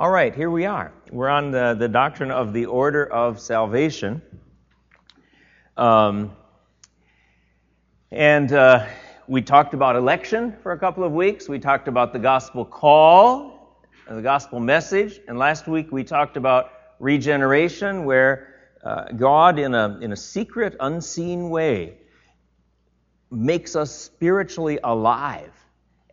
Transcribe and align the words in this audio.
All 0.00 0.10
right, 0.10 0.32
here 0.32 0.48
we 0.48 0.64
are. 0.64 0.92
We're 1.10 1.28
on 1.28 1.50
the, 1.50 1.74
the 1.76 1.88
doctrine 1.88 2.30
of 2.30 2.52
the 2.52 2.66
order 2.66 3.04
of 3.04 3.40
salvation. 3.40 4.22
Um, 5.76 6.36
and 8.12 8.52
uh, 8.52 8.86
we 9.26 9.42
talked 9.42 9.74
about 9.74 9.96
election 9.96 10.56
for 10.62 10.70
a 10.70 10.78
couple 10.78 11.02
of 11.02 11.10
weeks. 11.10 11.48
We 11.48 11.58
talked 11.58 11.88
about 11.88 12.12
the 12.12 12.20
gospel 12.20 12.64
call, 12.64 13.82
the 14.08 14.22
gospel 14.22 14.60
message. 14.60 15.18
And 15.26 15.36
last 15.36 15.66
week 15.66 15.90
we 15.90 16.04
talked 16.04 16.36
about 16.36 16.70
regeneration, 17.00 18.04
where 18.04 18.54
uh, 18.84 19.06
God, 19.16 19.58
in 19.58 19.74
a, 19.74 19.98
in 20.00 20.12
a 20.12 20.16
secret, 20.16 20.76
unseen 20.78 21.50
way, 21.50 21.94
makes 23.32 23.74
us 23.74 23.92
spiritually 23.92 24.78
alive 24.84 25.50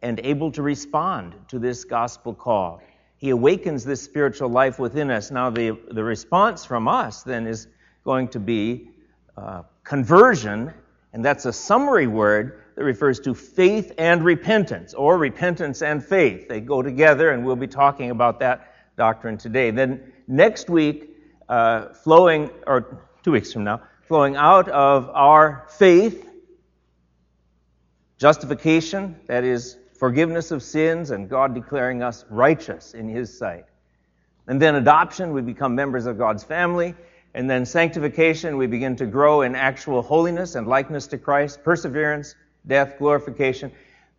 and 0.02 0.20
able 0.24 0.52
to 0.54 0.64
respond 0.64 1.36
to 1.50 1.60
this 1.60 1.84
gospel 1.84 2.34
call. 2.34 2.82
He 3.26 3.32
awakens 3.32 3.84
this 3.84 4.04
spiritual 4.04 4.50
life 4.50 4.78
within 4.78 5.10
us. 5.10 5.32
Now, 5.32 5.50
the, 5.50 5.76
the 5.90 6.04
response 6.04 6.64
from 6.64 6.88
us 6.88 7.24
then 7.24 7.48
is 7.48 7.68
going 8.04 8.28
to 8.28 8.40
be 8.40 8.92
uh, 9.36 9.64
conversion, 9.84 10.72
and 11.12 11.26
that's 11.26 11.46
a 11.46 11.52
summary 11.52 12.06
word 12.06 12.62
that 12.76 12.84
refers 12.84 13.20
to 13.22 13.34
faith 13.34 13.94
and 13.98 14.24
repentance, 14.24 14.94
or 14.94 15.18
repentance 15.18 15.82
and 15.82 16.06
faith. 16.06 16.48
They 16.48 16.60
go 16.60 16.84
together, 16.84 17.32
and 17.32 17.44
we'll 17.44 17.56
be 17.56 17.66
talking 17.66 18.12
about 18.12 18.42
that 18.42 18.76
doctrine 18.96 19.40
today. 19.40 19.72
Then 19.72 20.14
next 20.28 20.70
week, 20.70 21.10
uh, 21.50 21.94
flowing, 21.94 22.52
or 22.68 23.08
two 23.24 23.32
weeks 23.32 23.52
from 23.52 23.64
now, 23.64 23.82
flowing 24.08 24.36
out 24.36 24.70
of 24.70 25.10
our 25.10 25.66
faith, 25.80 26.30
justification, 28.20 29.20
that 29.26 29.44
is 29.44 29.78
forgiveness 29.98 30.52
of 30.52 30.62
sins 30.62 31.12
and 31.12 31.30
God 31.30 31.54
declaring 31.54 32.04
us 32.04 32.26
righteous 32.30 32.94
in 32.94 33.08
His 33.08 33.36
sight. 33.36 33.66
And 34.48 34.62
then 34.62 34.76
adoption, 34.76 35.34
we 35.34 35.42
become 35.42 35.74
members 35.76 36.06
of 36.06 36.18
God's 36.18 36.44
family. 36.44 36.94
And 37.34 37.50
then 37.50 37.66
sanctification, 37.66 38.58
we 38.58 38.68
begin 38.68 38.96
to 38.98 39.06
grow 39.06 39.42
in 39.42 39.56
actual 39.56 40.02
holiness 40.02 40.56
and 40.56 40.68
likeness 40.68 41.08
to 41.08 41.18
Christ, 41.18 41.64
perseverance, 41.64 42.36
death, 42.68 42.98
glorification. 42.98 43.72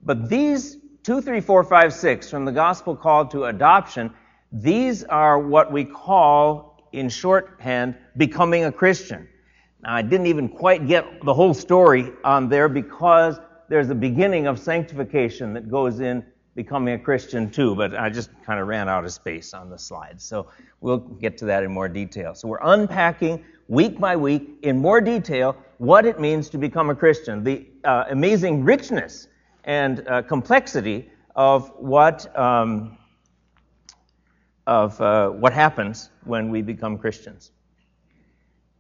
But 0.02 0.28
these 0.28 0.78
two, 1.02 1.20
three, 1.20 1.41
four, 1.41 1.64
five, 1.64 1.94
six 1.94 2.28
from 2.28 2.44
the 2.44 2.52
gospel 2.52 2.94
call 2.94 3.27
to 3.28 3.44
adoption, 3.44 4.12
these 4.52 5.04
are 5.04 5.38
what 5.38 5.72
we 5.72 5.84
call, 5.84 6.91
in 6.92 7.08
shorthand, 7.08 7.97
becoming 8.16 8.64
a 8.64 8.72
Christian. 8.72 9.28
Now, 9.82 9.94
I 9.94 10.02
didn't 10.02 10.27
even 10.27 10.48
quite 10.48 10.86
get 10.86 11.04
the 11.24 11.34
whole 11.34 11.54
story 11.54 12.12
on 12.24 12.48
there 12.48 12.69
because 12.69 13.38
there's 13.69 13.91
a 13.91 13.95
beginning 13.95 14.47
of 14.47 14.59
sanctification 14.59 15.55
that 15.55 15.70
goes 15.70 16.00
in 16.00 16.25
becoming 16.55 16.95
a 16.95 16.98
Christian 16.98 17.50
too, 17.50 17.75
but 17.75 17.95
I 17.95 18.09
just 18.09 18.31
kind 18.45 18.59
of 18.59 18.67
ran 18.67 18.89
out 18.89 19.05
of 19.05 19.12
space 19.12 19.53
on 19.53 19.69
the 19.69 19.78
slides. 19.78 20.25
So 20.25 20.48
we'll 20.81 20.98
get 20.98 21.36
to 21.39 21.45
that 21.47 21.62
in 21.62 21.70
more 21.70 21.89
detail. 21.89 22.34
So 22.34 22.48
we're 22.48 22.62
unpacking 22.62 23.44
week 23.69 24.00
by 24.00 24.17
week 24.17 24.59
in 24.62 24.78
more 24.78 25.00
detail 25.00 25.56
what 25.78 26.06
it 26.06 26.19
means 26.19 26.48
to 26.50 26.59
become 26.59 26.89
a 26.89 26.94
Christian, 26.94 27.44
the 27.44 27.67
uh, 27.84 28.05
amazing 28.11 28.64
richness 28.64 29.28
and 29.64 30.06
uh, 30.09 30.22
complexity 30.22 31.11
of 31.34 31.69
what 31.77 32.34
um, 32.39 32.97
of 34.67 35.00
uh, 35.00 35.28
what 35.28 35.53
happens 35.53 36.11
when 36.25 36.50
we 36.50 36.62
become 36.62 36.98
Christians. 36.98 37.53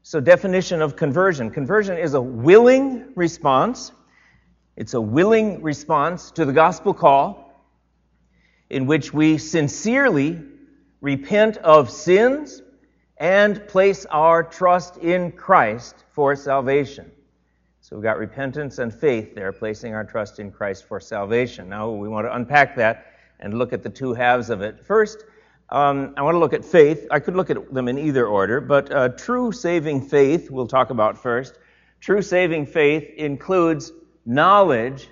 So, 0.02 0.20
definition 0.20 0.80
of 0.80 0.96
conversion: 0.96 1.50
conversion 1.50 1.98
is 1.98 2.14
a 2.14 2.20
willing 2.20 3.12
response 3.14 3.92
it's 4.76 4.94
a 4.94 5.00
willing 5.00 5.62
response 5.62 6.30
to 6.32 6.44
the 6.44 6.52
gospel 6.52 6.92
call 6.92 7.64
in 8.68 8.86
which 8.86 9.12
we 9.12 9.38
sincerely 9.38 10.38
repent 11.00 11.56
of 11.58 11.90
sins 11.90 12.62
and 13.16 13.66
place 13.68 14.04
our 14.06 14.42
trust 14.42 14.98
in 14.98 15.32
Christ 15.32 16.04
for 16.12 16.36
salvation. 16.36 17.10
So 17.80 17.96
we've 17.96 18.02
got 18.02 18.18
repentance 18.18 18.78
and 18.78 18.92
faith 18.92 19.34
there, 19.34 19.52
placing 19.52 19.94
our 19.94 20.04
trust 20.04 20.40
in 20.40 20.50
Christ 20.50 20.84
for 20.84 21.00
salvation. 21.00 21.68
Now 21.68 21.90
we 21.90 22.08
want 22.08 22.26
to 22.26 22.34
unpack 22.34 22.76
that 22.76 23.06
and 23.40 23.54
look 23.54 23.72
at 23.72 23.82
the 23.82 23.90
two 23.90 24.12
halves 24.12 24.50
of 24.50 24.60
it. 24.60 24.84
First, 24.84 25.24
um, 25.70 26.12
I 26.16 26.22
want 26.22 26.34
to 26.34 26.38
look 26.38 26.52
at 26.52 26.64
faith. 26.64 27.06
I 27.10 27.20
could 27.20 27.34
look 27.34 27.48
at 27.48 27.72
them 27.72 27.88
in 27.88 27.98
either 27.98 28.26
order, 28.26 28.60
but 28.60 28.92
uh, 28.92 29.08
true 29.10 29.52
saving 29.52 30.02
faith 30.02 30.50
we'll 30.50 30.66
talk 30.66 30.90
about 30.90 31.16
first. 31.16 31.58
True 32.00 32.22
saving 32.22 32.66
faith 32.66 33.08
includes 33.16 33.92
knowledge, 34.26 35.08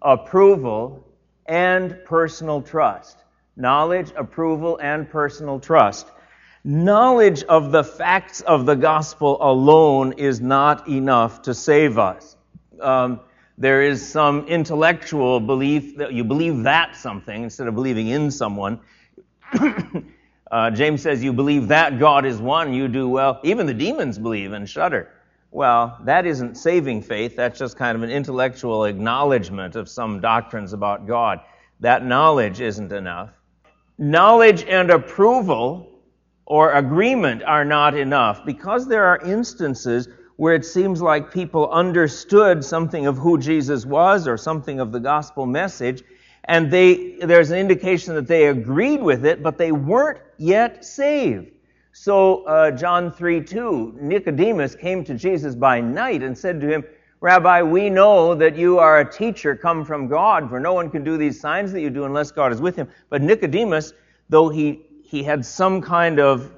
approval, 0.00 1.06
and 1.44 1.96
personal 2.04 2.62
trust. 2.62 3.18
Knowledge, 3.56 4.12
approval, 4.16 4.78
and 4.82 5.08
personal 5.08 5.60
trust. 5.60 6.06
Knowledge 6.64 7.44
of 7.44 7.70
the 7.70 7.84
facts 7.84 8.40
of 8.40 8.66
the 8.66 8.74
gospel 8.74 9.38
alone 9.40 10.14
is 10.14 10.40
not 10.40 10.88
enough 10.88 11.42
to 11.42 11.54
save 11.54 11.98
us. 11.98 12.36
Um, 12.80 13.20
there 13.58 13.82
is 13.82 14.06
some 14.06 14.46
intellectual 14.48 15.40
belief 15.40 15.96
that 15.96 16.12
you 16.12 16.24
believe 16.24 16.64
that 16.64 16.96
something 16.96 17.44
instead 17.44 17.68
of 17.68 17.74
believing 17.74 18.08
in 18.08 18.30
someone. 18.30 18.80
uh, 20.50 20.70
James 20.72 21.02
says 21.02 21.22
you 21.22 21.32
believe 21.32 21.68
that 21.68 21.98
God 21.98 22.26
is 22.26 22.38
one, 22.38 22.74
you 22.74 22.88
do 22.88 23.08
well. 23.08 23.40
Even 23.44 23.66
the 23.66 23.74
demons 23.74 24.18
believe 24.18 24.52
and 24.52 24.68
shudder. 24.68 25.10
Well, 25.56 25.96
that 26.04 26.26
isn't 26.26 26.56
saving 26.56 27.00
faith. 27.00 27.34
That's 27.34 27.58
just 27.58 27.78
kind 27.78 27.96
of 27.96 28.02
an 28.02 28.10
intellectual 28.10 28.84
acknowledgement 28.84 29.74
of 29.74 29.88
some 29.88 30.20
doctrines 30.20 30.74
about 30.74 31.06
God. 31.06 31.40
That 31.80 32.04
knowledge 32.04 32.60
isn't 32.60 32.92
enough. 32.92 33.30
Knowledge 33.96 34.64
and 34.64 34.90
approval 34.90 36.02
or 36.44 36.72
agreement 36.72 37.42
are 37.42 37.64
not 37.64 37.96
enough 37.96 38.44
because 38.44 38.86
there 38.86 39.06
are 39.06 39.18
instances 39.24 40.10
where 40.36 40.54
it 40.54 40.66
seems 40.66 41.00
like 41.00 41.32
people 41.32 41.70
understood 41.70 42.62
something 42.62 43.06
of 43.06 43.16
who 43.16 43.38
Jesus 43.38 43.86
was 43.86 44.28
or 44.28 44.36
something 44.36 44.78
of 44.78 44.92
the 44.92 45.00
gospel 45.00 45.46
message, 45.46 46.02
and 46.44 46.70
they, 46.70 47.16
there's 47.22 47.50
an 47.50 47.58
indication 47.58 48.14
that 48.16 48.26
they 48.26 48.48
agreed 48.48 49.00
with 49.00 49.24
it, 49.24 49.42
but 49.42 49.56
they 49.56 49.72
weren't 49.72 50.20
yet 50.36 50.84
saved. 50.84 51.50
So, 51.98 52.44
uh, 52.44 52.72
John 52.72 53.10
3 53.10 53.40
2, 53.40 53.98
Nicodemus 54.02 54.74
came 54.74 55.02
to 55.04 55.14
Jesus 55.14 55.54
by 55.54 55.80
night 55.80 56.22
and 56.22 56.36
said 56.36 56.60
to 56.60 56.68
him, 56.68 56.84
Rabbi, 57.20 57.62
we 57.62 57.88
know 57.88 58.34
that 58.34 58.54
you 58.54 58.78
are 58.78 59.00
a 59.00 59.10
teacher 59.10 59.56
come 59.56 59.82
from 59.82 60.06
God, 60.06 60.50
for 60.50 60.60
no 60.60 60.74
one 60.74 60.90
can 60.90 61.02
do 61.02 61.16
these 61.16 61.40
signs 61.40 61.72
that 61.72 61.80
you 61.80 61.88
do 61.88 62.04
unless 62.04 62.30
God 62.30 62.52
is 62.52 62.60
with 62.60 62.76
him. 62.76 62.86
But 63.08 63.22
Nicodemus, 63.22 63.94
though 64.28 64.50
he, 64.50 64.82
he 65.02 65.22
had 65.22 65.44
some 65.44 65.80
kind 65.80 66.20
of 66.20 66.52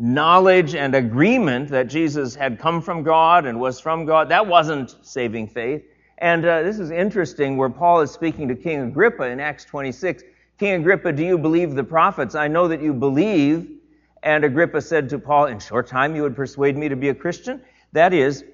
knowledge 0.00 0.74
and 0.74 0.96
agreement 0.96 1.68
that 1.68 1.86
Jesus 1.86 2.34
had 2.34 2.58
come 2.58 2.82
from 2.82 3.04
God 3.04 3.46
and 3.46 3.60
was 3.60 3.78
from 3.78 4.04
God, 4.04 4.28
that 4.30 4.44
wasn't 4.44 4.96
saving 5.02 5.46
faith. 5.46 5.84
And 6.18 6.44
uh, 6.44 6.64
this 6.64 6.80
is 6.80 6.90
interesting 6.90 7.56
where 7.56 7.70
Paul 7.70 8.00
is 8.00 8.10
speaking 8.10 8.48
to 8.48 8.56
King 8.56 8.80
Agrippa 8.80 9.22
in 9.26 9.38
Acts 9.38 9.64
26. 9.64 10.24
King 10.58 10.80
Agrippa, 10.80 11.12
do 11.12 11.24
you 11.24 11.38
believe 11.38 11.76
the 11.76 11.84
prophets? 11.84 12.34
I 12.34 12.48
know 12.48 12.66
that 12.66 12.82
you 12.82 12.92
believe 12.92 13.78
and 14.22 14.44
Agrippa 14.44 14.80
said 14.80 15.08
to 15.10 15.18
Paul, 15.18 15.46
In 15.46 15.58
short 15.58 15.86
time 15.86 16.14
you 16.14 16.22
would 16.22 16.36
persuade 16.36 16.76
me 16.76 16.88
to 16.88 16.96
be 16.96 17.08
a 17.08 17.14
Christian? 17.14 17.60
That 17.92 18.12
is, 18.12 18.44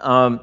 um, 0.00 0.40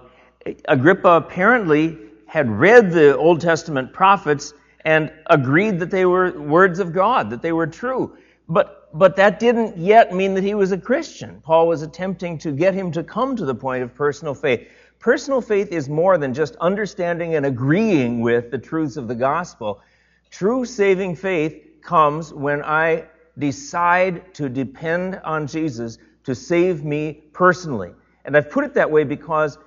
Agrippa 0.67 1.09
apparently 1.09 1.97
had 2.27 2.49
read 2.49 2.91
the 2.91 3.15
Old 3.17 3.41
Testament 3.41 3.93
prophets 3.93 4.53
and 4.83 5.11
agreed 5.27 5.79
that 5.79 5.89
they 5.89 6.05
were 6.05 6.39
words 6.39 6.79
of 6.79 6.93
God, 6.93 7.29
that 7.29 7.41
they 7.41 7.51
were 7.51 7.65
true. 7.65 8.17
But, 8.47 8.89
but 8.97 9.15
that 9.15 9.39
didn't 9.39 9.77
yet 9.77 10.13
mean 10.13 10.35
that 10.35 10.43
he 10.43 10.53
was 10.53 10.71
a 10.71 10.77
Christian. 10.77 11.41
Paul 11.41 11.67
was 11.67 11.81
attempting 11.81 12.37
to 12.39 12.51
get 12.51 12.73
him 12.73 12.91
to 12.91 13.03
come 13.03 13.35
to 13.35 13.45
the 13.45 13.55
point 13.55 13.83
of 13.83 13.95
personal 13.95 14.35
faith. 14.35 14.67
Personal 14.99 15.41
faith 15.41 15.71
is 15.71 15.89
more 15.89 16.17
than 16.17 16.33
just 16.33 16.55
understanding 16.57 17.35
and 17.35 17.45
agreeing 17.45 18.21
with 18.21 18.51
the 18.51 18.57
truths 18.57 18.97
of 18.97 19.07
the 19.07 19.15
gospel. 19.15 19.81
True 20.29 20.65
saving 20.65 21.15
faith 21.15 21.81
comes 21.81 22.33
when 22.33 22.61
I 22.63 23.05
decide 23.37 24.33
to 24.35 24.49
depend 24.49 25.19
on 25.23 25.47
Jesus 25.47 25.97
to 26.23 26.35
save 26.35 26.83
me 26.83 27.23
personally. 27.33 27.91
And 28.23 28.35
I've 28.35 28.49
put 28.49 28.63
it 28.63 28.73
that 28.73 28.89
way 28.89 29.03
because 29.03 29.57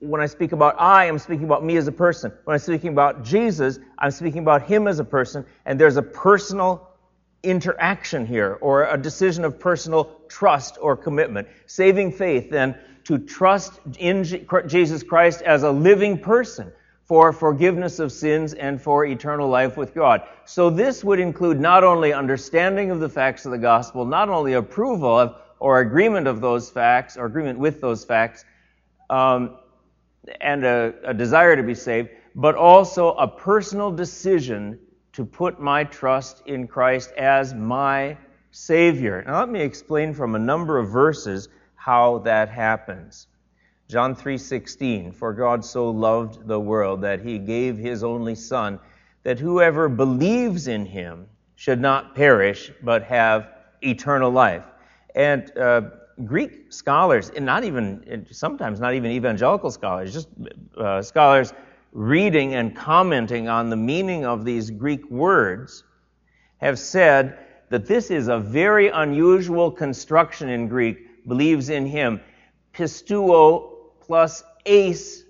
when 0.00 0.20
I 0.20 0.26
speak 0.26 0.52
about 0.52 0.78
I, 0.78 1.08
I'm 1.08 1.18
speaking 1.18 1.44
about 1.44 1.64
me 1.64 1.76
as 1.76 1.86
a 1.86 1.92
person. 1.92 2.32
When 2.44 2.54
I'm 2.54 2.60
speaking 2.60 2.90
about 2.90 3.24
Jesus, 3.24 3.78
I'm 3.98 4.10
speaking 4.10 4.40
about 4.40 4.62
him 4.62 4.86
as 4.86 4.98
a 4.98 5.04
person, 5.04 5.46
and 5.64 5.80
there's 5.80 5.96
a 5.96 6.02
personal 6.02 6.88
interaction 7.42 8.26
here, 8.26 8.58
or 8.60 8.84
a 8.84 8.98
decision 8.98 9.44
of 9.44 9.58
personal 9.58 10.20
trust 10.28 10.76
or 10.80 10.96
commitment. 10.96 11.48
Saving 11.66 12.12
faith, 12.12 12.50
then, 12.50 12.76
to 13.04 13.18
trust 13.18 13.80
in 13.98 14.24
Jesus 14.66 15.02
Christ 15.02 15.40
as 15.42 15.62
a 15.62 15.70
living 15.70 16.18
person 16.18 16.70
for 17.10 17.32
forgiveness 17.32 17.98
of 17.98 18.12
sins 18.12 18.54
and 18.54 18.80
for 18.80 19.04
eternal 19.04 19.48
life 19.48 19.76
with 19.76 19.92
God. 19.92 20.22
So 20.44 20.70
this 20.70 21.02
would 21.02 21.18
include 21.18 21.58
not 21.58 21.82
only 21.82 22.12
understanding 22.12 22.92
of 22.92 23.00
the 23.00 23.08
facts 23.08 23.44
of 23.44 23.50
the 23.50 23.58
gospel, 23.58 24.04
not 24.04 24.28
only 24.28 24.52
approval 24.52 25.18
of 25.18 25.34
or 25.58 25.80
agreement 25.80 26.28
of 26.28 26.40
those 26.40 26.70
facts 26.70 27.16
or 27.16 27.26
agreement 27.26 27.58
with 27.58 27.80
those 27.80 28.04
facts, 28.04 28.44
um, 29.10 29.56
and 30.40 30.64
a, 30.64 30.94
a 31.02 31.12
desire 31.12 31.56
to 31.56 31.64
be 31.64 31.74
saved, 31.74 32.10
but 32.36 32.54
also 32.54 33.14
a 33.14 33.26
personal 33.26 33.90
decision 33.90 34.78
to 35.12 35.24
put 35.24 35.60
my 35.60 35.82
trust 35.82 36.44
in 36.46 36.68
Christ 36.68 37.10
as 37.18 37.52
my 37.52 38.16
Savior. 38.52 39.24
Now, 39.26 39.40
let 39.40 39.48
me 39.48 39.62
explain 39.62 40.14
from 40.14 40.36
a 40.36 40.38
number 40.38 40.78
of 40.78 40.90
verses 40.90 41.48
how 41.74 42.18
that 42.18 42.48
happens. 42.50 43.26
John 43.90 44.14
3:16 44.14 45.12
For 45.12 45.32
God 45.32 45.64
so 45.64 45.90
loved 45.90 46.46
the 46.46 46.60
world 46.60 47.00
that 47.00 47.20
he 47.20 47.38
gave 47.40 47.76
his 47.76 48.04
only 48.04 48.36
son 48.36 48.78
that 49.24 49.40
whoever 49.40 49.88
believes 49.88 50.68
in 50.68 50.86
him 50.86 51.26
should 51.56 51.80
not 51.80 52.14
perish 52.14 52.70
but 52.84 53.02
have 53.02 53.48
eternal 53.82 54.30
life. 54.30 54.62
And 55.16 55.50
uh, 55.58 55.80
Greek 56.24 56.72
scholars, 56.72 57.30
and 57.30 57.44
not 57.44 57.64
even 57.64 58.28
sometimes 58.30 58.78
not 58.78 58.94
even 58.94 59.10
evangelical 59.10 59.72
scholars, 59.72 60.12
just 60.12 60.28
uh, 60.76 61.02
scholars 61.02 61.52
reading 61.92 62.54
and 62.54 62.76
commenting 62.76 63.48
on 63.48 63.70
the 63.70 63.76
meaning 63.76 64.24
of 64.24 64.44
these 64.44 64.70
Greek 64.70 65.10
words, 65.10 65.82
have 66.58 66.78
said 66.78 67.40
that 67.70 67.86
this 67.86 68.12
is 68.12 68.28
a 68.28 68.38
very 68.38 68.88
unusual 68.88 69.68
construction 69.68 70.48
in 70.48 70.68
Greek. 70.68 71.26
Believes 71.26 71.70
in 71.70 71.86
him, 71.86 72.20
pisteuo 72.72 73.69
plus 74.10 74.42
eis. 74.66 75.24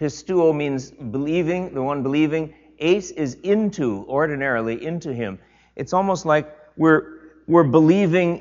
Pisteuo 0.00 0.56
means 0.56 0.90
believing, 0.92 1.74
the 1.74 1.82
one 1.82 2.02
believing. 2.02 2.54
Eis 2.80 3.10
is 3.10 3.34
into, 3.42 4.06
ordinarily, 4.08 4.82
into 4.82 5.12
him. 5.12 5.38
It's 5.76 5.92
almost 5.92 6.24
like 6.24 6.56
we're, 6.78 7.18
we're 7.46 7.64
believing, 7.64 8.40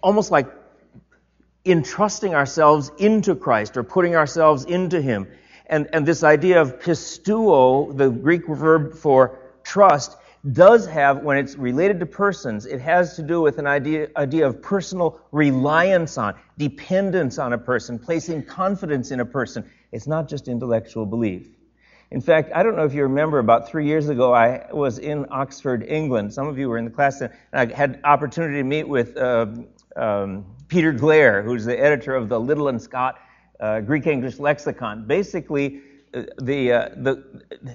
almost 0.00 0.30
like 0.30 0.46
entrusting 1.66 2.34
ourselves 2.34 2.90
into 2.96 3.34
Christ 3.34 3.76
or 3.76 3.82
putting 3.82 4.16
ourselves 4.16 4.64
into 4.64 5.02
Him. 5.02 5.28
And, 5.66 5.90
and 5.92 6.06
this 6.06 6.24
idea 6.24 6.58
of 6.62 6.80
pisteuo, 6.80 7.94
the 7.94 8.08
Greek 8.08 8.48
verb 8.48 8.94
for 8.94 9.38
trust, 9.62 10.16
does 10.50 10.86
have, 10.86 11.22
when 11.22 11.36
it's 11.36 11.54
related 11.56 12.00
to 12.00 12.06
persons, 12.06 12.66
it 12.66 12.80
has 12.80 13.14
to 13.16 13.22
do 13.22 13.40
with 13.40 13.58
an 13.58 13.66
idea, 13.66 14.08
idea 14.16 14.46
of 14.46 14.60
personal 14.60 15.20
reliance 15.30 16.18
on, 16.18 16.34
dependence 16.58 17.38
on 17.38 17.52
a 17.52 17.58
person, 17.58 17.98
placing 17.98 18.44
confidence 18.44 19.12
in 19.12 19.20
a 19.20 19.24
person. 19.24 19.64
It's 19.92 20.06
not 20.06 20.28
just 20.28 20.48
intellectual 20.48 21.06
belief. 21.06 21.48
In 22.10 22.20
fact, 22.20 22.50
I 22.54 22.62
don't 22.62 22.76
know 22.76 22.84
if 22.84 22.92
you 22.92 23.04
remember, 23.04 23.38
about 23.38 23.68
three 23.68 23.86
years 23.86 24.08
ago, 24.08 24.34
I 24.34 24.66
was 24.72 24.98
in 24.98 25.26
Oxford, 25.30 25.84
England. 25.88 26.34
Some 26.34 26.48
of 26.48 26.58
you 26.58 26.68
were 26.68 26.76
in 26.76 26.84
the 26.84 26.90
class, 26.90 27.20
and 27.20 27.32
I 27.52 27.72
had 27.72 28.00
opportunity 28.04 28.56
to 28.56 28.64
meet 28.64 28.86
with 28.86 29.16
uh, 29.16 29.46
um, 29.96 30.44
Peter 30.68 30.92
Glare, 30.92 31.42
who's 31.42 31.64
the 31.64 31.78
editor 31.78 32.14
of 32.14 32.28
the 32.28 32.38
Liddell 32.38 32.68
and 32.68 32.82
Scott 32.82 33.18
uh, 33.60 33.80
Greek 33.80 34.06
English 34.06 34.38
Lexicon. 34.38 35.06
Basically, 35.06 35.80
the, 36.12 36.72
uh, 36.72 36.88
the, 36.96 37.24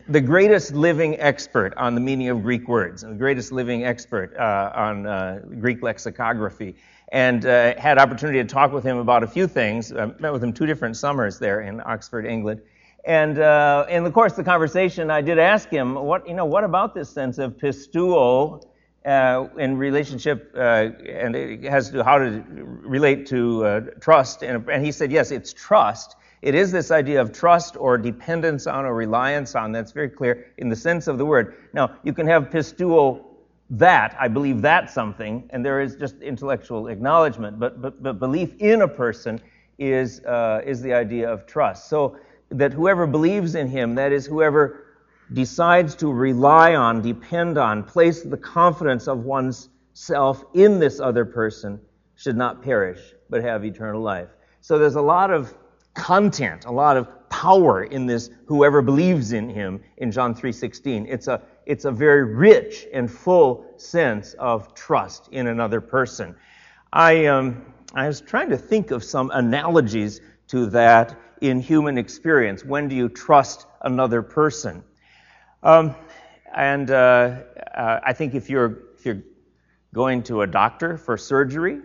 the 0.08 0.22
greatest 0.22 0.74
living 0.74 1.20
expert 1.20 1.74
on 1.76 1.96
the 1.96 2.02
meaning 2.02 2.30
of 2.30 2.44
Greek 2.44 2.68
words, 2.68 3.02
the 3.02 3.14
greatest 3.14 3.52
living 3.52 3.84
expert 3.84 4.36
uh, 4.38 4.72
on 4.76 5.08
uh, 5.08 5.42
Greek 5.60 5.82
lexicography, 5.82 6.76
and 7.12 7.46
uh, 7.46 7.74
had 7.80 7.98
opportunity 7.98 8.38
to 8.40 8.48
talk 8.48 8.72
with 8.72 8.84
him 8.84 8.98
about 8.98 9.24
a 9.24 9.28
few 9.28 9.48
things. 9.48 9.92
I 9.92 10.06
met 10.20 10.34
with 10.34 10.44
him 10.44 10.54
two 10.54 10.66
different 10.66 10.98
summers 10.98 11.40
there 11.40 11.62
in 11.62 11.82
Oxford, 11.84 12.26
England. 12.26 12.62
And 13.06 13.40
uh, 13.40 13.86
in 13.90 14.04
the 14.04 14.12
course 14.12 14.34
of 14.34 14.38
the 14.38 14.44
conversation, 14.44 15.10
I 15.10 15.22
did 15.22 15.40
ask 15.40 15.70
him, 15.70 15.96
what, 15.96 16.28
you 16.28 16.34
know, 16.34 16.46
what 16.46 16.64
about 16.64 16.94
this 16.94 17.10
sense 17.10 17.38
of 17.38 17.58
pisteuo 17.58 18.68
uh, 19.06 19.48
in 19.58 19.78
relationship, 19.78 20.52
and 20.56 21.36
it 21.36 21.64
has 21.64 21.90
to 21.92 22.04
how 22.04 22.18
to 22.18 22.44
relate 22.46 23.28
to 23.28 23.94
trust? 24.02 24.44
And, 24.44 24.70
and 24.70 24.86
he 24.86 24.92
said, 24.92 25.12
yes, 25.12 25.32
it's 25.32 25.54
trust 25.54 26.18
it 26.42 26.56
is 26.56 26.72
this 26.72 26.92
idea 26.92 27.20
of 27.20 27.32
trust 27.32 27.78
or 27.78 27.98
dependence 27.98 28.68
on 28.68 28.86
or 28.86 28.94
reliance 28.94 29.56
on. 29.56 29.72
That's 29.72 29.92
very 29.92 30.10
clear 30.10 30.54
in 30.58 30.70
the 30.70 30.76
sense 30.76 31.08
of 31.08 31.18
the 31.18 31.26
word. 31.26 31.56
Now, 31.74 31.98
you 32.04 32.14
can 32.14 32.28
have 32.28 32.50
pisteuo 32.50 33.24
that, 33.70 34.16
I 34.20 34.28
believe 34.28 34.62
that 34.62 34.90
something, 34.90 35.50
and 35.50 35.66
there 35.66 35.82
is 35.82 35.96
just 35.96 36.22
intellectual 36.22 36.88
acknowledgement, 36.88 37.60
but, 37.60 37.82
but, 37.82 38.02
but 38.02 38.20
belief 38.20 38.54
in 38.60 38.84
a 38.84 38.88
person 38.88 39.42
is, 39.78 40.24
uh, 40.26 40.62
is 40.66 40.82
the 40.82 40.94
idea 40.94 41.30
of 41.30 41.46
trust. 41.46 41.90
So 41.90 42.18
that 42.50 42.72
whoever 42.72 43.06
believes 43.06 43.56
in 43.56 43.68
him, 43.68 43.96
that 43.96 44.12
is, 44.12 44.26
whoever 44.26 44.86
decides 45.34 45.96
to 45.96 46.12
rely 46.12 46.76
on, 46.76 47.02
depend 47.02 47.58
on, 47.58 47.84
place 47.84 48.22
the 48.22 48.38
confidence 48.38 49.08
of 49.08 49.26
one's 49.26 49.70
self 49.94 50.46
in 50.54 50.80
this 50.80 51.00
other 51.00 51.26
person, 51.26 51.80
should 52.16 52.38
not 52.38 52.64
perish, 52.64 53.14
but 53.30 53.44
have 53.44 53.66
eternal 53.66 54.02
life. 54.02 54.30
So 54.62 54.80
there's 54.80 54.96
a 54.96 55.02
lot 55.02 55.30
of 55.30 55.54
content, 55.98 56.66
a 56.66 56.72
lot 56.72 56.96
of 56.96 57.08
power 57.30 57.84
in 57.84 58.06
this 58.06 58.30
whoever 58.46 58.82
believes 58.82 59.34
in 59.34 59.50
him 59.50 59.82
in 59.98 60.12
John 60.12 60.34
3:16. 60.34 61.08
It's 61.10 61.28
a 61.28 61.42
it's 61.66 61.86
a 61.86 61.92
very 61.92 62.24
rich 62.24 62.88
and 62.94 63.12
full 63.12 63.66
sense 63.78 64.34
of 64.36 64.74
trust 64.76 65.28
in 65.32 65.48
another 65.48 65.82
person. 65.82 66.36
I 66.94 67.26
um, 67.26 67.66
I 67.96 68.08
was 68.08 68.22
trying 68.22 68.50
to 68.52 68.58
think 68.58 68.92
of 68.92 69.04
some 69.04 69.32
analogies 69.34 70.22
to 70.50 70.68
that 70.68 71.18
in 71.42 71.60
human 71.60 71.98
experience. 71.98 72.64
When 72.64 72.88
do 72.88 72.96
you 72.96 73.10
trust 73.10 73.66
another 73.82 74.22
person? 74.22 74.84
Um, 75.64 75.96
and 76.56 76.92
uh, 76.92 77.40
uh, 77.76 78.00
I 78.06 78.14
think 78.14 78.36
if 78.36 78.50
you're 78.50 78.80
if 78.96 79.06
you're 79.06 79.24
going 79.94 80.22
to 80.24 80.44
a 80.44 80.48
doctor 80.48 80.96
for 80.98 81.18
surgery, 81.18 81.82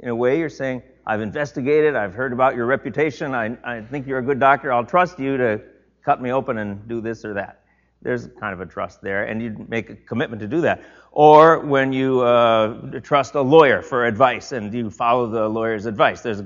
in 0.00 0.08
a 0.08 0.16
way, 0.16 0.38
you're 0.38 0.48
saying, 0.48 0.82
I've 1.06 1.20
investigated, 1.20 1.96
I've 1.96 2.14
heard 2.14 2.32
about 2.32 2.54
your 2.56 2.66
reputation, 2.66 3.34
I, 3.34 3.56
I 3.64 3.80
think 3.80 4.06
you're 4.06 4.18
a 4.18 4.22
good 4.22 4.38
doctor, 4.38 4.72
I'll 4.72 4.84
trust 4.84 5.18
you 5.18 5.36
to 5.36 5.60
cut 6.04 6.20
me 6.20 6.30
open 6.32 6.58
and 6.58 6.86
do 6.88 7.00
this 7.00 7.24
or 7.24 7.34
that. 7.34 7.64
There's 8.02 8.28
kind 8.38 8.54
of 8.54 8.60
a 8.60 8.66
trust 8.66 9.02
there, 9.02 9.24
and 9.24 9.42
you 9.42 9.66
make 9.68 9.90
a 9.90 9.94
commitment 9.94 10.40
to 10.40 10.48
do 10.48 10.62
that. 10.62 10.82
Or 11.12 11.60
when 11.60 11.92
you 11.92 12.20
uh, 12.20 13.00
trust 13.00 13.34
a 13.34 13.42
lawyer 13.42 13.82
for 13.82 14.06
advice 14.06 14.52
and 14.52 14.72
you 14.72 14.90
follow 14.90 15.26
the 15.26 15.48
lawyer's 15.48 15.84
advice, 15.84 16.22
there's 16.22 16.42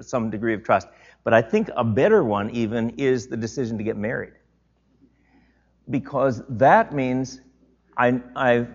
some 0.00 0.30
degree 0.30 0.54
of 0.54 0.62
trust. 0.62 0.86
But 1.24 1.34
I 1.34 1.42
think 1.42 1.70
a 1.76 1.82
better 1.82 2.22
one, 2.22 2.50
even, 2.50 2.90
is 2.98 3.26
the 3.26 3.36
decision 3.36 3.78
to 3.78 3.84
get 3.84 3.96
married. 3.96 4.34
Because 5.90 6.42
that 6.48 6.92
means 6.92 7.40
I, 7.96 8.20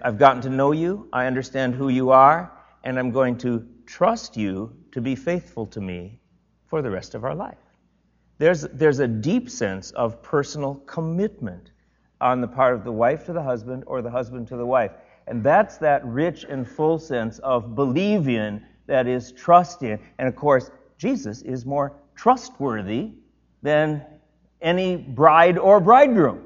have 0.03 0.17
gotten 0.17 0.41
to 0.43 0.49
know 0.49 0.73
you, 0.73 1.07
I 1.13 1.27
understand 1.27 1.75
who 1.75 1.89
you 1.89 2.11
are, 2.11 2.51
and 2.83 2.99
I'm 2.99 3.11
going 3.11 3.37
to 3.39 3.65
trust 3.87 4.37
you 4.37 4.75
to 4.91 5.01
be 5.01 5.15
faithful 5.15 5.65
to 5.65 5.81
me 5.81 6.19
for 6.65 6.81
the 6.81 6.91
rest 6.91 7.15
of 7.15 7.23
our 7.23 7.33
life. 7.33 7.57
There's, 8.37 8.61
there's 8.61 8.99
a 8.99 9.07
deep 9.07 9.49
sense 9.49 9.91
of 9.91 10.21
personal 10.21 10.75
commitment 10.85 11.71
on 12.21 12.41
the 12.41 12.47
part 12.47 12.75
of 12.75 12.83
the 12.83 12.91
wife 12.91 13.25
to 13.25 13.33
the 13.33 13.41
husband 13.41 13.83
or 13.87 14.01
the 14.01 14.11
husband 14.11 14.47
to 14.49 14.57
the 14.57 14.65
wife. 14.65 14.91
And 15.27 15.43
that's 15.43 15.77
that 15.77 16.05
rich 16.05 16.45
and 16.47 16.67
full 16.67 16.99
sense 16.99 17.39
of 17.39 17.73
believe 17.75 18.27
in, 18.27 18.63
that 18.85 19.07
is, 19.07 19.31
trust 19.31 19.81
in. 19.81 19.99
And 20.19 20.27
of 20.27 20.35
course, 20.35 20.69
Jesus 20.97 21.41
is 21.41 21.65
more 21.65 21.93
trustworthy 22.15 23.11
than 23.61 24.05
any 24.61 24.97
bride 24.97 25.57
or 25.57 25.79
bridegroom, 25.79 26.43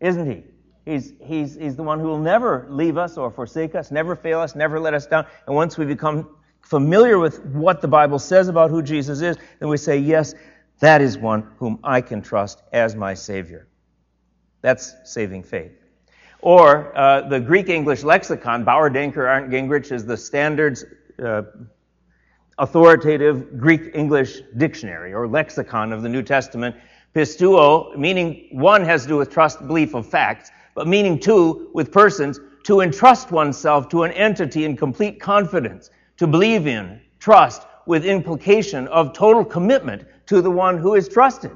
isn't 0.00 0.30
he? 0.30 0.42
He's, 0.84 1.14
he's, 1.22 1.56
he's 1.56 1.76
the 1.76 1.82
one 1.82 1.98
who 1.98 2.06
will 2.06 2.20
never 2.20 2.66
leave 2.70 2.96
us 2.96 3.16
or 3.16 3.30
forsake 3.30 3.74
us, 3.74 3.90
never 3.90 4.14
fail 4.14 4.40
us, 4.40 4.54
never 4.54 4.78
let 4.78 4.94
us 4.94 5.06
down. 5.06 5.26
And 5.46 5.56
once 5.56 5.76
we 5.76 5.84
become 5.84 6.28
familiar 6.66 7.18
with 7.20 7.44
what 7.44 7.80
the 7.80 7.86
Bible 7.86 8.18
says 8.18 8.48
about 8.48 8.70
who 8.70 8.82
Jesus 8.82 9.20
is, 9.20 9.36
then 9.60 9.68
we 9.68 9.76
say, 9.76 9.98
yes, 9.98 10.34
that 10.80 11.00
is 11.00 11.16
one 11.16 11.48
whom 11.58 11.78
I 11.84 12.00
can 12.00 12.20
trust 12.20 12.62
as 12.72 12.96
my 12.96 13.14
Savior. 13.14 13.68
That's 14.62 14.94
saving 15.04 15.44
faith. 15.44 15.70
Or 16.40 16.96
uh, 16.98 17.28
the 17.28 17.38
Greek 17.38 17.68
English 17.68 18.02
lexicon, 18.02 18.64
Bauer, 18.64 18.90
Danker, 18.90 19.28
Arndt, 19.28 19.50
Gingrich 19.50 19.92
is 19.92 20.04
the 20.04 20.16
standards 20.16 20.84
uh, 21.22 21.42
authoritative 22.58 23.58
Greek 23.58 23.94
English 23.94 24.40
dictionary 24.56 25.14
or 25.14 25.28
lexicon 25.28 25.92
of 25.92 26.02
the 26.02 26.08
New 26.08 26.22
Testament. 26.22 26.74
Pisteuo, 27.14 27.96
meaning 27.96 28.48
one 28.50 28.84
has 28.84 29.02
to 29.02 29.08
do 29.08 29.16
with 29.16 29.30
trust, 29.30 29.64
belief 29.66 29.94
of 29.94 30.04
facts, 30.06 30.50
but 30.74 30.88
meaning 30.88 31.18
two, 31.18 31.70
with 31.74 31.92
persons, 31.92 32.40
to 32.64 32.80
entrust 32.80 33.30
oneself 33.30 33.88
to 33.88 34.02
an 34.02 34.10
entity 34.12 34.64
in 34.64 34.76
complete 34.76 35.20
confidence 35.20 35.90
to 36.18 36.26
believe 36.26 36.66
in, 36.66 37.00
trust, 37.18 37.62
with 37.86 38.04
implication 38.04 38.88
of 38.88 39.12
total 39.12 39.44
commitment 39.44 40.04
to 40.26 40.42
the 40.42 40.50
one 40.50 40.78
who 40.78 40.94
is 40.94 41.08
trusted. 41.08 41.52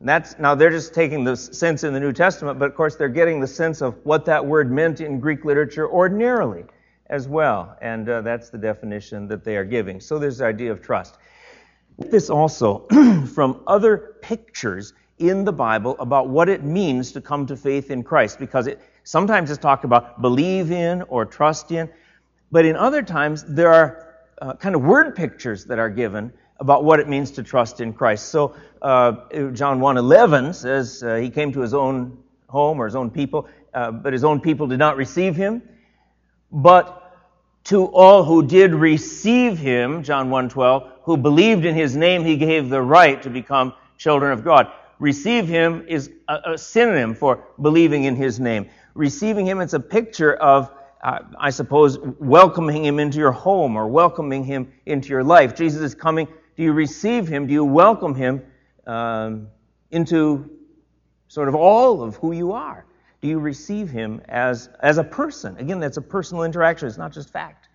And 0.00 0.08
that's 0.08 0.38
now 0.38 0.54
they're 0.54 0.70
just 0.70 0.94
taking 0.94 1.24
the 1.24 1.36
sense 1.36 1.82
in 1.82 1.92
the 1.92 2.00
New 2.00 2.12
Testament, 2.12 2.58
but 2.58 2.66
of 2.66 2.74
course 2.74 2.96
they're 2.96 3.08
getting 3.08 3.40
the 3.40 3.46
sense 3.46 3.80
of 3.80 3.96
what 4.04 4.24
that 4.26 4.44
word 4.44 4.70
meant 4.70 5.00
in 5.00 5.18
Greek 5.20 5.44
literature 5.44 5.88
ordinarily 5.88 6.64
as 7.08 7.28
well, 7.28 7.76
and 7.80 8.08
uh, 8.08 8.20
that's 8.20 8.50
the 8.50 8.58
definition 8.58 9.28
that 9.28 9.44
they 9.44 9.56
are 9.56 9.64
giving. 9.64 10.00
So 10.00 10.18
there's 10.18 10.38
the 10.38 10.46
idea 10.46 10.72
of 10.72 10.82
trust. 10.82 11.16
This 11.98 12.28
also 12.30 12.86
from 13.34 13.62
other 13.66 14.16
pictures 14.20 14.92
in 15.18 15.44
the 15.44 15.52
Bible 15.52 15.96
about 15.98 16.28
what 16.28 16.48
it 16.48 16.62
means 16.62 17.12
to 17.12 17.20
come 17.20 17.46
to 17.46 17.56
faith 17.56 17.90
in 17.90 18.02
Christ, 18.02 18.38
because 18.38 18.66
it 18.66 18.80
sometimes 19.04 19.50
it's 19.50 19.58
talked 19.58 19.84
about 19.84 20.20
believe 20.20 20.70
in 20.70 21.02
or 21.02 21.24
trust 21.24 21.72
in. 21.72 21.88
But 22.50 22.64
in 22.64 22.76
other 22.76 23.02
times, 23.02 23.44
there 23.44 23.72
are 23.72 24.06
uh, 24.40 24.54
kind 24.54 24.74
of 24.74 24.82
word 24.82 25.16
pictures 25.16 25.64
that 25.66 25.78
are 25.78 25.90
given 25.90 26.32
about 26.58 26.84
what 26.84 27.00
it 27.00 27.08
means 27.08 27.30
to 27.32 27.42
trust 27.42 27.80
in 27.80 27.92
Christ. 27.92 28.28
So 28.28 28.54
uh, 28.82 29.12
John 29.52 29.80
1:11 29.80 30.54
says 30.54 31.02
uh, 31.02 31.16
he 31.16 31.30
came 31.30 31.52
to 31.52 31.60
his 31.60 31.74
own 31.74 32.18
home 32.48 32.80
or 32.80 32.86
his 32.86 32.96
own 32.96 33.10
people, 33.10 33.48
uh, 33.74 33.90
but 33.90 34.12
his 34.12 34.24
own 34.24 34.40
people 34.40 34.66
did 34.66 34.78
not 34.78 34.96
receive 34.96 35.36
him. 35.36 35.62
But 36.52 37.02
to 37.64 37.86
all 37.86 38.22
who 38.22 38.46
did 38.46 38.72
receive 38.74 39.58
him, 39.58 40.02
John 40.02 40.30
1:12, 40.30 40.88
who 41.02 41.16
believed 41.16 41.64
in 41.64 41.74
his 41.74 41.96
name, 41.96 42.24
he 42.24 42.36
gave 42.36 42.68
the 42.68 42.80
right 42.80 43.20
to 43.22 43.30
become 43.30 43.74
children 43.98 44.32
of 44.32 44.44
God. 44.44 44.70
Receive 44.98 45.46
him 45.46 45.84
is 45.88 46.10
a, 46.28 46.52
a 46.52 46.58
synonym 46.58 47.14
for 47.14 47.44
believing 47.60 48.04
in 48.04 48.16
his 48.16 48.40
name. 48.40 48.68
Receiving 48.94 49.46
him, 49.46 49.60
it's 49.60 49.74
a 49.74 49.80
picture 49.80 50.34
of, 50.34 50.70
uh, 51.02 51.20
I 51.38 51.50
suppose, 51.50 51.98
welcoming 51.98 52.84
him 52.84 52.98
into 52.98 53.18
your 53.18 53.32
home 53.32 53.76
or 53.76 53.86
welcoming 53.86 54.44
him 54.44 54.72
into 54.86 55.08
your 55.08 55.22
life. 55.22 55.54
Jesus 55.54 55.82
is 55.82 55.94
coming. 55.94 56.26
Do 56.56 56.62
you 56.62 56.72
receive 56.72 57.28
him? 57.28 57.46
Do 57.46 57.52
you 57.52 57.64
welcome 57.64 58.14
him 58.14 58.42
um, 58.86 59.48
into 59.90 60.50
sort 61.28 61.48
of 61.48 61.54
all 61.54 62.02
of 62.02 62.16
who 62.16 62.32
you 62.32 62.52
are? 62.52 62.86
Do 63.20 63.28
you 63.28 63.38
receive 63.38 63.90
him 63.90 64.22
as, 64.28 64.68
as 64.80 64.98
a 64.98 65.04
person? 65.04 65.56
Again, 65.58 65.80
that's 65.80 65.96
a 65.96 66.02
personal 66.02 66.44
interaction. 66.44 66.88
It's 66.88 66.98
not 66.98 67.12
just 67.12 67.30
fact. 67.30 67.68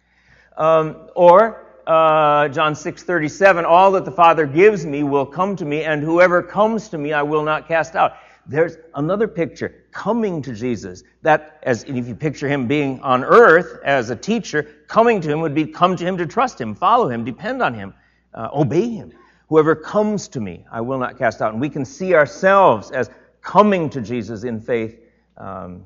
Um, 0.58 1.10
or 1.16 1.66
uh, 1.88 2.48
John 2.50 2.74
6:37, 2.74 3.64
all 3.64 3.92
that 3.92 4.06
the 4.06 4.12
Father 4.12 4.46
gives 4.46 4.86
me 4.86 5.04
will 5.04 5.26
come 5.26 5.56
to 5.56 5.66
me, 5.66 5.84
and 5.84 6.02
whoever 6.02 6.44
comes 6.44 6.90
to 6.90 6.98
me 6.98 7.14
I 7.14 7.24
will 7.24 7.44
not 7.44 7.68
cast 7.68 7.96
out. 7.96 8.14
There's 8.48 8.78
another 8.96 9.28
picture, 9.28 9.84
coming 9.92 10.42
to 10.42 10.54
Jesus. 10.54 11.04
That, 11.22 11.60
as 11.64 11.84
if 11.84 12.08
you 12.08 12.16
picture 12.16 12.48
him 12.48 12.68
being 12.68 13.00
on 13.02 13.24
earth 13.24 13.80
as 13.84 14.10
a 14.10 14.16
teacher, 14.16 14.68
coming 14.88 15.22
to 15.22 15.30
him 15.30 15.42
would 15.42 15.54
be 15.54 15.66
come 15.66 15.96
to 15.96 16.04
him 16.04 16.18
to 16.18 16.26
trust 16.26 16.60
him, 16.60 16.76
follow 16.76 17.08
him, 17.08 17.24
depend 17.24 17.62
on 17.62 17.74
him, 17.74 17.94
uh, 18.34 18.50
obey 18.54 18.90
him. 18.90 19.12
Whoever 19.48 19.76
comes 19.76 20.28
to 20.30 20.40
me, 20.40 20.66
I 20.72 20.82
will 20.82 20.98
not 20.98 21.18
cast 21.18 21.42
out. 21.42 21.52
And 21.52 21.62
we 21.62 21.70
can 21.70 21.86
see 21.86 22.16
ourselves 22.16 22.90
as 22.92 23.10
coming 23.42 23.90
to 23.90 24.02
Jesus 24.02 24.44
in 24.44 24.60
faith 24.60 24.98
um, 25.38 25.84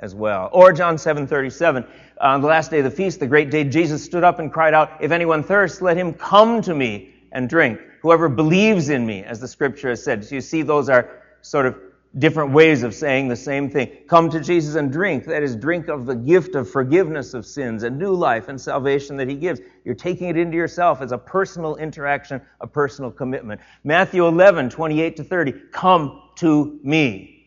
as 0.00 0.14
well. 0.14 0.48
Or 0.52 0.72
John 0.72 0.96
7:37, 0.96 1.86
on 2.20 2.40
the 2.40 2.46
last 2.46 2.70
day 2.70 2.78
of 2.78 2.84
the 2.84 2.90
feast, 2.90 3.20
the 3.20 3.26
great 3.26 3.50
day, 3.50 3.64
Jesus 3.64 4.02
stood 4.02 4.24
up 4.24 4.38
and 4.38 4.52
cried 4.52 4.74
out, 4.74 4.90
"If 5.00 5.10
anyone 5.10 5.42
thirsts, 5.42 5.82
let 5.82 5.96
him 5.96 6.14
come 6.14 6.62
to 6.62 6.74
me 6.74 7.14
and 7.32 7.48
drink. 7.48 7.78
Whoever 8.02 8.28
believes 8.28 8.88
in 8.88 9.04
me, 9.04 9.22
as 9.22 9.38
the 9.38 9.48
scripture 9.48 9.90
has 9.90 10.02
said." 10.02 10.24
So 10.24 10.34
you 10.34 10.40
see, 10.40 10.62
those 10.62 10.88
are 10.88 11.08
sort 11.42 11.66
of 11.66 11.76
different 12.18 12.52
ways 12.52 12.82
of 12.82 12.94
saying 12.94 13.28
the 13.28 13.36
same 13.36 13.68
thing. 13.68 13.90
Come 14.08 14.30
to 14.30 14.40
Jesus 14.40 14.76
and 14.76 14.92
drink. 14.92 15.24
That 15.24 15.42
is, 15.42 15.56
drink 15.56 15.88
of 15.88 16.06
the 16.06 16.14
gift 16.14 16.54
of 16.54 16.70
forgiveness 16.70 17.34
of 17.34 17.44
sins 17.44 17.82
and 17.82 17.98
new 17.98 18.14
life 18.14 18.48
and 18.48 18.60
salvation 18.60 19.16
that 19.16 19.28
He 19.28 19.34
gives. 19.34 19.60
You're 19.84 19.94
taking 19.94 20.28
it 20.28 20.36
into 20.36 20.56
yourself 20.56 21.00
as 21.00 21.12
a 21.12 21.18
personal 21.18 21.76
interaction, 21.76 22.40
a 22.60 22.66
personal 22.66 23.10
commitment. 23.10 23.60
Matthew 23.82 24.26
11, 24.26 24.70
28 24.70 25.16
to 25.16 25.24
30. 25.24 25.52
Come 25.72 26.22
to 26.36 26.78
me. 26.82 27.46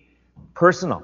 Personal. 0.54 1.04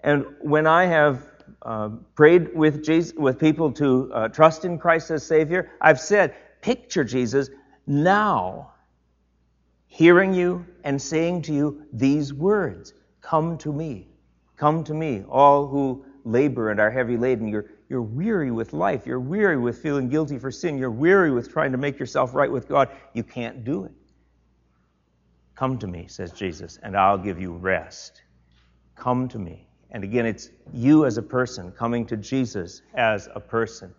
And 0.00 0.26
when 0.40 0.66
I 0.66 0.86
have 0.86 1.26
uh, 1.62 1.90
prayed 2.14 2.54
with 2.54 2.84
Jesus, 2.84 3.14
with 3.14 3.38
people 3.38 3.72
to 3.72 4.12
uh, 4.12 4.28
trust 4.28 4.64
in 4.64 4.78
Christ 4.78 5.10
as 5.10 5.24
Savior, 5.24 5.70
I've 5.80 6.00
said, 6.00 6.34
picture 6.60 7.04
Jesus 7.04 7.48
now 7.86 8.72
hearing 9.92 10.32
you 10.32 10.64
and 10.84 11.00
saying 11.00 11.42
to 11.42 11.52
you 11.52 11.86
these 11.92 12.32
words 12.32 12.94
Come 13.20 13.58
to 13.58 13.72
me. 13.72 14.08
Come 14.56 14.82
to 14.84 14.94
me, 14.94 15.22
all 15.28 15.66
who 15.66 16.04
labor 16.24 16.70
and 16.70 16.80
are 16.80 16.90
heavy 16.90 17.16
laden. 17.16 17.46
You're, 17.46 17.66
you're 17.88 18.02
weary 18.02 18.50
with 18.50 18.72
life. 18.72 19.06
You're 19.06 19.20
weary 19.20 19.58
with 19.58 19.78
feeling 19.78 20.08
guilty 20.08 20.38
for 20.38 20.50
sin. 20.50 20.78
You're 20.78 20.90
weary 20.90 21.30
with 21.30 21.52
trying 21.52 21.72
to 21.72 21.78
make 21.78 21.98
yourself 21.98 22.34
right 22.34 22.50
with 22.50 22.68
God. 22.68 22.88
You 23.12 23.22
can't 23.22 23.64
do 23.64 23.84
it. 23.84 23.92
Come 25.54 25.78
to 25.78 25.86
me, 25.86 26.06
says 26.08 26.32
Jesus, 26.32 26.78
and 26.82 26.96
I'll 26.96 27.18
give 27.18 27.40
you 27.40 27.52
rest. 27.52 28.22
Come 28.96 29.28
to 29.28 29.38
me. 29.38 29.68
And 29.90 30.04
again, 30.04 30.26
it's 30.26 30.48
you 30.72 31.04
as 31.04 31.18
a 31.18 31.22
person 31.22 31.70
coming 31.70 32.06
to 32.06 32.16
Jesus 32.16 32.82
as 32.94 33.28
a 33.34 33.40
person. 33.40 33.94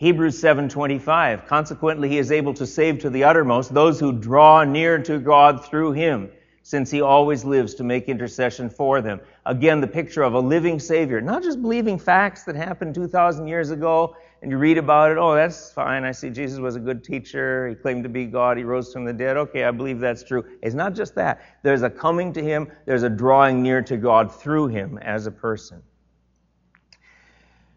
Hebrews 0.00 0.40
7:25 0.40 1.46
Consequently 1.46 2.08
he 2.08 2.16
is 2.16 2.32
able 2.32 2.54
to 2.54 2.66
save 2.66 3.00
to 3.00 3.10
the 3.10 3.22
uttermost 3.22 3.74
those 3.74 4.00
who 4.00 4.12
draw 4.12 4.64
near 4.64 4.98
to 5.02 5.18
God 5.18 5.62
through 5.62 5.92
him 5.92 6.30
since 6.62 6.90
he 6.90 7.02
always 7.02 7.44
lives 7.44 7.74
to 7.74 7.84
make 7.84 8.08
intercession 8.08 8.70
for 8.70 9.02
them. 9.02 9.20
Again 9.44 9.82
the 9.82 9.86
picture 9.86 10.22
of 10.22 10.32
a 10.32 10.40
living 10.40 10.80
savior, 10.80 11.20
not 11.20 11.42
just 11.42 11.60
believing 11.60 11.98
facts 11.98 12.44
that 12.44 12.56
happened 12.56 12.94
2000 12.94 13.46
years 13.46 13.72
ago 13.72 14.16
and 14.40 14.50
you 14.50 14.56
read 14.56 14.78
about 14.78 15.10
it, 15.10 15.18
oh, 15.18 15.34
that's 15.34 15.70
fine. 15.70 16.04
I 16.04 16.12
see 16.12 16.30
Jesus 16.30 16.58
was 16.58 16.76
a 16.76 16.80
good 16.80 17.04
teacher. 17.04 17.68
He 17.68 17.74
claimed 17.74 18.02
to 18.04 18.08
be 18.08 18.24
God. 18.24 18.56
He 18.56 18.64
rose 18.64 18.90
from 18.94 19.04
the 19.04 19.12
dead. 19.12 19.36
Okay, 19.36 19.64
I 19.64 19.70
believe 19.70 20.00
that's 20.00 20.24
true. 20.24 20.46
It's 20.62 20.74
not 20.74 20.94
just 20.94 21.14
that. 21.16 21.42
There's 21.62 21.82
a 21.82 21.90
coming 21.90 22.32
to 22.32 22.42
Him, 22.42 22.72
there's 22.86 23.02
a 23.02 23.10
drawing 23.10 23.62
near 23.62 23.82
to 23.82 23.98
God 23.98 24.34
through 24.34 24.68
Him 24.68 24.96
as 24.96 25.26
a 25.26 25.30
person. 25.30 25.82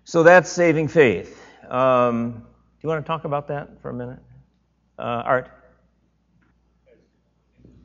So 0.05 0.23
that's 0.23 0.49
saving 0.49 0.87
faith. 0.87 1.42
Um, 1.73 2.31
do 2.33 2.39
you 2.81 2.89
want 2.89 3.03
to 3.03 3.07
talk 3.07 3.25
about 3.25 3.47
that 3.47 3.81
for 3.81 3.89
a 3.89 3.93
minute? 3.93 4.19
Uh, 4.99 5.23
Art? 5.25 5.49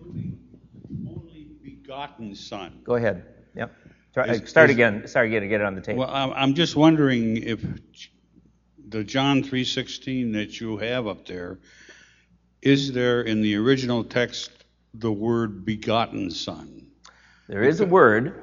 Only 0.05 1.49
begotten 1.63 2.35
Son. 2.35 2.81
Go 2.85 2.97
ahead. 2.97 3.25
Yep. 3.57 3.75
Try, 4.13 4.27
is, 4.27 4.49
start 4.49 4.69
is, 4.69 4.77
again. 4.77 5.09
Sorry, 5.09 5.31
get 5.31 5.41
to 5.41 5.49
get 5.49 5.63
it 5.63 5.65
on 5.65 5.75
the 5.75 5.81
table. 5.81 6.01
Well, 6.01 6.33
I'm 6.37 6.53
just 6.53 6.77
wondering 6.77 7.39
if 7.39 7.65
the 8.89 9.05
John 9.05 9.43
3:16 9.43 10.35
that 10.35 10.61
you 10.61 10.77
have 10.77 11.07
up 11.07 11.27
there, 11.27 11.59
is 12.61 12.93
there 12.93 13.23
in 13.23 13.41
the 13.41 13.57
original 13.57 14.05
text 14.05 14.51
the 14.93 15.13
word 15.13 15.65
begotten 15.65 16.31
son? 16.31 16.89
There 17.49 17.63
is 17.63 17.81
a 17.81 17.87
word, 17.87 18.43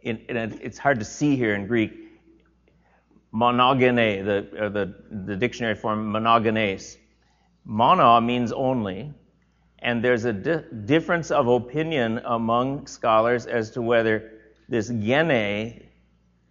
in 0.00 0.18
it's 0.28 0.76
hard 0.76 0.98
to 0.98 1.06
see 1.06 1.36
here 1.36 1.54
in 1.54 1.66
Greek, 1.66 2.07
monogene, 3.32 4.24
the, 4.24 4.68
the, 4.70 4.94
the 5.26 5.36
dictionary 5.36 5.74
form 5.74 6.12
monogenes. 6.12 6.96
Mono 7.64 8.20
means 8.20 8.52
only, 8.52 9.12
and 9.80 10.02
there's 10.02 10.24
a 10.24 10.32
di- 10.32 10.64
difference 10.86 11.30
of 11.30 11.46
opinion 11.48 12.20
among 12.24 12.86
scholars 12.86 13.46
as 13.46 13.70
to 13.72 13.82
whether 13.82 14.30
this 14.68 14.88
gene 14.88 15.84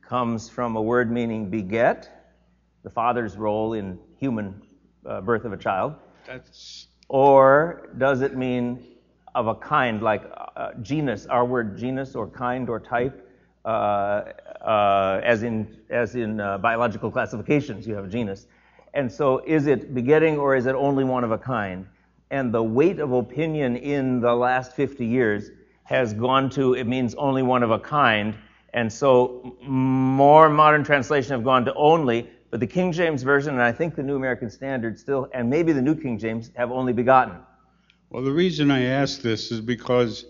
comes 0.01 0.49
from 0.49 0.75
a 0.75 0.81
word 0.81 1.11
meaning 1.11 1.49
beget, 1.49 2.09
the 2.83 2.89
father's 2.89 3.35
role 3.35 3.73
in 3.73 3.99
human 4.19 4.61
uh, 5.05 5.21
birth 5.21 5.45
of 5.45 5.53
a 5.53 5.57
child? 5.57 5.95
That's... 6.25 6.87
Or 7.09 7.89
does 7.97 8.21
it 8.21 8.37
mean 8.37 8.85
of 9.33 9.47
a 9.47 9.55
kind, 9.55 10.01
like 10.01 10.23
uh, 10.55 10.73
genus, 10.81 11.25
our 11.25 11.45
word 11.45 11.77
genus 11.77 12.15
or 12.15 12.27
kind 12.27 12.69
or 12.69 12.79
type, 12.79 13.26
as 13.67 15.43
in, 15.43 15.77
as 15.89 16.15
in 16.15 16.39
uh, 16.39 16.57
biological 16.57 17.11
classifications, 17.11 17.87
you 17.87 17.93
have 17.95 18.05
a 18.05 18.09
genus. 18.09 18.47
And 18.93 19.11
so 19.11 19.39
is 19.45 19.67
it 19.67 19.93
begetting 19.93 20.37
or 20.37 20.55
is 20.55 20.65
it 20.65 20.75
only 20.75 21.03
one 21.03 21.23
of 21.23 21.31
a 21.31 21.37
kind? 21.37 21.85
And 22.31 22.53
the 22.53 22.63
weight 22.63 22.99
of 22.99 23.11
opinion 23.13 23.77
in 23.77 24.19
the 24.19 24.33
last 24.33 24.73
50 24.75 25.05
years 25.05 25.51
has 25.83 26.13
gone 26.13 26.49
to 26.51 26.73
it 26.73 26.85
means 26.85 27.15
only 27.15 27.43
one 27.43 27.63
of 27.63 27.71
a 27.71 27.79
kind. 27.79 28.35
And 28.73 28.91
so 28.91 29.55
more 29.61 30.49
modern 30.49 30.83
translation 30.83 31.31
have 31.31 31.43
gone 31.43 31.63
to 31.65 31.73
only, 31.75 32.29
but 32.49 32.59
the 32.59 32.67
King 32.67 32.91
James 32.91 33.23
Version, 33.23 33.53
and 33.53 33.63
I 33.63 33.71
think 33.71 33.95
the 33.95 34.03
New 34.03 34.15
American 34.15 34.49
Standard 34.49 34.99
still, 34.99 35.29
and 35.33 35.49
maybe 35.49 35.71
the 35.71 35.81
New 35.81 35.95
King 35.95 36.17
James, 36.17 36.51
have 36.55 36.71
only 36.71 36.93
begotten. 36.93 37.37
Well, 38.09 38.23
the 38.23 38.31
reason 38.31 38.71
I 38.71 38.83
ask 38.83 39.21
this 39.21 39.51
is 39.51 39.61
because 39.61 40.25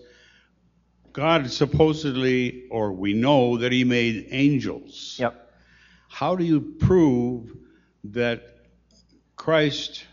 God 1.12 1.50
supposedly, 1.50 2.64
or 2.70 2.92
we 2.92 3.12
know 3.12 3.58
that 3.58 3.72
He 3.72 3.84
made 3.84 4.28
angels. 4.30 5.16
Yep. 5.18 5.52
How 6.08 6.36
do 6.36 6.44
you 6.44 6.60
prove 6.60 7.56
that 8.04 8.56
Christ 9.36 10.04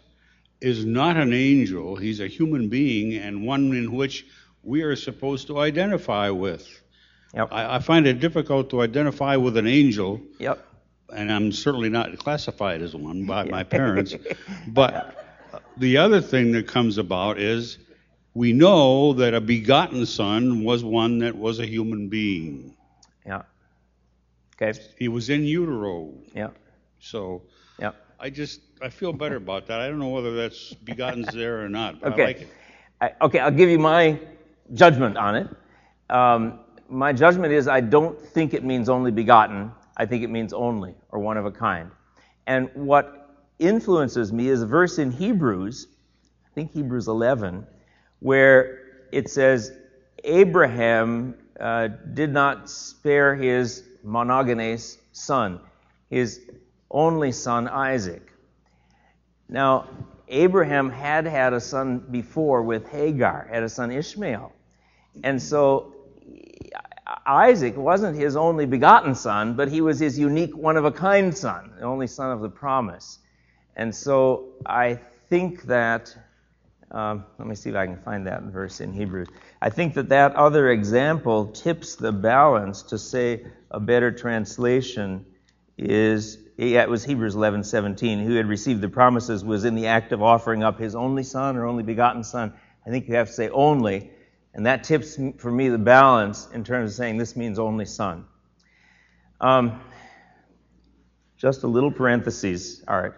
is 0.61 0.85
not 0.85 1.17
an 1.17 1.33
angel? 1.33 1.95
He's 1.95 2.19
a 2.19 2.27
human 2.27 2.69
being 2.69 3.15
and 3.15 3.45
one 3.45 3.73
in 3.73 3.91
which 3.91 4.25
we 4.63 4.81
are 4.81 4.95
supposed 4.95 5.47
to 5.47 5.59
identify 5.59 6.29
with. 6.29 6.67
Yep. 7.33 7.49
I, 7.51 7.75
I 7.75 7.79
find 7.79 8.07
it 8.07 8.19
difficult 8.19 8.69
to 8.71 8.81
identify 8.81 9.35
with 9.35 9.57
an 9.57 9.67
angel. 9.67 10.21
Yep 10.39 10.65
and 11.13 11.31
I'm 11.31 11.51
certainly 11.51 11.89
not 11.89 12.17
classified 12.17 12.81
as 12.81 12.95
one 12.95 13.25
by 13.25 13.43
my 13.45 13.63
parents. 13.63 14.15
but 14.67 15.25
the 15.77 15.97
other 15.97 16.21
thing 16.21 16.51
that 16.53 16.67
comes 16.67 16.97
about 16.97 17.39
is 17.39 17.77
we 18.35 18.53
know 18.53 19.13
that 19.13 19.33
a 19.33 19.41
begotten 19.41 20.05
son 20.05 20.63
was 20.63 20.83
one 20.83 21.17
that 21.19 21.35
was 21.35 21.59
a 21.59 21.65
human 21.65 22.09
being. 22.09 22.75
Yeah. 23.25 23.41
Okay. 24.61 24.77
He 24.99 25.07
was 25.07 25.29
in 25.29 25.43
utero. 25.43 26.13
Yeah. 26.35 26.49
So. 26.99 27.41
Yeah. 27.79 27.91
I 28.19 28.29
just 28.29 28.61
I 28.81 28.89
feel 28.89 29.13
better 29.13 29.37
about 29.37 29.67
that. 29.67 29.79
I 29.79 29.87
don't 29.87 29.99
know 29.99 30.09
whether 30.09 30.35
that's 30.35 30.73
begotten's 30.73 31.33
there 31.33 31.63
or 31.63 31.69
not, 31.69 32.01
but 32.01 32.13
okay. 32.13 32.23
I 32.23 32.25
like 32.25 32.41
it. 32.41 32.49
I, 33.01 33.11
okay, 33.21 33.39
I'll 33.39 33.51
give 33.51 33.69
you 33.69 33.79
my 33.79 34.19
judgment 34.73 35.17
on 35.17 35.35
it. 35.35 35.47
Um, 36.09 36.59
my 36.89 37.11
judgment 37.11 37.51
is 37.51 37.67
I 37.67 37.81
don't 37.81 38.19
think 38.19 38.53
it 38.53 38.63
means 38.63 38.89
only 38.89 39.11
begotten. 39.11 39.71
I 39.97 40.05
think 40.05 40.23
it 40.23 40.29
means 40.29 40.53
only 40.53 40.95
or 41.09 41.19
one 41.19 41.37
of 41.37 41.45
a 41.45 41.51
kind. 41.51 41.91
And 42.47 42.69
what 42.73 43.45
influences 43.59 44.31
me 44.31 44.47
is 44.49 44.61
a 44.61 44.67
verse 44.67 44.97
in 44.97 45.11
Hebrews, 45.11 45.87
I 46.45 46.49
think 46.53 46.71
Hebrews 46.71 47.07
11, 47.07 47.65
where 48.19 48.79
it 49.11 49.29
says, 49.29 49.71
Abraham 50.23 51.35
uh, 51.59 51.87
did 52.13 52.31
not 52.31 52.69
spare 52.69 53.35
his 53.35 53.83
monogenes 54.05 54.97
son, 55.11 55.59
his 56.09 56.41
only 56.91 57.31
son 57.31 57.67
Isaac. 57.67 58.31
Now, 59.47 59.87
Abraham 60.27 60.89
had 60.89 61.25
had 61.25 61.53
a 61.53 61.59
son 61.59 61.99
before 62.09 62.63
with 62.63 62.87
Hagar, 62.87 63.47
had 63.51 63.63
a 63.63 63.69
son 63.69 63.91
Ishmael. 63.91 64.51
And 65.23 65.41
so 65.41 65.93
Isaac 67.25 67.77
wasn't 67.77 68.17
his 68.17 68.35
only 68.35 68.65
begotten 68.65 69.13
son, 69.13 69.55
but 69.55 69.69
he 69.69 69.81
was 69.81 69.99
his 69.99 70.17
unique, 70.17 70.55
one 70.55 70.77
of 70.77 70.85
a 70.85 70.91
kind 70.91 71.35
son, 71.35 71.71
the 71.77 71.85
only 71.85 72.07
son 72.07 72.31
of 72.31 72.41
the 72.41 72.49
promise. 72.49 73.19
And 73.75 73.93
so 73.93 74.45
I 74.65 74.95
think 75.29 75.63
that, 75.63 76.15
um, 76.91 77.25
let 77.39 77.47
me 77.47 77.55
see 77.55 77.69
if 77.69 77.75
I 77.75 77.85
can 77.85 77.97
find 77.97 78.27
that 78.27 78.43
verse 78.43 78.79
in 78.79 78.93
Hebrews. 78.93 79.27
I 79.61 79.69
think 79.69 79.95
that 79.95 80.09
that 80.09 80.35
other 80.35 80.69
example 80.69 81.47
tips 81.47 81.95
the 81.95 82.11
balance 82.11 82.83
to 82.83 82.97
say 82.97 83.45
a 83.71 83.79
better 83.79 84.11
translation 84.11 85.25
is 85.77 86.37
yeah, 86.57 86.83
it 86.83 86.89
was 86.89 87.03
Hebrews 87.03 87.35
11:17. 87.35 88.23
Who 88.23 88.35
had 88.35 88.47
received 88.47 88.81
the 88.81 88.87
promises 88.87 89.43
was 89.43 89.65
in 89.65 89.75
the 89.75 89.87
act 89.87 90.13
of 90.13 90.23
offering 90.23 90.63
up 90.63 90.79
his 90.79 90.95
only 90.95 91.23
son 91.23 91.57
or 91.57 91.65
only 91.65 91.83
begotten 91.83 92.23
son. 92.23 92.53
I 92.85 92.89
think 92.89 93.07
you 93.09 93.15
have 93.15 93.27
to 93.27 93.33
say 93.33 93.49
only, 93.49 94.09
and 94.53 94.65
that 94.65 94.83
tips 94.83 95.17
for 95.37 95.51
me 95.51 95.67
the 95.69 95.77
balance 95.77 96.47
in 96.53 96.63
terms 96.63 96.91
of 96.91 96.95
saying 96.95 97.17
this 97.17 97.35
means 97.35 97.59
only 97.59 97.85
son. 97.85 98.25
Um, 99.41 99.81
just 101.35 101.63
a 101.63 101.67
little 101.67 101.91
parenthesis, 101.91 102.81
Art. 102.87 103.17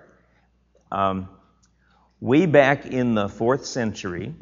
Um, 0.91 1.29
way 2.19 2.45
back 2.45 2.85
in 2.85 3.15
the 3.15 3.29
fourth 3.29 3.65
century, 3.65 4.33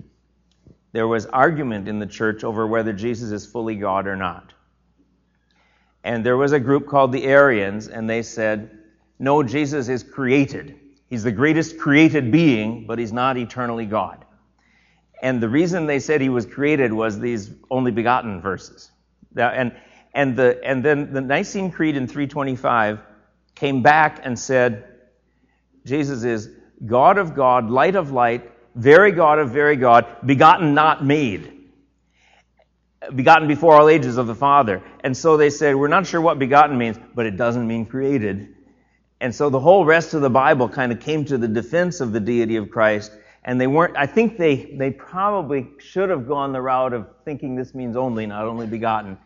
there 0.92 1.08
was 1.08 1.26
argument 1.26 1.88
in 1.88 2.00
the 2.00 2.06
church 2.06 2.44
over 2.44 2.66
whether 2.66 2.94
Jesus 2.94 3.32
is 3.32 3.46
fully 3.46 3.76
God 3.76 4.08
or 4.08 4.16
not. 4.16 4.54
And 6.04 6.26
there 6.26 6.38
was 6.38 6.52
a 6.52 6.60
group 6.60 6.88
called 6.88 7.12
the 7.12 7.24
Arians, 7.26 7.88
and 7.88 8.10
they 8.10 8.22
said, 8.22 8.70
no, 9.20 9.44
Jesus 9.44 9.90
is 9.90 10.04
created. 10.04 10.80
He's 11.10 11.24
the 11.24 11.32
greatest 11.32 11.78
created 11.78 12.32
being, 12.32 12.86
but 12.88 13.00
he's 13.00 13.14
not 13.14 13.38
eternally 13.38 13.86
God. 13.86 14.26
And 15.22 15.42
the 15.42 15.50
reason 15.50 15.86
they 15.86 16.00
said 16.00 16.22
he 16.22 16.30
was 16.30 16.46
created 16.46 16.94
was 16.94 17.20
these 17.20 17.52
only 17.72 17.92
begotten 17.92 18.42
verses. 18.42 18.92
And, 19.36 19.76
and, 20.14 20.36
the, 20.36 20.60
and 20.64 20.84
then 20.84 21.14
the 21.14 21.22
Nicene 21.22 21.72
Creed 21.72 21.96
in 21.96 22.08
325 22.08 23.00
came 23.56 23.82
back 23.82 24.20
and 24.24 24.38
said, 24.38 24.86
Jesus 25.86 26.24
is 26.24 26.50
God 26.86 27.18
of 27.18 27.36
God, 27.36 27.70
light 27.70 27.96
of 27.96 28.12
light, 28.12 28.52
very 28.76 29.12
God 29.12 29.40
of 29.40 29.52
very 29.52 29.76
God, 29.76 30.06
begotten, 30.26 30.74
not 30.74 31.06
made. 31.06 31.52
Begotten 33.14 33.48
before 33.48 33.76
all 33.80 33.88
ages 33.88 34.18
of 34.18 34.28
the 34.28 34.36
Father. 34.36 34.82
And 35.02 35.16
so 35.16 35.38
they 35.38 35.50
said, 35.50 35.76
we're 35.76 35.88
not 35.88 36.08
sure 36.08 36.20
what 36.20 36.40
begotten 36.40 36.78
means, 36.78 36.98
but 37.14 37.26
it 37.26 37.38
doesn't 37.38 37.68
mean 37.68 37.86
created. 37.86 38.56
And 39.22 39.34
so 39.34 39.50
the 39.50 39.60
whole 39.60 39.86
rest 39.86 40.14
of 40.14 40.22
the 40.22 40.30
Bible 40.30 40.68
kind 40.68 40.92
of 40.92 41.00
came 41.00 41.24
to 41.26 41.38
the 41.38 41.48
defense 41.48 42.02
of 42.02 42.12
the 42.12 42.20
deity 42.20 42.58
of 42.58 42.70
Christ. 42.70 43.12
And 43.44 43.62
they 43.62 43.68
weren't, 43.68 43.96
I 43.96 44.08
think 44.08 44.38
they, 44.38 44.76
they 44.78 44.90
probably 44.90 45.68
should 45.78 46.10
have 46.10 46.28
gone 46.28 46.52
the 46.52 46.62
route 46.62 46.94
of 46.94 47.08
thinking 47.24 47.56
this 47.56 47.76
means 47.76 47.96
only, 47.96 48.26
not 48.26 48.46
only 48.46 48.66
begotten. 48.66 49.18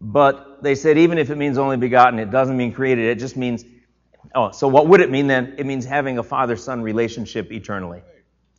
But 0.00 0.62
they 0.62 0.74
said 0.74 0.98
even 0.98 1.18
if 1.18 1.30
it 1.30 1.36
means 1.36 1.58
only 1.58 1.76
begotten, 1.76 2.18
it 2.18 2.30
doesn't 2.30 2.56
mean 2.56 2.72
created. 2.72 3.04
It 3.04 3.18
just 3.18 3.36
means, 3.36 3.64
oh, 4.34 4.50
so 4.50 4.68
what 4.68 4.88
would 4.88 5.00
it 5.00 5.10
mean 5.10 5.26
then? 5.26 5.54
It 5.58 5.66
means 5.66 5.84
having 5.84 6.18
a 6.18 6.22
father 6.22 6.56
son 6.56 6.82
relationship 6.82 7.52
eternally. 7.52 8.02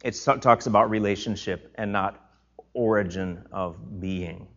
It 0.04 0.20
talks 0.42 0.68
about 0.68 0.90
relationship 0.90 1.74
and 1.76 1.92
not 1.92 2.30
origin 2.74 3.46
of 3.52 4.00
being. 4.00 4.48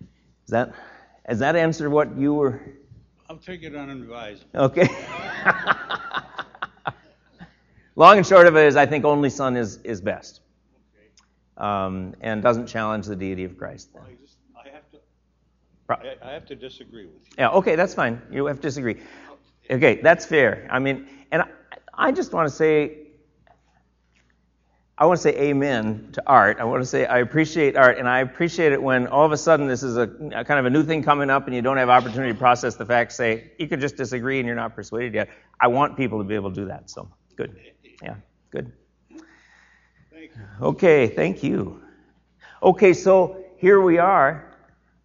Is 0.00 0.50
that, 0.50 0.74
does 1.28 1.38
that 1.38 1.56
answer 1.56 1.88
what 1.88 2.16
you 2.16 2.34
were 2.34 2.60
I'll 3.30 3.36
take 3.36 3.62
it 3.62 3.76
on 3.76 3.90
and 3.90 4.00
revise. 4.02 4.42
Okay. 4.54 4.88
Long 7.96 8.16
and 8.16 8.26
short 8.26 8.46
of 8.46 8.56
it 8.56 8.66
is, 8.66 8.76
I 8.76 8.86
think 8.86 9.04
only 9.04 9.28
Son 9.28 9.54
is, 9.56 9.76
is 9.78 10.00
best. 10.00 10.40
Um, 11.58 12.14
and 12.22 12.42
doesn't 12.42 12.68
challenge 12.68 13.04
the 13.06 13.16
deity 13.16 13.44
of 13.44 13.58
Christ. 13.58 13.92
Then. 13.92 14.02
I, 14.02 14.14
just, 14.22 14.38
I, 14.56 14.68
have 14.70 14.90
to, 14.92 14.98
I, 15.90 16.30
I 16.30 16.32
have 16.32 16.46
to 16.46 16.54
disagree 16.54 17.04
with 17.04 17.16
you. 17.26 17.32
Yeah, 17.36 17.50
okay, 17.50 17.76
that's 17.76 17.92
fine. 17.92 18.22
You 18.30 18.46
have 18.46 18.56
to 18.58 18.62
disagree. 18.62 18.96
Okay, 19.70 20.00
that's 20.02 20.24
fair. 20.24 20.66
I 20.70 20.78
mean, 20.78 21.08
and 21.30 21.42
I, 21.92 22.12
just 22.12 22.32
want 22.32 22.48
to 22.48 22.54
say 22.54 23.08
I 24.96 25.06
want 25.06 25.18
to 25.18 25.22
say 25.22 25.36
amen 25.38 26.08
to 26.12 26.22
art. 26.26 26.58
I 26.58 26.64
want 26.64 26.82
to 26.82 26.86
say 26.86 27.06
I 27.06 27.18
appreciate 27.18 27.76
art, 27.76 27.98
and 27.98 28.08
I 28.08 28.20
appreciate 28.20 28.72
it 28.72 28.82
when 28.82 29.06
all 29.06 29.24
of 29.24 29.30
a 29.30 29.36
sudden 29.36 29.68
this 29.68 29.82
is 29.82 29.96
a, 29.96 30.02
a, 30.34 30.44
kind 30.44 30.58
of 30.58 30.66
a 30.66 30.70
new 30.70 30.82
thing 30.82 31.02
coming 31.04 31.30
up 31.30 31.46
and 31.46 31.54
you 31.54 31.62
don't 31.62 31.76
have 31.76 31.88
opportunity 31.88 32.32
to 32.32 32.38
process 32.38 32.74
the 32.74 32.84
facts. 32.84 33.14
Say, 33.14 33.52
you 33.58 33.68
could 33.68 33.80
just 33.80 33.96
disagree 33.96 34.38
and 34.38 34.46
you're 34.46 34.56
not 34.56 34.74
persuaded 34.74 35.14
yet. 35.14 35.28
I 35.60 35.68
want 35.68 35.96
people 35.96 36.18
to 36.18 36.24
be 36.24 36.34
able 36.34 36.50
to 36.50 36.54
do 36.62 36.66
that, 36.66 36.90
so 36.90 37.08
good. 37.36 37.56
Yeah, 38.02 38.16
good. 38.50 38.72
Thank 40.10 40.32
okay, 40.60 41.06
thank 41.06 41.42
you. 41.44 41.80
Okay, 42.62 42.92
so 42.92 43.44
here 43.56 43.80
we 43.80 43.98
are 43.98 44.56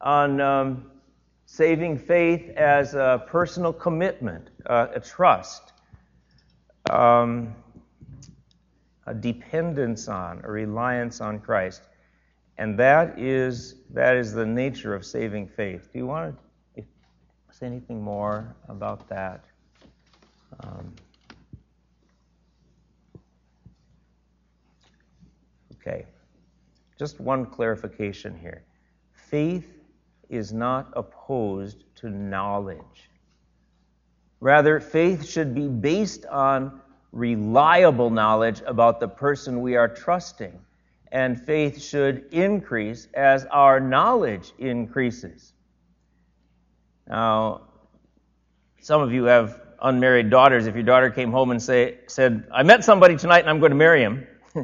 on 0.01 0.41
um, 0.41 0.91
saving 1.45 1.99
faith 1.99 2.49
as 2.57 2.95
a 2.95 3.23
personal 3.27 3.71
commitment, 3.71 4.49
uh, 4.67 4.87
a 4.93 4.99
trust. 4.99 5.73
Um, 6.89 7.55
a 9.05 9.13
dependence 9.13 10.07
on, 10.07 10.41
a 10.43 10.51
reliance 10.51 11.19
on 11.21 11.39
Christ. 11.39 11.83
And 12.57 12.77
that 12.79 13.19
is, 13.19 13.75
that 13.89 14.15
is 14.15 14.31
the 14.33 14.45
nature 14.45 14.93
of 14.93 15.05
saving 15.05 15.47
faith. 15.47 15.89
Do 15.91 15.99
you 15.99 16.07
want 16.07 16.37
to 16.75 16.83
say 17.51 17.65
anything 17.65 18.01
more 18.01 18.55
about 18.69 19.09
that? 19.09 19.43
Um, 20.63 20.93
okay. 25.75 26.05
Just 26.97 27.19
one 27.19 27.45
clarification 27.45 28.37
here. 28.37 28.63
Faith 29.13 29.67
is 30.29 30.53
not 30.53 30.93
opposed 30.95 31.83
to 31.95 32.09
knowledge. 32.09 33.09
Rather, 34.43 34.81
faith 34.81 35.25
should 35.25 35.55
be 35.55 35.69
based 35.69 36.25
on 36.25 36.81
reliable 37.13 38.09
knowledge 38.09 38.61
about 38.65 38.99
the 38.99 39.07
person 39.07 39.61
we 39.61 39.77
are 39.77 39.87
trusting. 39.87 40.59
And 41.13 41.41
faith 41.41 41.81
should 41.81 42.25
increase 42.33 43.07
as 43.13 43.45
our 43.45 43.79
knowledge 43.79 44.51
increases. 44.59 45.53
Now, 47.07 47.61
some 48.81 49.01
of 49.01 49.13
you 49.13 49.23
have 49.23 49.61
unmarried 49.81 50.29
daughters. 50.29 50.67
If 50.67 50.75
your 50.75 50.83
daughter 50.83 51.09
came 51.09 51.31
home 51.31 51.51
and 51.51 51.63
say, 51.63 51.99
said, 52.07 52.45
I 52.51 52.63
met 52.63 52.83
somebody 52.83 53.15
tonight 53.15 53.39
and 53.39 53.49
I'm 53.49 53.61
going 53.61 53.71
to 53.71 53.77
marry 53.77 54.01
him, 54.01 54.27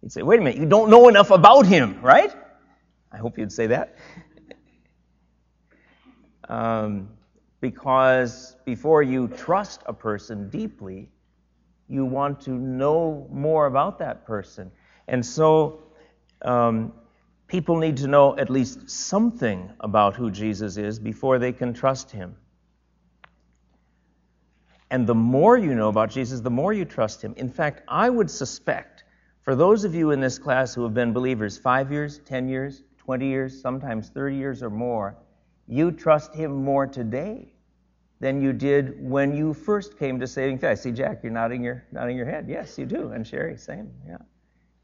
you'd 0.00 0.12
say, 0.12 0.22
wait 0.22 0.38
a 0.38 0.42
minute, 0.44 0.60
you 0.60 0.66
don't 0.66 0.90
know 0.90 1.08
enough 1.08 1.32
about 1.32 1.66
him, 1.66 2.00
right? 2.02 2.32
I 3.10 3.16
hope 3.16 3.36
you'd 3.36 3.52
say 3.52 3.66
that. 3.66 3.96
Um, 6.46 7.08
because 7.64 8.56
before 8.66 9.02
you 9.02 9.26
trust 9.26 9.80
a 9.86 9.92
person 9.94 10.50
deeply, 10.50 11.08
you 11.88 12.04
want 12.04 12.38
to 12.38 12.50
know 12.50 13.26
more 13.32 13.64
about 13.64 13.98
that 14.00 14.26
person. 14.26 14.70
And 15.08 15.24
so 15.24 15.84
um, 16.42 16.92
people 17.46 17.78
need 17.78 17.96
to 17.96 18.06
know 18.06 18.36
at 18.36 18.50
least 18.50 18.90
something 18.90 19.72
about 19.80 20.14
who 20.14 20.30
Jesus 20.30 20.76
is 20.76 20.98
before 20.98 21.38
they 21.38 21.52
can 21.52 21.72
trust 21.72 22.10
him. 22.10 22.36
And 24.90 25.06
the 25.06 25.14
more 25.14 25.56
you 25.56 25.74
know 25.74 25.88
about 25.88 26.10
Jesus, 26.10 26.42
the 26.42 26.50
more 26.50 26.74
you 26.74 26.84
trust 26.84 27.22
him. 27.22 27.32
In 27.38 27.48
fact, 27.48 27.80
I 27.88 28.10
would 28.10 28.30
suspect 28.30 29.04
for 29.40 29.54
those 29.54 29.84
of 29.84 29.94
you 29.94 30.10
in 30.10 30.20
this 30.20 30.38
class 30.38 30.74
who 30.74 30.82
have 30.82 30.92
been 30.92 31.14
believers 31.14 31.56
five 31.56 31.90
years, 31.90 32.18
10 32.26 32.46
years, 32.46 32.82
20 32.98 33.26
years, 33.26 33.58
sometimes 33.58 34.10
30 34.10 34.36
years 34.36 34.62
or 34.62 34.68
more, 34.68 35.16
you 35.66 35.90
trust 35.90 36.34
him 36.34 36.52
more 36.62 36.86
today 36.86 37.53
than 38.20 38.40
you 38.40 38.52
did 38.52 38.96
when 39.00 39.34
you 39.36 39.52
first 39.52 39.98
came 39.98 40.18
to 40.20 40.26
saving 40.26 40.58
faith. 40.58 40.70
I 40.70 40.74
see, 40.74 40.92
Jack, 40.92 41.20
you're 41.22 41.32
nodding 41.32 41.62
your, 41.62 41.84
nodding 41.92 42.16
your 42.16 42.26
head. 42.26 42.46
Yes, 42.48 42.78
you 42.78 42.86
do. 42.86 43.10
And 43.10 43.26
Sherry, 43.26 43.56
same. 43.56 43.90
Yeah. 44.06 44.18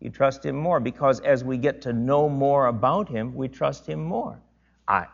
You 0.01 0.11
trust 0.11 0.45
him 0.45 0.57
more 0.57 0.81
because 0.81 1.21
as 1.21 1.45
we 1.45 1.59
get 1.59 1.83
to 1.83 1.93
know 1.93 2.29
more 2.29 2.67
about 2.67 3.09
him, 3.09 3.35
we 3.35 3.49
trust 3.49 3.87
him 3.87 4.03
more. 4.03 4.41
I, 4.89 5.07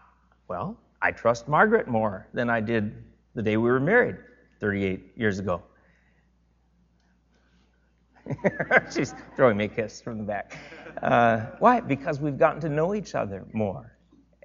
well, 0.49 0.79
I 1.03 1.11
trust 1.13 1.49
Margaret 1.49 1.89
more 1.89 2.29
than 2.33 2.49
I 2.49 2.61
did 2.61 3.05
the 3.35 3.43
day 3.43 3.57
we 3.57 3.69
were 3.69 3.81
married 3.81 4.17
38 4.61 5.13
years 5.17 5.39
ago. 5.39 5.63
She's 8.93 9.15
throwing 9.37 9.57
me 9.57 9.65
a 9.65 9.69
kiss 9.69 10.01
from 10.01 10.19
the 10.19 10.25
back. 10.25 10.57
Uh, 11.03 11.47
why? 11.59 11.81
Because 11.81 12.21
we've 12.21 12.39
gotten 12.39 12.61
to 12.63 12.69
know 12.69 12.95
each 12.95 13.15
other 13.15 13.45
more. 13.53 13.97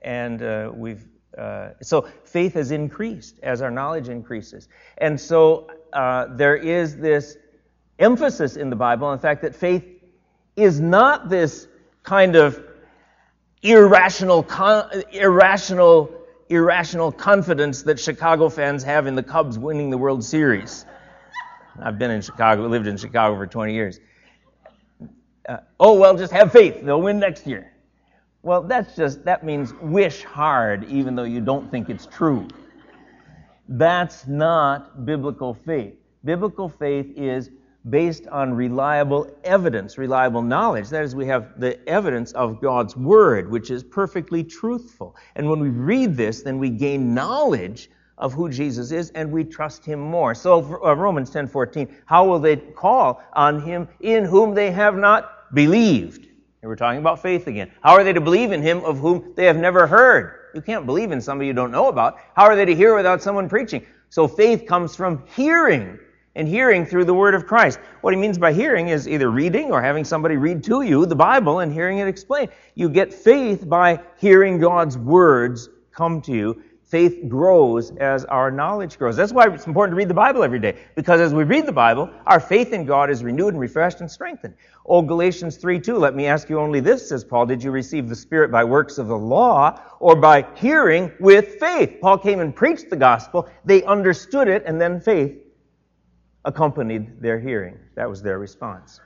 And 0.03 0.41
uh, 0.41 0.71
we've 0.73 1.07
uh, 1.37 1.69
so 1.81 2.07
faith 2.23 2.53
has 2.53 2.71
increased 2.71 3.39
as 3.41 3.61
our 3.61 3.71
knowledge 3.71 4.09
increases. 4.09 4.67
And 4.97 5.19
so 5.19 5.69
uh, 5.93 6.27
there 6.35 6.55
is 6.55 6.97
this 6.97 7.37
emphasis 7.99 8.57
in 8.57 8.69
the 8.69 8.75
Bible, 8.75 9.11
in 9.13 9.19
fact, 9.19 9.41
that 9.43 9.55
faith 9.55 9.83
is 10.55 10.79
not 10.79 11.29
this 11.29 11.67
kind 12.03 12.35
of 12.35 12.61
irrational, 13.61 14.45
irrational, 15.11 16.11
irrational 16.49 17.11
confidence 17.11 17.83
that 17.83 17.99
Chicago 17.99 18.49
fans 18.49 18.83
have 18.83 19.07
in 19.07 19.15
the 19.15 19.23
Cubs 19.23 19.57
winning 19.57 19.89
the 19.89 19.97
World 19.97 20.23
Series. 20.23 20.85
I've 21.81 21.97
been 21.97 22.11
in 22.11 22.21
Chicago, 22.21 22.67
lived 22.67 22.87
in 22.87 22.97
Chicago 22.97 23.37
for 23.37 23.47
20 23.47 23.73
years. 23.73 23.99
Uh, 25.47 25.57
oh, 25.79 25.93
well, 25.93 26.17
just 26.17 26.33
have 26.33 26.51
faith. 26.51 26.83
They'll 26.83 27.01
win 27.01 27.19
next 27.19 27.47
year. 27.47 27.71
Well, 28.43 28.63
that's 28.63 28.95
just, 28.95 29.23
that 29.25 29.43
means 29.43 29.73
wish 29.81 30.23
hard, 30.23 30.85
even 30.85 31.15
though 31.15 31.23
you 31.23 31.41
don't 31.41 31.69
think 31.69 31.89
it's 31.89 32.07
true. 32.07 32.47
That's 33.67 34.27
not 34.27 35.05
biblical 35.05 35.53
faith. 35.53 35.93
Biblical 36.25 36.67
faith 36.67 37.13
is 37.15 37.51
based 37.89 38.27
on 38.27 38.53
reliable 38.53 39.29
evidence, 39.43 39.97
reliable 39.97 40.41
knowledge. 40.41 40.89
That 40.89 41.03
is, 41.03 41.15
we 41.15 41.25
have 41.27 41.59
the 41.59 41.87
evidence 41.87 42.31
of 42.33 42.61
God's 42.61 42.95
Word, 42.95 43.49
which 43.49 43.71
is 43.71 43.83
perfectly 43.83 44.43
truthful. 44.43 45.15
And 45.35 45.47
when 45.49 45.59
we 45.59 45.69
read 45.69 46.15
this, 46.15 46.41
then 46.41 46.57
we 46.57 46.69
gain 46.69 47.13
knowledge 47.13 47.89
of 48.17 48.33
who 48.33 48.49
Jesus 48.49 48.91
is 48.91 49.09
and 49.11 49.31
we 49.31 49.43
trust 49.43 49.85
Him 49.85 49.99
more. 49.99 50.35
So, 50.35 50.79
uh, 50.83 50.95
Romans 50.95 51.29
10 51.29 51.47
14, 51.47 51.87
how 52.05 52.25
will 52.25 52.39
they 52.39 52.55
call 52.57 53.21
on 53.33 53.61
Him 53.61 53.87
in 53.99 54.25
whom 54.25 54.53
they 54.53 54.71
have 54.71 54.95
not 54.95 55.53
believed? 55.53 56.27
And 56.61 56.69
we're 56.69 56.75
talking 56.75 56.99
about 56.99 57.21
faith 57.21 57.47
again. 57.47 57.71
How 57.81 57.93
are 57.93 58.03
they 58.03 58.13
to 58.13 58.21
believe 58.21 58.51
in 58.51 58.61
Him 58.61 58.83
of 58.85 58.99
whom 58.99 59.33
they 59.35 59.45
have 59.45 59.57
never 59.57 59.87
heard? 59.87 60.51
You 60.53 60.61
can't 60.61 60.85
believe 60.85 61.11
in 61.11 61.19
somebody 61.19 61.47
you 61.47 61.53
don't 61.53 61.71
know 61.71 61.87
about. 61.87 62.19
How 62.35 62.43
are 62.43 62.55
they 62.55 62.65
to 62.65 62.75
hear 62.75 62.95
without 62.95 63.23
someone 63.23 63.49
preaching? 63.49 63.85
So 64.09 64.27
faith 64.27 64.67
comes 64.67 64.95
from 64.95 65.23
hearing 65.35 65.97
and 66.35 66.47
hearing 66.47 66.85
through 66.85 67.05
the 67.05 67.13
word 67.13 67.33
of 67.33 67.47
Christ. 67.47 67.79
What 68.01 68.13
he 68.13 68.19
means 68.19 68.37
by 68.37 68.53
hearing 68.53 68.89
is 68.89 69.07
either 69.07 69.31
reading 69.31 69.71
or 69.71 69.81
having 69.81 70.03
somebody 70.03 70.37
read 70.37 70.63
to 70.65 70.83
you 70.83 71.05
the 71.05 71.15
Bible 71.15 71.59
and 71.61 71.73
hearing 71.73 71.97
it 71.97 72.07
explained. 72.07 72.51
You 72.75 72.89
get 72.89 73.11
faith 73.11 73.67
by 73.67 73.99
hearing 74.17 74.59
God's 74.59 74.97
words 74.97 75.67
come 75.91 76.21
to 76.21 76.31
you. 76.31 76.63
Faith 76.91 77.29
grows 77.29 77.91
as 77.91 78.25
our 78.25 78.51
knowledge 78.51 78.97
grows. 78.97 79.15
That's 79.15 79.31
why 79.31 79.47
it's 79.47 79.65
important 79.65 79.93
to 79.93 79.95
read 79.95 80.09
the 80.09 80.13
Bible 80.13 80.43
every 80.43 80.59
day. 80.59 80.77
Because 80.93 81.21
as 81.21 81.33
we 81.33 81.45
read 81.45 81.65
the 81.65 81.71
Bible, 81.71 82.09
our 82.27 82.41
faith 82.41 82.73
in 82.73 82.83
God 82.83 83.09
is 83.09 83.23
renewed 83.23 83.53
and 83.53 83.61
refreshed 83.61 84.01
and 84.01 84.11
strengthened. 84.11 84.55
Oh, 84.85 85.01
Galatians 85.01 85.55
3 85.55 85.79
2, 85.79 85.95
let 85.95 86.15
me 86.15 86.25
ask 86.25 86.49
you 86.49 86.59
only 86.59 86.81
this, 86.81 87.07
says 87.07 87.23
Paul. 87.23 87.45
Did 87.45 87.63
you 87.63 87.71
receive 87.71 88.09
the 88.09 88.15
Spirit 88.15 88.51
by 88.51 88.65
works 88.65 88.97
of 88.97 89.07
the 89.07 89.17
law 89.17 89.79
or 90.01 90.17
by 90.17 90.45
hearing 90.55 91.13
with 91.21 91.55
faith? 91.61 91.99
Paul 92.01 92.17
came 92.17 92.41
and 92.41 92.53
preached 92.53 92.89
the 92.89 92.97
gospel. 92.97 93.47
They 93.63 93.85
understood 93.85 94.49
it, 94.49 94.63
and 94.65 94.81
then 94.81 94.99
faith 94.99 95.37
accompanied 96.43 97.21
their 97.21 97.39
hearing. 97.39 97.79
That 97.95 98.09
was 98.09 98.21
their 98.21 98.37
response. 98.37 98.99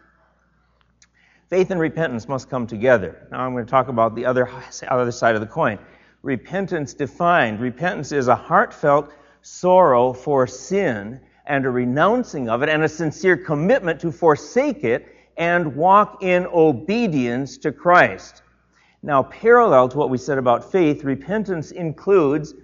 Faith 1.52 1.69
and 1.69 1.80
repentance 1.80 2.28
must 2.28 2.50
come 2.50 2.65
together. 2.65 3.28
Now 3.32 3.41
I'm 3.41 3.54
going 3.54 3.63
to 3.63 3.69
talk 3.69 3.89
about 3.89 4.15
the 4.15 4.26
other, 4.26 4.50
other 4.88 5.12
side 5.12 5.36
of 5.36 5.41
the 5.41 5.48
coin. 5.48 5.78
Repentance 6.25 6.95
defined. 6.95 7.59
Repentance 7.59 8.11
is 8.11 8.29
a 8.29 8.35
heartfelt 8.35 9.13
sorrow 9.43 10.11
for 10.11 10.47
sin 10.47 11.19
and 11.45 11.67
a 11.67 11.69
renouncing 11.69 12.49
of 12.49 12.63
it 12.63 12.69
and 12.69 12.83
a 12.83 12.89
sincere 12.89 13.38
commitment 13.38 13.99
to 14.01 14.11
forsake 14.11 14.83
it 14.83 15.07
and 15.38 15.75
walk 15.75 16.23
in 16.23 16.47
obedience 16.47 17.59
to 17.59 17.71
Christ. 17.71 18.41
Now, 19.03 19.21
parallel 19.21 19.88
to 19.89 19.97
what 19.99 20.09
we 20.09 20.17
said 20.17 20.39
about 20.39 20.71
faith, 20.71 21.03
repentance 21.03 21.69
includes 21.69 22.55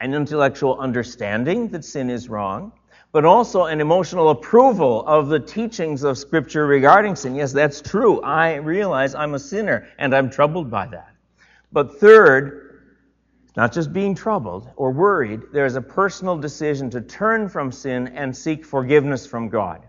an 0.00 0.12
intellectual 0.12 0.76
understanding 0.80 1.68
that 1.68 1.84
sin 1.84 2.10
is 2.10 2.28
wrong, 2.28 2.72
but 3.12 3.24
also 3.24 3.66
an 3.66 3.80
emotional 3.80 4.30
approval 4.30 5.06
of 5.06 5.28
the 5.28 5.38
teachings 5.38 6.02
of 6.02 6.18
Scripture 6.18 6.66
regarding 6.66 7.14
sin. 7.14 7.36
Yes, 7.36 7.52
that's 7.52 7.80
true. 7.80 8.20
I 8.22 8.54
realize 8.54 9.14
I'm 9.14 9.34
a 9.34 9.38
sinner 9.38 9.86
and 9.98 10.12
I'm 10.12 10.30
troubled 10.30 10.68
by 10.68 10.88
that. 10.88 11.14
But 11.70 12.00
third, 12.00 12.63
not 13.56 13.72
just 13.72 13.92
being 13.92 14.14
troubled 14.14 14.68
or 14.76 14.90
worried, 14.90 15.42
there's 15.52 15.76
a 15.76 15.80
personal 15.80 16.36
decision 16.36 16.90
to 16.90 17.00
turn 17.00 17.48
from 17.48 17.70
sin 17.70 18.08
and 18.08 18.36
seek 18.36 18.64
forgiveness 18.64 19.26
from 19.26 19.48
God. 19.48 19.82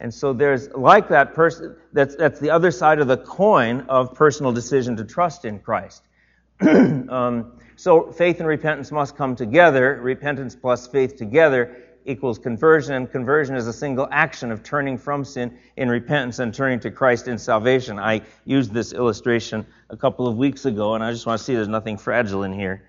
And 0.00 0.12
so 0.12 0.32
there's 0.32 0.70
like 0.70 1.08
that 1.08 1.34
person, 1.34 1.76
that's, 1.92 2.16
that's 2.16 2.40
the 2.40 2.50
other 2.50 2.70
side 2.70 2.98
of 2.98 3.08
the 3.08 3.18
coin 3.18 3.82
of 3.88 4.14
personal 4.14 4.52
decision 4.52 4.96
to 4.96 5.04
trust 5.04 5.44
in 5.44 5.58
Christ. 5.60 6.02
um, 6.60 7.58
so 7.76 8.10
faith 8.12 8.38
and 8.38 8.48
repentance 8.48 8.90
must 8.90 9.16
come 9.16 9.36
together, 9.36 10.00
repentance 10.02 10.56
plus 10.56 10.86
faith 10.86 11.16
together, 11.16 11.76
equals 12.06 12.38
conversion, 12.38 12.94
and 12.94 13.10
conversion 13.10 13.56
is 13.56 13.66
a 13.66 13.72
single 13.72 14.06
action 14.10 14.50
of 14.50 14.62
turning 14.62 14.98
from 14.98 15.24
sin 15.24 15.56
in 15.76 15.88
repentance 15.88 16.38
and 16.38 16.54
turning 16.54 16.78
to 16.80 16.90
Christ 16.90 17.28
in 17.28 17.38
salvation. 17.38 17.98
I 17.98 18.22
used 18.44 18.72
this 18.72 18.92
illustration 18.92 19.66
a 19.90 19.96
couple 19.96 20.28
of 20.28 20.36
weeks 20.36 20.64
ago, 20.64 20.94
and 20.94 21.02
I 21.02 21.12
just 21.12 21.26
want 21.26 21.38
to 21.38 21.44
see 21.44 21.54
there's 21.54 21.68
nothing 21.68 21.96
fragile 21.96 22.42
in 22.42 22.52
here. 22.52 22.82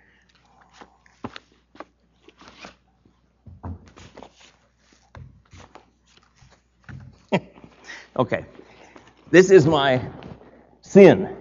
Okay. 8.17 8.45
This 9.31 9.51
is 9.51 9.65
my 9.65 10.01
sin 10.81 11.35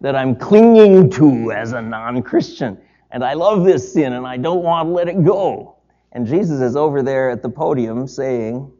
that 0.00 0.16
I'm 0.16 0.36
clinging 0.36 1.10
to 1.10 1.52
as 1.52 1.72
a 1.72 1.82
non 1.82 2.22
Christian. 2.22 2.78
And 3.10 3.24
I 3.24 3.34
love 3.34 3.64
this 3.64 3.92
sin 3.92 4.12
and 4.12 4.26
I 4.26 4.36
don't 4.36 4.62
want 4.62 4.88
to 4.88 4.92
let 4.92 5.08
it 5.08 5.24
go. 5.24 5.76
And 6.12 6.26
Jesus 6.26 6.60
is 6.60 6.76
over 6.76 7.02
there 7.02 7.30
at 7.30 7.42
the 7.42 7.48
podium 7.48 8.06
saying, 8.06 8.70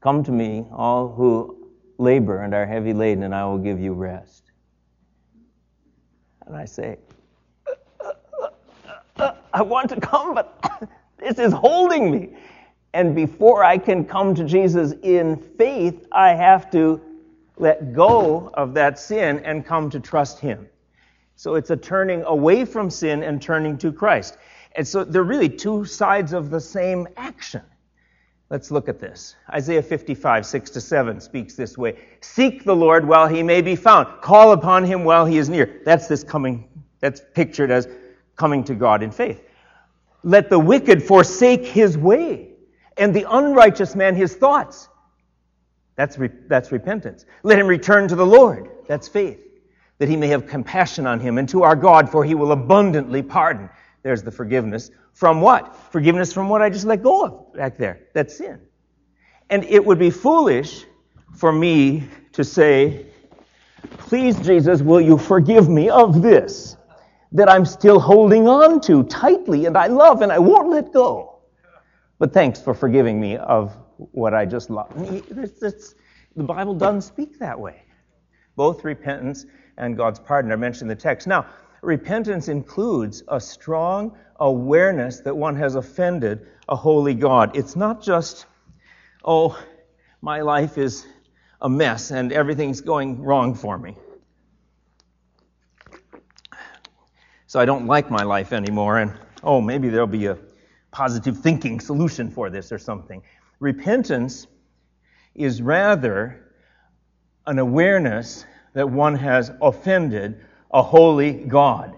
Come 0.00 0.22
to 0.24 0.32
me, 0.32 0.66
all 0.72 1.08
who 1.08 1.70
labor 1.98 2.42
and 2.42 2.52
are 2.54 2.66
heavy 2.66 2.92
laden, 2.92 3.22
and 3.22 3.34
I 3.34 3.44
will 3.46 3.58
give 3.58 3.80
you 3.80 3.94
rest. 3.94 4.50
And 6.46 6.54
I 6.54 6.66
say, 6.66 6.98
uh, 8.00 8.12
uh, 8.42 8.48
uh, 9.16 9.34
I 9.52 9.62
want 9.62 9.88
to 9.90 10.00
come, 10.00 10.34
but 10.34 10.88
this 11.18 11.38
is 11.38 11.52
holding 11.52 12.10
me. 12.10 12.36
And 12.94 13.12
before 13.12 13.64
I 13.64 13.76
can 13.76 14.04
come 14.04 14.36
to 14.36 14.44
Jesus 14.44 14.92
in 15.02 15.36
faith, 15.36 16.06
I 16.12 16.30
have 16.30 16.70
to 16.70 17.00
let 17.56 17.92
go 17.92 18.50
of 18.54 18.72
that 18.74 19.00
sin 19.00 19.40
and 19.40 19.66
come 19.66 19.90
to 19.90 20.00
trust 20.00 20.38
Him. 20.38 20.68
So 21.34 21.56
it's 21.56 21.70
a 21.70 21.76
turning 21.76 22.22
away 22.22 22.64
from 22.64 22.90
sin 22.90 23.24
and 23.24 23.42
turning 23.42 23.76
to 23.78 23.92
Christ. 23.92 24.38
And 24.76 24.86
so 24.86 25.02
they're 25.02 25.24
really 25.24 25.48
two 25.48 25.84
sides 25.84 26.32
of 26.32 26.50
the 26.50 26.60
same 26.60 27.08
action. 27.16 27.62
Let's 28.48 28.70
look 28.70 28.88
at 28.88 29.00
this. 29.00 29.34
Isaiah 29.52 29.82
55, 29.82 30.46
6 30.46 30.70
to 30.70 30.80
7 30.80 31.20
speaks 31.20 31.54
this 31.54 31.76
way. 31.76 31.98
Seek 32.20 32.62
the 32.62 32.76
Lord 32.76 33.06
while 33.08 33.26
he 33.26 33.42
may 33.42 33.60
be 33.60 33.74
found. 33.74 34.20
Call 34.20 34.52
upon 34.52 34.84
him 34.84 35.02
while 35.02 35.26
he 35.26 35.38
is 35.38 35.48
near. 35.48 35.80
That's 35.84 36.06
this 36.06 36.22
coming, 36.22 36.68
that's 37.00 37.20
pictured 37.34 37.72
as 37.72 37.88
coming 38.36 38.62
to 38.64 38.74
God 38.76 39.02
in 39.02 39.10
faith. 39.10 39.42
Let 40.22 40.48
the 40.50 40.58
wicked 40.58 41.02
forsake 41.02 41.66
his 41.66 41.98
way, 41.98 42.43
and 42.96 43.14
the 43.14 43.26
unrighteous 43.28 43.94
man 43.94 44.14
his 44.14 44.34
thoughts. 44.34 44.88
That's, 45.96 46.18
re- 46.18 46.30
that's 46.48 46.72
repentance. 46.72 47.24
Let 47.42 47.58
him 47.58 47.66
return 47.66 48.08
to 48.08 48.16
the 48.16 48.26
Lord. 48.26 48.70
That's 48.88 49.08
faith. 49.08 49.40
That 49.98 50.08
he 50.08 50.16
may 50.16 50.28
have 50.28 50.46
compassion 50.46 51.06
on 51.06 51.20
him 51.20 51.38
and 51.38 51.48
to 51.50 51.62
our 51.62 51.76
God, 51.76 52.10
for 52.10 52.24
he 52.24 52.34
will 52.34 52.52
abundantly 52.52 53.22
pardon. 53.22 53.70
There's 54.02 54.22
the 54.22 54.32
forgiveness. 54.32 54.90
From 55.12 55.40
what? 55.40 55.76
Forgiveness 55.92 56.32
from 56.32 56.48
what 56.48 56.62
I 56.62 56.68
just 56.70 56.84
let 56.84 57.02
go 57.02 57.24
of 57.24 57.54
back 57.54 57.78
there. 57.78 58.00
That's 58.12 58.36
sin. 58.36 58.60
And 59.50 59.64
it 59.64 59.84
would 59.84 59.98
be 59.98 60.10
foolish 60.10 60.84
for 61.34 61.52
me 61.52 62.04
to 62.32 62.42
say, 62.42 63.06
Please, 63.98 64.38
Jesus, 64.40 64.82
will 64.82 65.00
you 65.00 65.18
forgive 65.18 65.68
me 65.68 65.88
of 65.88 66.22
this 66.22 66.76
that 67.32 67.50
I'm 67.50 67.66
still 67.66 68.00
holding 68.00 68.48
on 68.48 68.80
to 68.82 69.04
tightly 69.04 69.66
and 69.66 69.76
I 69.76 69.86
love 69.86 70.22
and 70.22 70.32
I 70.32 70.38
won't 70.38 70.70
let 70.70 70.92
go? 70.92 71.33
But 72.18 72.32
thanks 72.32 72.60
for 72.60 72.74
forgiving 72.74 73.20
me 73.20 73.36
of 73.36 73.76
what 73.96 74.34
I 74.34 74.46
just 74.46 74.70
love. 74.70 74.92
the 74.96 76.42
Bible 76.42 76.74
doesn't 76.74 77.02
speak 77.02 77.38
that 77.38 77.58
way. 77.58 77.82
Both 78.56 78.84
repentance 78.84 79.46
and 79.76 79.96
God's 79.96 80.20
pardon 80.20 80.52
are 80.52 80.56
mentioned 80.56 80.90
in 80.90 80.96
the 80.96 81.02
text. 81.02 81.26
Now, 81.26 81.46
repentance 81.82 82.48
includes 82.48 83.22
a 83.28 83.40
strong 83.40 84.16
awareness 84.40 85.20
that 85.20 85.36
one 85.36 85.56
has 85.56 85.74
offended 85.74 86.46
a 86.68 86.76
holy 86.76 87.14
God. 87.14 87.56
It's 87.56 87.76
not 87.76 88.02
just, 88.02 88.46
oh, 89.24 89.58
my 90.20 90.40
life 90.40 90.78
is 90.78 91.06
a 91.60 91.68
mess 91.68 92.10
and 92.10 92.32
everything's 92.32 92.80
going 92.80 93.22
wrong 93.22 93.54
for 93.54 93.76
me. 93.76 93.96
So 97.46 97.60
I 97.60 97.64
don't 97.64 97.86
like 97.86 98.10
my 98.10 98.24
life 98.24 98.52
anymore, 98.52 98.98
and 98.98 99.12
oh, 99.44 99.60
maybe 99.60 99.88
there'll 99.88 100.08
be 100.08 100.26
a 100.26 100.36
positive 100.94 101.36
thinking 101.36 101.80
solution 101.80 102.30
for 102.30 102.48
this 102.50 102.70
or 102.70 102.78
something. 102.78 103.20
Repentance 103.58 104.46
is 105.34 105.60
rather 105.60 106.52
an 107.46 107.58
awareness 107.58 108.46
that 108.74 108.88
one 108.88 109.16
has 109.16 109.50
offended 109.60 110.40
a 110.72 110.80
holy 110.80 111.32
God. 111.32 111.96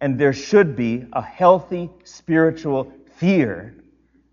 And 0.00 0.18
there 0.18 0.32
should 0.32 0.74
be 0.74 1.06
a 1.12 1.22
healthy 1.22 1.90
spiritual 2.02 2.92
fear 3.18 3.76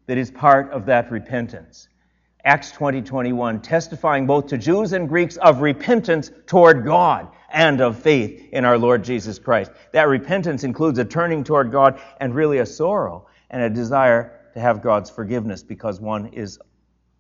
that 0.08 0.18
is 0.18 0.32
part 0.32 0.72
of 0.72 0.88
that 0.88 1.12
repentance. 1.12 1.88
Acts 2.44 2.72
20, 2.72 3.04
21, 3.04 3.62
testifying 3.62 4.26
both 4.26 4.48
to 4.48 4.58
Jews 4.58 4.94
and 4.94 5.08
Greeks 5.08 5.38
of 5.38 5.62
repentance 5.62 6.32
toward 6.48 6.86
God 6.86 7.28
and 7.52 7.82
of 7.82 8.00
faith 8.00 8.50
in 8.52 8.66
our 8.66 8.80
Lord 8.80 9.04
Jesus 9.04 9.38
Christ. 9.38 9.72
That 9.94 10.08
repentance 10.08 10.64
includes 10.64 10.98
a 10.98 11.06
turning 11.06 11.44
toward 11.44 11.72
God 11.72 12.02
and 12.20 12.34
really 12.34 12.58
a 12.58 12.66
sorrow 12.66 13.28
and 13.56 13.64
a 13.64 13.70
desire 13.70 14.34
to 14.54 14.60
have 14.60 14.82
God's 14.82 15.10
forgiveness 15.10 15.64
because 15.64 16.02
one 16.02 16.26
is 16.34 16.60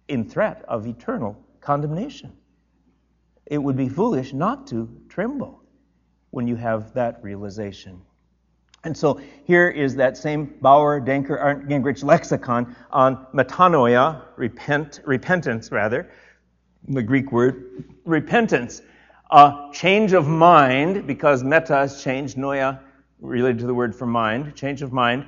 in 0.09 0.29
threat 0.29 0.65
of 0.67 0.85
eternal 0.85 1.41
condemnation. 1.61 2.33
It 3.45 3.57
would 3.57 3.77
be 3.77 3.87
foolish 3.87 4.33
not 4.33 4.67
to 4.67 4.89
tremble 5.07 5.63
when 6.31 6.45
you 6.45 6.57
have 6.57 6.93
that 6.93 7.23
realization. 7.23 8.01
And 8.83 8.97
so 8.97 9.21
here 9.45 9.69
is 9.69 9.95
that 9.95 10.17
same 10.17 10.57
Bauer, 10.59 10.99
Danker, 10.99 11.65
Gingrich 11.69 12.03
lexicon 12.03 12.75
on 12.91 13.25
metanoia, 13.33 14.21
repent, 14.35 14.99
repentance 15.05 15.71
rather, 15.71 16.11
the 16.89 17.01
Greek 17.01 17.31
word, 17.31 17.85
repentance. 18.03 18.81
A 19.31 19.69
change 19.71 20.11
of 20.11 20.27
mind, 20.27 21.07
because 21.07 21.45
meta 21.45 21.83
is 21.83 22.03
change, 22.03 22.35
noia 22.35 22.81
related 23.21 23.59
to 23.59 23.67
the 23.67 23.73
word 23.73 23.95
for 23.95 24.05
mind, 24.05 24.53
change 24.53 24.81
of 24.81 24.91
mind. 24.91 25.25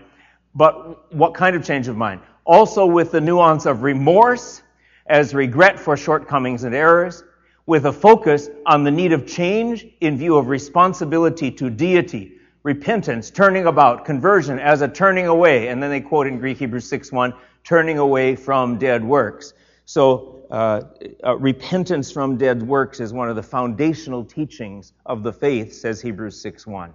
But 0.58 1.14
what 1.14 1.36
kind 1.36 1.56
of 1.56 1.64
change 1.64 1.88
of 1.88 1.96
mind? 1.96 2.20
Also 2.44 2.84
with 2.84 3.12
the 3.12 3.22
nuance 3.22 3.68
of 3.68 3.84
remorse 3.84 4.64
as 5.06 5.36
regret 5.36 5.80
for 5.80 5.96
shortcomings 5.96 6.64
and 6.64 6.74
errors, 6.74 7.24
with 7.68 7.86
a 7.86 7.94
focus 7.94 8.50
on 8.66 8.84
the 8.84 8.90
need 8.90 9.14
of 9.14 9.28
change 9.28 9.86
in 10.02 10.18
view 10.18 10.36
of 10.36 10.48
responsibility 10.48 11.52
to 11.52 11.70
deity, 11.70 12.38
repentance, 12.64 13.30
turning 13.30 13.68
about, 13.68 14.04
conversion 14.04 14.58
as 14.58 14.82
a 14.82 14.88
turning 14.88 15.28
away. 15.28 15.68
And 15.68 15.84
then 15.84 15.92
they 15.92 16.02
quote 16.02 16.26
in 16.26 16.40
Greek 16.40 16.58
Hebrews 16.58 16.90
6.1, 16.90 17.38
turning 17.64 18.00
away 18.00 18.36
from 18.36 18.80
dead 18.80 19.04
works. 19.04 19.54
So 19.86 20.42
uh, 20.50 20.82
uh, 21.24 21.38
repentance 21.38 22.12
from 22.12 22.36
dead 22.38 22.64
works 22.64 23.00
is 23.00 23.14
one 23.14 23.30
of 23.30 23.36
the 23.36 23.44
foundational 23.44 24.26
teachings 24.26 24.94
of 25.06 25.22
the 25.22 25.34
faith, 25.34 25.74
says 25.76 26.02
Hebrews 26.02 26.42
6.1. 26.44 26.94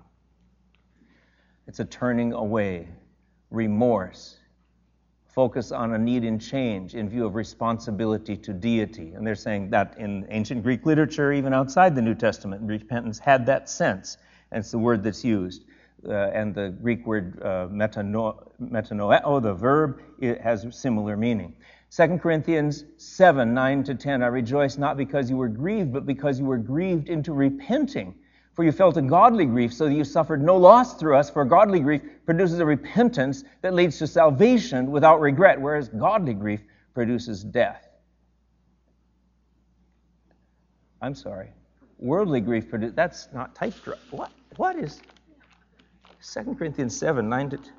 It's 1.68 1.79
a 1.79 1.85
turning 1.85 2.33
away, 2.33 2.88
remorse, 3.52 4.38
focus 5.26 5.72
on 5.72 5.94
a 5.94 5.98
need 5.98 6.24
in 6.24 6.38
change 6.38 6.94
in 6.94 7.08
view 7.08 7.24
of 7.24 7.34
responsibility 7.34 8.36
to 8.36 8.52
deity. 8.52 9.12
And 9.14 9.26
they're 9.26 9.34
saying 9.34 9.70
that 9.70 9.96
in 9.98 10.26
ancient 10.30 10.62
Greek 10.62 10.84
literature, 10.84 11.32
even 11.32 11.54
outside 11.54 11.94
the 11.94 12.02
New 12.02 12.14
Testament, 12.14 12.62
repentance 12.62 13.18
had 13.18 13.46
that 13.46 13.68
sense. 13.68 14.18
And 14.50 14.60
it's 14.60 14.70
the 14.70 14.78
word 14.78 15.02
that's 15.02 15.24
used. 15.24 15.64
Uh, 16.06 16.12
and 16.12 16.54
the 16.54 16.70
Greek 16.82 17.06
word 17.06 17.40
uh, 17.42 17.68
metano, 17.70 18.50
metanoeo, 18.60 19.40
the 19.40 19.54
verb, 19.54 20.00
it 20.18 20.40
has 20.40 20.66
similar 20.70 21.16
meaning. 21.16 21.54
2 21.94 22.18
Corinthians 22.18 22.84
7, 22.96 23.54
9 23.54 23.84
to 23.84 23.94
10. 23.94 24.22
I 24.22 24.26
rejoice 24.26 24.78
not 24.78 24.96
because 24.96 25.30
you 25.30 25.36
were 25.36 25.48
grieved, 25.48 25.92
but 25.92 26.06
because 26.06 26.38
you 26.38 26.46
were 26.46 26.58
grieved 26.58 27.08
into 27.08 27.32
repenting. 27.32 28.14
For 28.54 28.64
you 28.64 28.72
felt 28.72 28.98
a 28.98 29.02
godly 29.02 29.46
grief, 29.46 29.72
so 29.72 29.86
that 29.86 29.94
you 29.94 30.04
suffered 30.04 30.42
no 30.42 30.56
loss 30.56 30.94
through 30.94 31.16
us, 31.16 31.30
for 31.30 31.44
godly 31.44 31.80
grief 31.80 32.02
produces 32.26 32.58
a 32.58 32.66
repentance 32.66 33.44
that 33.62 33.72
leads 33.72 33.98
to 33.98 34.06
salvation 34.06 34.90
without 34.90 35.20
regret, 35.20 35.58
whereas 35.58 35.88
godly 35.88 36.34
grief 36.34 36.60
produces 36.92 37.42
death. 37.42 37.88
I'm 41.00 41.14
sorry. 41.14 41.50
Worldly 41.98 42.40
grief 42.40 42.68
produces, 42.68 42.94
that's 42.94 43.28
not 43.32 43.54
typed 43.54 43.88
What, 44.10 44.30
what 44.56 44.76
is 44.76 45.00
2 46.22 46.54
Corinthians 46.54 46.96
7, 46.96 47.28
9 47.28 47.50
to 47.50 47.56
10? 47.56 47.72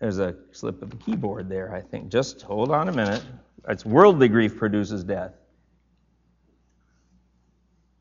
There's 0.00 0.18
a 0.18 0.34
slip 0.52 0.82
of 0.82 0.90
the 0.90 0.96
keyboard 0.96 1.48
there, 1.48 1.74
I 1.74 1.80
think. 1.80 2.08
Just 2.08 2.42
hold 2.42 2.70
on 2.70 2.88
a 2.88 2.92
minute. 2.92 3.22
It's 3.68 3.86
worldly 3.86 4.28
grief 4.28 4.56
produces 4.56 5.04
death. 5.04 5.32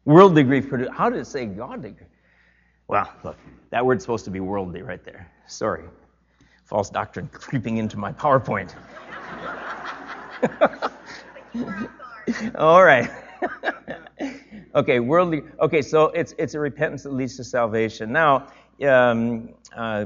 Worldly 0.05 0.43
grief. 0.43 0.69
How 0.91 1.09
did 1.09 1.19
it 1.19 1.25
say 1.25 1.45
godly 1.45 1.91
grief? 1.91 2.09
Well, 2.87 3.09
look, 3.23 3.37
that 3.69 3.85
word's 3.85 4.03
supposed 4.03 4.25
to 4.25 4.31
be 4.31 4.39
worldly 4.39 4.81
right 4.81 5.03
there. 5.03 5.31
Sorry. 5.47 5.85
False 6.65 6.89
doctrine 6.89 7.29
creeping 7.31 7.77
into 7.77 7.97
my 7.97 8.11
PowerPoint. 8.11 8.73
All 12.55 12.83
right. 12.83 13.09
okay, 14.75 14.99
worldly. 14.99 15.43
Okay, 15.59 15.81
so 15.81 16.07
it's 16.07 16.33
it's 16.37 16.53
a 16.53 16.59
repentance 16.59 17.03
that 17.03 17.13
leads 17.13 17.37
to 17.37 17.43
salvation. 17.43 18.11
Now, 18.11 18.47
um, 18.81 19.49
uh, 19.75 20.05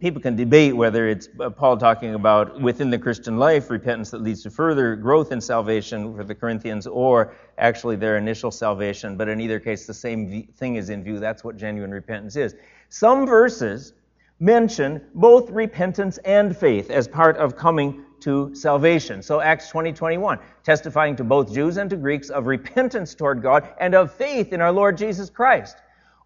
people 0.00 0.20
can 0.20 0.36
debate 0.36 0.76
whether 0.76 1.08
it's 1.08 1.28
uh, 1.40 1.50
Paul 1.50 1.76
talking 1.76 2.14
about 2.14 2.60
within 2.60 2.90
the 2.90 2.98
Christian 2.98 3.38
life 3.38 3.70
repentance 3.70 4.10
that 4.10 4.22
leads 4.22 4.42
to 4.42 4.50
further 4.50 4.96
growth 4.96 5.32
in 5.32 5.40
salvation 5.40 6.14
for 6.14 6.24
the 6.24 6.34
Corinthians, 6.34 6.86
or 6.86 7.34
actually 7.58 7.96
their 7.96 8.16
initial 8.16 8.50
salvation. 8.50 9.16
But 9.16 9.28
in 9.28 9.40
either 9.40 9.60
case, 9.60 9.86
the 9.86 9.94
same 9.94 10.48
thing 10.56 10.76
is 10.76 10.90
in 10.90 11.04
view. 11.04 11.18
That's 11.18 11.44
what 11.44 11.56
genuine 11.56 11.90
repentance 11.90 12.36
is. 12.36 12.54
Some 12.88 13.26
verses 13.26 13.92
mention 14.38 15.00
both 15.14 15.50
repentance 15.50 16.18
and 16.18 16.56
faith 16.56 16.90
as 16.90 17.08
part 17.08 17.36
of 17.38 17.56
coming 17.56 18.04
to 18.20 18.54
salvation. 18.54 19.22
So 19.22 19.40
Acts 19.40 19.68
20, 19.68 19.92
21, 19.92 20.38
testifying 20.62 21.16
to 21.16 21.24
both 21.24 21.52
Jews 21.52 21.76
and 21.76 21.88
to 21.90 21.96
Greeks 21.96 22.30
of 22.30 22.46
repentance 22.46 23.14
toward 23.14 23.42
God 23.42 23.68
and 23.78 23.94
of 23.94 24.12
faith 24.12 24.52
in 24.52 24.60
our 24.60 24.72
Lord 24.72 24.96
Jesus 24.98 25.30
Christ. 25.30 25.76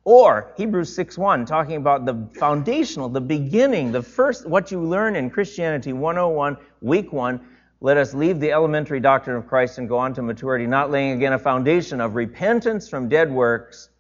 Or 0.05 0.53
Hebrews 0.57 0.97
6:1 0.97 1.47
talking 1.47 1.77
about 1.77 2.07
the 2.07 2.27
foundational, 2.39 3.09
the 3.09 3.21
beginning, 3.21 3.93
the 3.93 4.03
first 4.03 4.49
what 4.49 4.71
you 4.71 4.83
learn 4.83 5.15
in 5.15 5.29
Christianity 5.29 5.93
101 5.93 6.57
week 6.81 7.13
1, 7.13 7.41
let 7.83 7.97
us 7.97 8.15
leave 8.15 8.41
the 8.41 8.53
elementary 8.53 9.01
doctrine 9.01 9.37
of 9.37 9.47
Christ 9.47 9.79
and 9.79 9.89
go 9.89 9.99
on 9.99 10.15
to 10.15 10.23
maturity, 10.23 10.67
not 10.67 10.91
laying 10.91 11.17
again 11.17 11.35
a 11.35 11.39
foundation 11.39 12.01
of 12.01 12.15
repentance 12.15 12.89
from 12.89 13.09
dead 13.09 13.31
works 13.31 13.91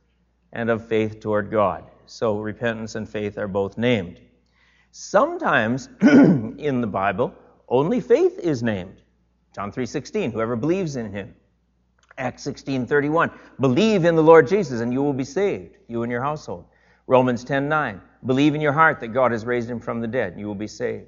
and 0.52 0.70
of 0.70 0.86
faith 0.86 1.20
toward 1.20 1.50
God. 1.50 1.84
So 2.06 2.40
repentance 2.40 2.94
and 2.94 3.08
faith 3.08 3.38
are 3.38 3.48
both 3.48 3.76
named. 3.78 4.20
Sometimes 4.90 5.88
in 6.00 6.80
the 6.80 6.86
Bible, 6.86 7.34
only 7.68 8.00
faith 8.00 8.38
is 8.38 8.62
named. 8.62 9.02
John 9.54 9.70
3:16, 9.70 10.32
whoever 10.32 10.56
believes 10.56 10.96
in 10.96 11.12
him 11.12 11.34
Acts 12.18 12.42
16:31. 12.42 13.31
Believe 13.61 14.05
in 14.05 14.16
the 14.16 14.23
Lord 14.23 14.46
Jesus 14.46 14.81
and 14.81 14.92
you 14.92 15.03
will 15.03 15.12
be 15.12 15.25
saved, 15.25 15.77
you 15.88 16.03
and 16.03 16.12
your 16.12 16.23
household. 16.23 16.64
Romans 17.07 17.44
10:9. 17.44 18.01
Believe 18.27 18.55
in 18.55 18.61
your 18.61 18.73
heart 18.73 19.01
that 19.01 19.09
God 19.09 19.33
has 19.33 19.46
raised 19.46 19.70
him 19.70 19.81
from 19.81 20.01
the 20.01 20.07
dead, 20.07 20.35
you 20.37 20.46
will 20.46 20.55
be 20.55 20.66
saved. 20.66 21.07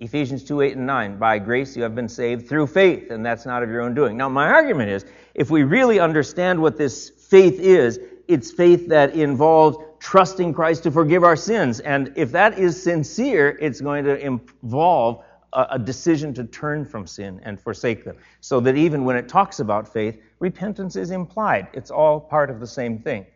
Ephesians 0.00 0.44
2, 0.44 0.60
8, 0.60 0.76
and 0.76 0.86
9. 0.86 1.18
By 1.18 1.38
grace 1.38 1.76
you 1.76 1.82
have 1.82 1.94
been 1.94 2.08
saved 2.08 2.48
through 2.48 2.68
faith, 2.68 3.10
and 3.10 3.26
that's 3.26 3.46
not 3.46 3.62
of 3.62 3.70
your 3.70 3.80
own 3.80 3.94
doing. 3.94 4.16
Now, 4.16 4.28
my 4.28 4.46
argument 4.46 4.90
is 4.90 5.04
if 5.34 5.50
we 5.50 5.64
really 5.64 5.98
understand 5.98 6.60
what 6.60 6.76
this 6.76 7.10
faith 7.10 7.58
is, 7.58 7.98
it's 8.28 8.52
faith 8.52 8.88
that 8.88 9.14
involves 9.14 9.78
trusting 9.98 10.52
Christ 10.52 10.84
to 10.84 10.90
forgive 10.92 11.24
our 11.24 11.34
sins. 11.34 11.80
And 11.80 12.12
if 12.14 12.30
that 12.32 12.58
is 12.58 12.80
sincere, 12.80 13.58
it's 13.60 13.80
going 13.80 14.04
to 14.04 14.18
involve 14.24 15.24
a, 15.70 15.78
decision 15.78 16.32
to 16.34 16.44
turn 16.44 16.84
from 16.84 17.06
sin 17.06 17.40
and 17.42 17.60
forsake 17.60 18.04
them. 18.04 18.16
So 18.40 18.60
that 18.60 18.76
even 18.76 19.04
when 19.04 19.16
it 19.16 19.28
talks 19.28 19.60
about 19.60 19.92
faith, 19.92 20.20
repentance 20.38 20.94
is 20.96 21.10
implied. 21.10 21.68
It's 21.72 21.90
all 21.90 22.20
part 22.20 22.50
of 22.50 22.60
the 22.60 22.66
same 22.66 22.98
thing. 22.98 23.26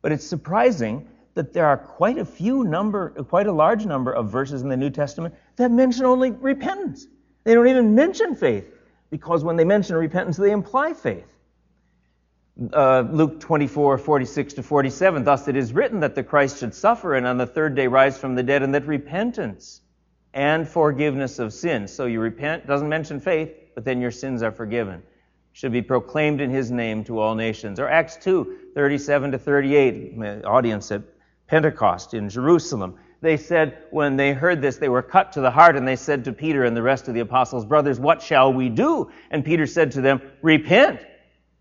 But 0.00 0.12
it's 0.12 0.26
surprising 0.26 1.08
that 1.34 1.52
there 1.52 1.66
are 1.66 1.76
quite 1.76 2.18
a 2.18 2.24
few 2.24 2.64
number, 2.64 3.10
quite 3.10 3.46
a 3.46 3.52
large 3.52 3.86
number 3.86 4.12
of 4.12 4.30
verses 4.30 4.62
in 4.62 4.68
the 4.68 4.76
New 4.76 4.90
Testament 4.90 5.34
that 5.56 5.70
mention 5.70 6.04
only 6.04 6.32
repentance. 6.32 7.06
They 7.44 7.54
don't 7.54 7.68
even 7.68 7.94
mention 7.94 8.34
faith 8.34 8.66
because 9.10 9.44
when 9.44 9.56
they 9.56 9.64
mention 9.64 9.96
repentance, 9.96 10.36
they 10.36 10.50
imply 10.50 10.94
faith. 10.94 11.28
Uh, 12.72 13.04
Luke 13.10 13.40
24, 13.40 13.98
46 13.98 14.54
to 14.54 14.62
47, 14.62 15.24
thus 15.24 15.48
it 15.48 15.56
is 15.56 15.72
written 15.72 16.00
that 16.00 16.14
the 16.14 16.22
Christ 16.22 16.58
should 16.58 16.74
suffer 16.74 17.14
and 17.14 17.26
on 17.26 17.38
the 17.38 17.46
third 17.46 17.74
day 17.74 17.86
rise 17.86 18.18
from 18.18 18.34
the 18.34 18.42
dead 18.42 18.62
and 18.62 18.74
that 18.74 18.86
repentance 18.86 19.81
and 20.34 20.66
forgiveness 20.66 21.38
of 21.38 21.52
sins. 21.52 21.92
So 21.92 22.06
you 22.06 22.20
repent, 22.20 22.66
doesn't 22.66 22.88
mention 22.88 23.20
faith, 23.20 23.52
but 23.74 23.84
then 23.84 24.00
your 24.00 24.10
sins 24.10 24.42
are 24.42 24.52
forgiven. 24.52 25.02
Should 25.52 25.72
be 25.72 25.82
proclaimed 25.82 26.40
in 26.40 26.50
his 26.50 26.70
name 26.70 27.04
to 27.04 27.18
all 27.18 27.34
nations. 27.34 27.78
Or 27.78 27.88
Acts 27.88 28.16
2, 28.16 28.70
37 28.74 29.32
to 29.32 29.38
38, 29.38 30.44
audience 30.44 30.90
at 30.90 31.02
Pentecost 31.46 32.14
in 32.14 32.30
Jerusalem. 32.30 32.98
They 33.20 33.36
said, 33.36 33.84
when 33.90 34.16
they 34.16 34.32
heard 34.32 34.62
this, 34.62 34.78
they 34.78 34.88
were 34.88 35.02
cut 35.02 35.32
to 35.32 35.42
the 35.42 35.50
heart, 35.50 35.76
and 35.76 35.86
they 35.86 35.96
said 35.96 36.24
to 36.24 36.32
Peter 36.32 36.64
and 36.64 36.76
the 36.76 36.82
rest 36.82 37.06
of 37.06 37.14
the 37.14 37.20
apostles, 37.20 37.66
Brothers, 37.66 38.00
what 38.00 38.22
shall 38.22 38.52
we 38.52 38.68
do? 38.68 39.10
And 39.30 39.44
Peter 39.44 39.66
said 39.66 39.92
to 39.92 40.00
them, 40.00 40.22
Repent 40.40 41.00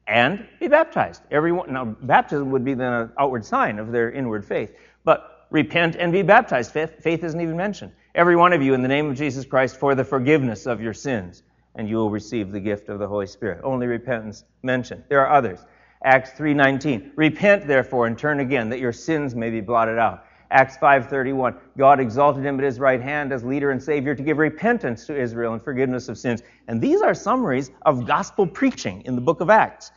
and 0.08 0.48
be 0.60 0.68
baptized. 0.68 1.22
Everyone, 1.30 1.72
now, 1.72 1.86
baptism 1.86 2.50
would 2.52 2.66
be 2.66 2.74
then 2.74 2.94
an 2.94 3.12
outward 3.20 3.46
sign 3.46 3.78
of 3.78 3.92
their 3.92 4.10
inward 4.12 4.46
faith. 4.46 4.76
But 5.04 5.48
repent 5.52 5.98
and 5.98 6.12
be 6.12 6.24
baptized. 6.24 6.72
Faith, 6.72 7.04
faith 7.04 7.24
isn't 7.24 7.40
even 7.40 7.58
mentioned 7.58 7.92
every 8.16 8.36
one 8.36 8.54
of 8.54 8.62
you 8.62 8.74
in 8.74 8.82
the 8.82 8.88
name 8.88 9.10
of 9.10 9.18
Jesus 9.18 9.46
Christ 9.46 9.78
for 9.78 9.96
the 9.96 10.04
forgiveness 10.04 10.66
of 10.66 10.82
your 10.82 10.94
sins, 10.94 11.44
and 11.76 11.88
you 11.88 11.96
will 11.98 12.10
receive 12.10 12.52
the 12.52 12.60
gift 12.60 12.90
of 12.90 13.00
the 13.00 13.08
Holy 13.08 13.28
Spirit. 13.28 13.62
Only 13.64 13.88
repentance 13.88 14.44
mentioned. 14.64 15.04
There 15.10 15.26
are 15.26 15.36
others. 15.36 15.66
Acts 16.04 16.32
3:19. 16.32 17.12
Repent 17.16 17.68
therefore 17.68 18.08
and 18.08 18.18
turn 18.18 18.40
again 18.40 18.70
that 18.70 18.80
your 18.80 18.92
sins 18.92 19.36
may 19.36 19.50
be 19.50 19.62
blotted 19.62 20.00
out. 20.00 20.26
Acts 20.50 20.76
5:31. 20.78 21.56
God 21.78 22.00
exalted 22.00 22.44
him 22.44 22.60
at 22.60 22.66
his 22.66 22.80
right 22.80 23.02
hand 23.02 23.32
as 23.32 23.46
leader 23.46 23.72
and 23.72 23.82
savior 23.82 24.14
to 24.16 24.24
give 24.24 24.38
repentance 24.38 25.06
to 25.06 25.18
Israel 25.18 25.54
and 25.54 25.62
forgiveness 25.62 26.10
of 26.10 26.18
sins. 26.18 26.44
And 26.68 26.82
these 26.82 27.02
are 27.02 27.14
summaries 27.14 27.72
of 27.84 28.06
gospel 28.06 28.46
preaching 28.46 29.02
in 29.06 29.16
the 29.16 29.22
book 29.22 29.40
of 29.40 29.50
Acts. 29.50 29.92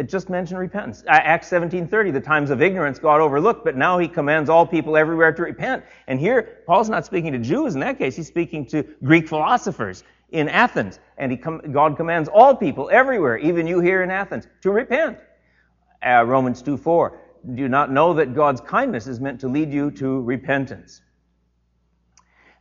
That 0.00 0.08
just 0.08 0.30
mention 0.30 0.56
repentance. 0.56 1.04
Acts 1.08 1.50
17:30, 1.50 2.10
the 2.10 2.22
times 2.22 2.48
of 2.48 2.62
ignorance 2.62 2.98
God 2.98 3.20
overlooked, 3.20 3.66
but 3.66 3.76
now 3.76 3.98
he 3.98 4.08
commands 4.08 4.48
all 4.48 4.66
people 4.66 4.96
everywhere 4.96 5.30
to 5.30 5.42
repent. 5.42 5.84
And 6.06 6.18
here, 6.18 6.60
Paul's 6.66 6.88
not 6.88 7.04
speaking 7.04 7.32
to 7.32 7.38
Jews 7.38 7.74
in 7.74 7.80
that 7.80 7.98
case, 7.98 8.16
he's 8.16 8.26
speaking 8.26 8.64
to 8.68 8.82
Greek 9.04 9.28
philosophers 9.28 10.02
in 10.30 10.48
Athens. 10.48 11.00
And 11.18 11.30
he 11.30 11.36
com- 11.36 11.60
God 11.70 11.98
commands 11.98 12.30
all 12.30 12.56
people 12.56 12.88
everywhere, 12.90 13.36
even 13.36 13.66
you 13.66 13.80
here 13.80 14.02
in 14.02 14.10
Athens, 14.10 14.48
to 14.62 14.70
repent. 14.70 15.18
Uh, 16.02 16.24
Romans 16.26 16.62
2:4, 16.62 17.18
do 17.54 17.60
you 17.60 17.68
not 17.68 17.92
know 17.92 18.14
that 18.14 18.34
God's 18.34 18.62
kindness 18.62 19.06
is 19.06 19.20
meant 19.20 19.38
to 19.40 19.48
lead 19.48 19.70
you 19.70 19.90
to 19.90 20.22
repentance? 20.22 21.02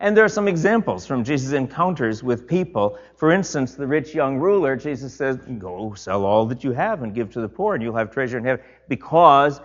And 0.02 0.16
there 0.16 0.24
are 0.24 0.30
some 0.30 0.48
examples 0.48 1.06
from 1.06 1.26
Jesus' 1.26 1.52
encounters 1.52 2.24
with 2.24 2.48
people. 2.48 2.98
For 3.18 3.32
instance, 3.32 3.76
the 3.76 3.86
rich 3.86 4.16
young 4.16 4.38
ruler, 4.38 4.78
Jesus 4.78 5.14
says, 5.14 5.38
Go 5.58 5.94
sell 5.94 6.26
all 6.26 6.46
that 6.46 6.64
you 6.64 6.72
have 6.72 7.04
and 7.04 7.14
give 7.14 7.30
to 7.32 7.42
the 7.42 7.50
poor, 7.50 7.76
and 7.76 7.84
you'll 7.84 7.96
have 7.96 8.10
treasure 8.10 8.38
in 8.38 8.46
heaven. 8.46 8.64
Because 8.88 9.60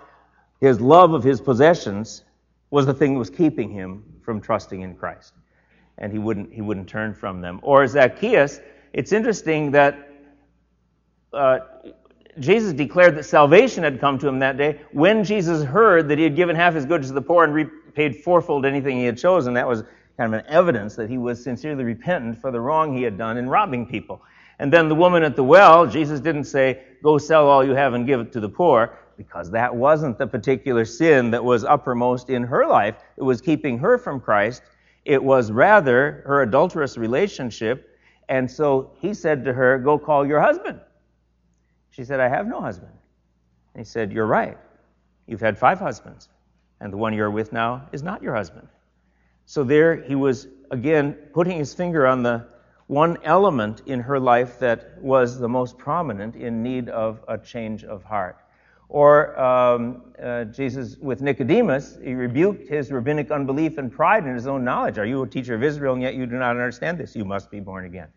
his 0.60 0.80
love 0.80 1.12
of 1.12 1.22
his 1.22 1.40
possessions 1.40 2.24
was 2.70 2.86
the 2.86 2.94
thing 2.94 3.12
that 3.12 3.18
was 3.20 3.30
keeping 3.30 3.70
him 3.70 4.02
from 4.22 4.40
trusting 4.40 4.80
in 4.80 4.96
Christ. 4.96 5.34
And 5.98 6.12
he 6.12 6.18
wouldn't, 6.18 6.52
he 6.52 6.60
wouldn't 6.60 6.88
turn 6.88 7.14
from 7.14 7.40
them. 7.40 7.60
Or 7.62 7.86
Zacchaeus, 7.86 8.60
it's 8.92 9.12
interesting 9.12 9.70
that 9.70 10.10
uh, 11.32 11.58
Jesus 12.40 12.72
declared 12.72 13.16
that 13.16 13.24
salvation 13.24 13.84
had 13.84 14.00
come 14.00 14.18
to 14.18 14.26
him 14.26 14.40
that 14.40 14.56
day 14.56 14.80
when 14.90 15.22
Jesus 15.22 15.62
heard 15.62 16.08
that 16.08 16.18
he 16.18 16.24
had 16.24 16.34
given 16.34 16.56
half 16.56 16.74
his 16.74 16.84
goods 16.84 17.06
to 17.08 17.12
the 17.12 17.22
poor 17.22 17.44
and 17.44 17.54
repaid 17.54 18.16
fourfold 18.16 18.66
anything 18.66 18.96
he 18.96 19.04
had 19.04 19.16
chosen. 19.16 19.54
That 19.54 19.68
was 19.68 19.84
kind 20.16 20.34
of 20.34 20.40
an 20.40 20.46
evidence 20.48 20.96
that 20.96 21.10
he 21.10 21.18
was 21.18 21.42
sincerely 21.42 21.84
repentant 21.84 22.40
for 22.40 22.50
the 22.50 22.60
wrong 22.60 22.96
he 22.96 23.02
had 23.02 23.18
done 23.18 23.36
in 23.36 23.48
robbing 23.48 23.86
people. 23.86 24.22
And 24.58 24.72
then 24.72 24.88
the 24.88 24.94
woman 24.94 25.22
at 25.22 25.34
the 25.36 25.42
well, 25.42 25.86
Jesus 25.86 26.20
didn't 26.20 26.44
say, 26.44 26.80
go 27.02 27.18
sell 27.18 27.48
all 27.48 27.64
you 27.64 27.72
have 27.72 27.94
and 27.94 28.06
give 28.06 28.20
it 28.20 28.32
to 28.32 28.40
the 28.40 28.48
poor, 28.48 28.96
because 29.16 29.50
that 29.50 29.74
wasn't 29.74 30.18
the 30.18 30.26
particular 30.26 30.84
sin 30.84 31.30
that 31.32 31.42
was 31.42 31.64
uppermost 31.64 32.30
in 32.30 32.44
her 32.44 32.66
life. 32.66 32.96
It 33.16 33.22
was 33.22 33.40
keeping 33.40 33.78
her 33.78 33.98
from 33.98 34.20
Christ. 34.20 34.62
It 35.04 35.22
was 35.22 35.50
rather 35.50 36.22
her 36.26 36.42
adulterous 36.42 36.96
relationship. 36.96 37.98
And 38.28 38.50
so 38.50 38.92
he 39.00 39.14
said 39.14 39.44
to 39.44 39.52
her, 39.52 39.78
go 39.78 39.98
call 39.98 40.26
your 40.26 40.40
husband. 40.40 40.80
She 41.90 42.04
said, 42.04 42.20
I 42.20 42.28
have 42.28 42.46
no 42.46 42.60
husband. 42.60 42.92
And 43.74 43.80
he 43.80 43.84
said, 43.84 44.12
You're 44.12 44.26
right. 44.26 44.58
You've 45.26 45.40
had 45.40 45.56
five 45.58 45.78
husbands, 45.78 46.28
and 46.80 46.92
the 46.92 46.96
one 46.96 47.12
you're 47.12 47.30
with 47.30 47.52
now 47.52 47.88
is 47.92 48.02
not 48.02 48.22
your 48.22 48.34
husband. 48.34 48.68
So 49.46 49.64
there 49.64 49.96
he 49.96 50.14
was, 50.14 50.48
again, 50.70 51.14
putting 51.32 51.58
his 51.58 51.74
finger 51.74 52.06
on 52.06 52.22
the 52.22 52.46
one 52.86 53.18
element 53.24 53.82
in 53.86 54.00
her 54.00 54.18
life 54.18 54.58
that 54.58 55.00
was 55.00 55.38
the 55.38 55.48
most 55.48 55.78
prominent 55.78 56.36
in 56.36 56.62
need 56.62 56.88
of 56.88 57.24
a 57.28 57.38
change 57.38 57.84
of 57.84 58.02
heart. 58.02 58.38
Or 58.88 59.38
um, 59.40 60.02
uh, 60.22 60.44
Jesus 60.44 60.96
with 60.98 61.22
Nicodemus, 61.22 61.98
he 62.02 62.14
rebuked 62.14 62.68
his 62.68 62.92
rabbinic 62.92 63.30
unbelief 63.30 63.78
and 63.78 63.90
pride 63.90 64.26
in 64.26 64.34
his 64.34 64.46
own 64.46 64.62
knowledge. 64.62 64.98
Are 64.98 65.06
you 65.06 65.22
a 65.22 65.26
teacher 65.26 65.54
of 65.54 65.62
Israel 65.62 65.94
and 65.94 66.02
yet 66.02 66.14
you 66.14 66.26
do 66.26 66.36
not 66.36 66.50
understand 66.50 66.98
this? 66.98 67.16
You 67.16 67.24
must 67.24 67.50
be 67.50 67.60
born 67.60 67.86
again. 67.86 68.08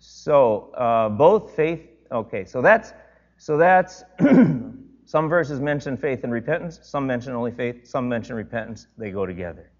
So 0.00 0.70
uh, 0.72 1.08
both 1.08 1.54
faith. 1.54 1.88
Okay, 2.10 2.44
so 2.44 2.60
that's 2.60 2.92
so 3.36 3.56
that's 3.56 4.04
some 5.04 5.28
verses 5.28 5.60
mention 5.60 5.96
faith 5.96 6.24
and 6.24 6.32
repentance. 6.32 6.80
Some 6.82 7.06
mention 7.06 7.32
only 7.34 7.52
faith. 7.52 7.86
Some 7.86 8.08
mention 8.08 8.34
repentance. 8.34 8.88
They 8.96 9.10
go 9.10 9.24
together. 9.24 9.70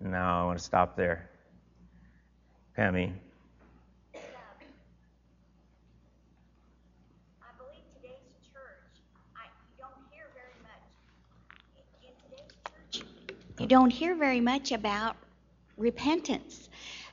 No, 0.00 0.18
I 0.18 0.44
want 0.44 0.58
to 0.58 0.64
stop 0.64 0.96
there. 0.96 1.28
Pammy. 2.76 3.12
You 13.58 13.66
don't 13.66 13.90
hear 13.90 14.14
very 14.14 14.40
much 14.40 14.70
about 14.70 15.16
repentance. 15.76 16.68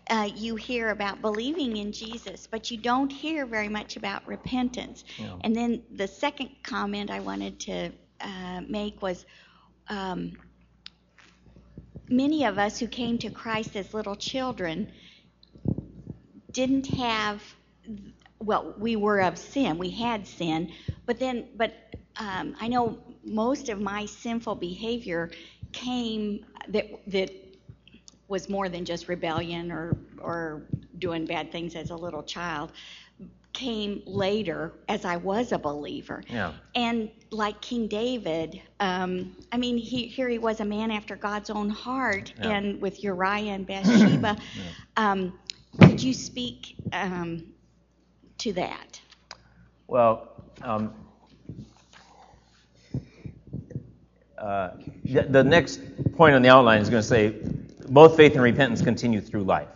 Uh, 0.10 0.30
you 0.36 0.56
hear 0.56 0.92
about 0.92 1.20
believing 1.20 1.78
in 1.78 1.92
Jesus, 1.92 2.48
but 2.50 2.70
you 2.70 2.78
don't 2.78 3.12
hear 3.12 3.48
very 3.48 3.68
much 3.68 3.98
about 3.98 4.28
repentance. 4.28 5.04
Yeah. 5.18 5.38
And 5.42 5.56
then 5.56 5.82
the 5.96 6.08
second 6.08 6.52
comment 6.62 7.10
I 7.10 7.20
wanted 7.20 7.60
to 7.62 7.92
uh, 8.22 8.62
make 8.68 9.02
was 9.02 9.26
um, 9.88 10.34
many 12.10 12.46
of 12.46 12.58
us 12.58 12.80
who 12.80 12.88
came 12.88 13.18
to 13.20 13.30
Christ 13.30 13.76
as 13.76 13.94
little 13.94 14.16
children 14.16 14.92
didn't 16.52 16.88
have 16.88 17.42
well 18.40 18.74
we 18.78 18.96
were 18.96 19.22
of 19.22 19.38
sin 19.38 19.78
we 19.78 19.90
had 19.90 20.26
sin 20.26 20.72
but 21.06 21.20
then 21.20 21.48
but 21.58 21.74
um, 22.18 22.56
i 22.62 22.68
know 22.68 22.98
most 23.24 23.70
of 23.70 23.80
my 23.82 24.06
sinful 24.06 24.56
behavior 24.56 25.30
came 25.74 26.46
that 26.70 26.86
that 27.08 27.32
was 28.28 28.50
more 28.50 28.70
than 28.70 28.86
just 28.86 29.08
rebellion 29.08 29.72
or 29.72 29.98
or 30.20 30.64
doing 30.98 31.26
bad 31.26 31.52
things 31.52 31.76
as 31.76 31.90
a 31.90 31.96
little 31.96 32.24
child 32.24 32.72
came 33.56 34.04
later 34.06 34.74
as 34.90 35.06
I 35.06 35.16
was 35.16 35.54
a 35.54 35.58
believer. 35.58 36.24
Yeah. 36.30 36.54
And 36.76 37.10
like 37.36 37.62
King 37.62 37.88
David, 37.88 38.62
um, 38.80 39.36
I 39.52 39.58
mean, 39.58 39.78
he, 39.78 40.08
here 40.08 40.30
he 40.30 40.38
was 40.38 40.60
a 40.60 40.66
man 40.66 40.92
after 40.92 41.16
God's 41.16 41.50
own 41.50 41.70
heart, 41.70 42.34
yeah. 42.38 42.50
and 42.50 42.82
with 42.82 43.04
Uriah 43.04 43.54
and 43.54 43.68
Bathsheba. 43.68 44.38
yeah. 44.98 45.12
um, 45.12 45.40
could 45.80 46.02
you 46.02 46.14
speak 46.14 46.76
um, 46.94 47.44
to 48.40 48.54
that? 48.54 49.00
Well, 49.88 50.30
um, 50.62 50.94
uh, 54.38 54.72
the, 55.04 55.24
the 55.24 55.44
next 55.44 55.80
point 56.16 56.36
on 56.36 56.42
the 56.42 56.50
outline 56.50 56.82
is 56.82 56.90
going 56.90 57.02
to 57.02 57.08
say 57.08 57.36
both 57.90 58.16
faith 58.16 58.34
and 58.34 58.42
repentance 58.42 58.82
continue 58.82 59.22
through 59.22 59.44
life. 59.44 59.68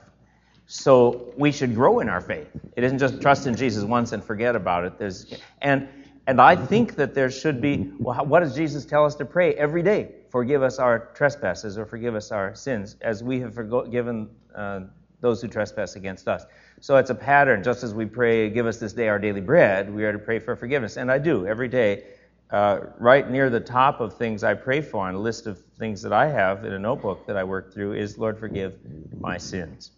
So 0.67 1.34
we 1.38 1.52
should 1.52 1.74
grow 1.74 2.00
in 2.00 2.10
our 2.10 2.22
faith. 2.22 2.48
It 2.76 2.84
isn't 2.84 3.00
just 3.00 3.22
trust 3.22 3.48
in 3.48 3.56
Jesus 3.56 3.84
once 3.84 4.12
and 4.12 4.24
forget 4.24 4.56
about 4.56 4.86
it. 4.86 5.00
There's, 5.00 5.34
and, 5.62 5.88
and 6.30 6.39
I 6.39 6.56
think 6.56 6.94
that 6.98 7.15
there 7.15 7.32
should 7.32 7.60
be, 7.60 7.92
well, 7.98 8.24
what 8.24 8.42
does 8.42 8.56
Jesus 8.56 8.86
tell 8.86 9.04
us 9.04 9.15
to 9.15 9.26
pray 9.26 9.56
every 9.56 9.82
day? 9.82 10.12
Forgive 10.30 10.62
us 10.62 10.78
our 10.78 11.08
trespasses 11.15 11.76
or 11.76 11.88
forgive 11.88 12.13
us 12.13 12.32
our 12.32 12.54
sins 12.54 12.98
as 13.02 13.24
we 13.24 13.39
have 13.39 13.56
forgiven 13.56 14.30
uh, 14.54 14.82
those 15.22 15.42
who 15.42 15.48
trespass 15.48 15.96
against 15.96 16.28
us. 16.28 16.46
So 16.82 16.98
it's 16.98 17.10
a 17.10 17.15
pattern. 17.15 17.63
Just 17.63 17.82
as 17.82 17.96
we 17.96 18.06
pray, 18.06 18.52
give 18.52 18.68
us 18.68 18.78
this 18.78 18.94
day 18.94 19.08
our 19.08 19.18
daily 19.18 19.42
bread, 19.42 19.92
we 19.92 20.06
are 20.06 20.13
to 20.13 20.20
pray 20.20 20.38
for 20.38 20.56
forgiveness. 20.56 20.98
And 20.98 21.12
I 21.12 21.18
do 21.18 21.48
every 21.48 21.68
day. 21.68 22.04
Uh, 22.52 22.82
right 23.00 23.28
near 23.32 23.50
the 23.50 23.60
top 23.60 24.00
of 24.00 24.15
things 24.15 24.44
I 24.44 24.54
pray 24.54 24.82
for 24.82 25.08
on 25.08 25.15
a 25.15 25.20
list 25.20 25.48
of 25.48 25.60
things 25.80 26.04
that 26.04 26.13
I 26.13 26.28
have 26.28 26.63
in 26.63 26.74
a 26.74 26.80
notebook 26.80 27.26
that 27.26 27.38
I 27.38 27.44
work 27.44 27.74
through 27.74 27.94
is, 27.94 28.20
Lord, 28.20 28.38
forgive 28.38 28.78
my 29.20 29.39
sins. 29.39 29.89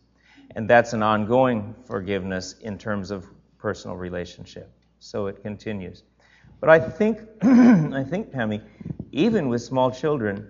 And 0.55 0.69
that's 0.69 0.93
an 0.93 1.03
ongoing 1.03 1.75
forgiveness 1.85 2.55
in 2.61 2.77
terms 2.77 3.11
of 3.11 3.27
personal 3.57 3.97
relationship. 3.97 4.71
So 4.99 5.27
it 5.27 5.41
continues. 5.41 6.03
But 6.61 6.69
I 6.69 6.79
think, 6.79 7.19
I 7.41 8.03
think, 8.07 8.31
Pammy, 8.31 8.61
even 9.11 9.49
with 9.49 9.61
small 9.63 9.91
children, 9.91 10.47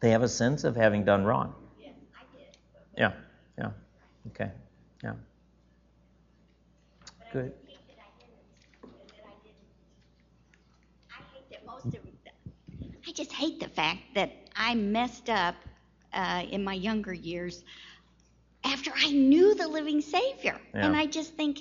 they 0.00 0.10
have 0.10 0.22
a 0.22 0.28
sense 0.28 0.64
of 0.64 0.74
having 0.74 1.04
done 1.04 1.24
wrong. 1.24 1.54
Yes, 1.78 1.94
I 2.18 2.36
did. 2.36 2.56
Yeah, 2.96 3.12
yeah. 3.58 3.70
Okay, 4.28 4.50
yeah. 5.04 5.12
But 7.18 7.32
Good. 7.32 7.52
I 13.06 13.12
just 13.12 13.32
hate 13.32 13.60
the 13.60 13.68
fact 13.68 14.00
that 14.14 14.32
I 14.56 14.74
messed 14.74 15.28
up 15.28 15.54
uh, 16.14 16.44
in 16.50 16.64
my 16.64 16.72
younger 16.72 17.12
years 17.12 17.62
after 18.64 18.90
I 18.96 19.10
knew 19.10 19.54
the 19.54 19.68
living 19.68 20.00
Savior. 20.00 20.58
Yeah. 20.74 20.86
And 20.86 20.96
I 20.96 21.06
just 21.06 21.34
think, 21.34 21.58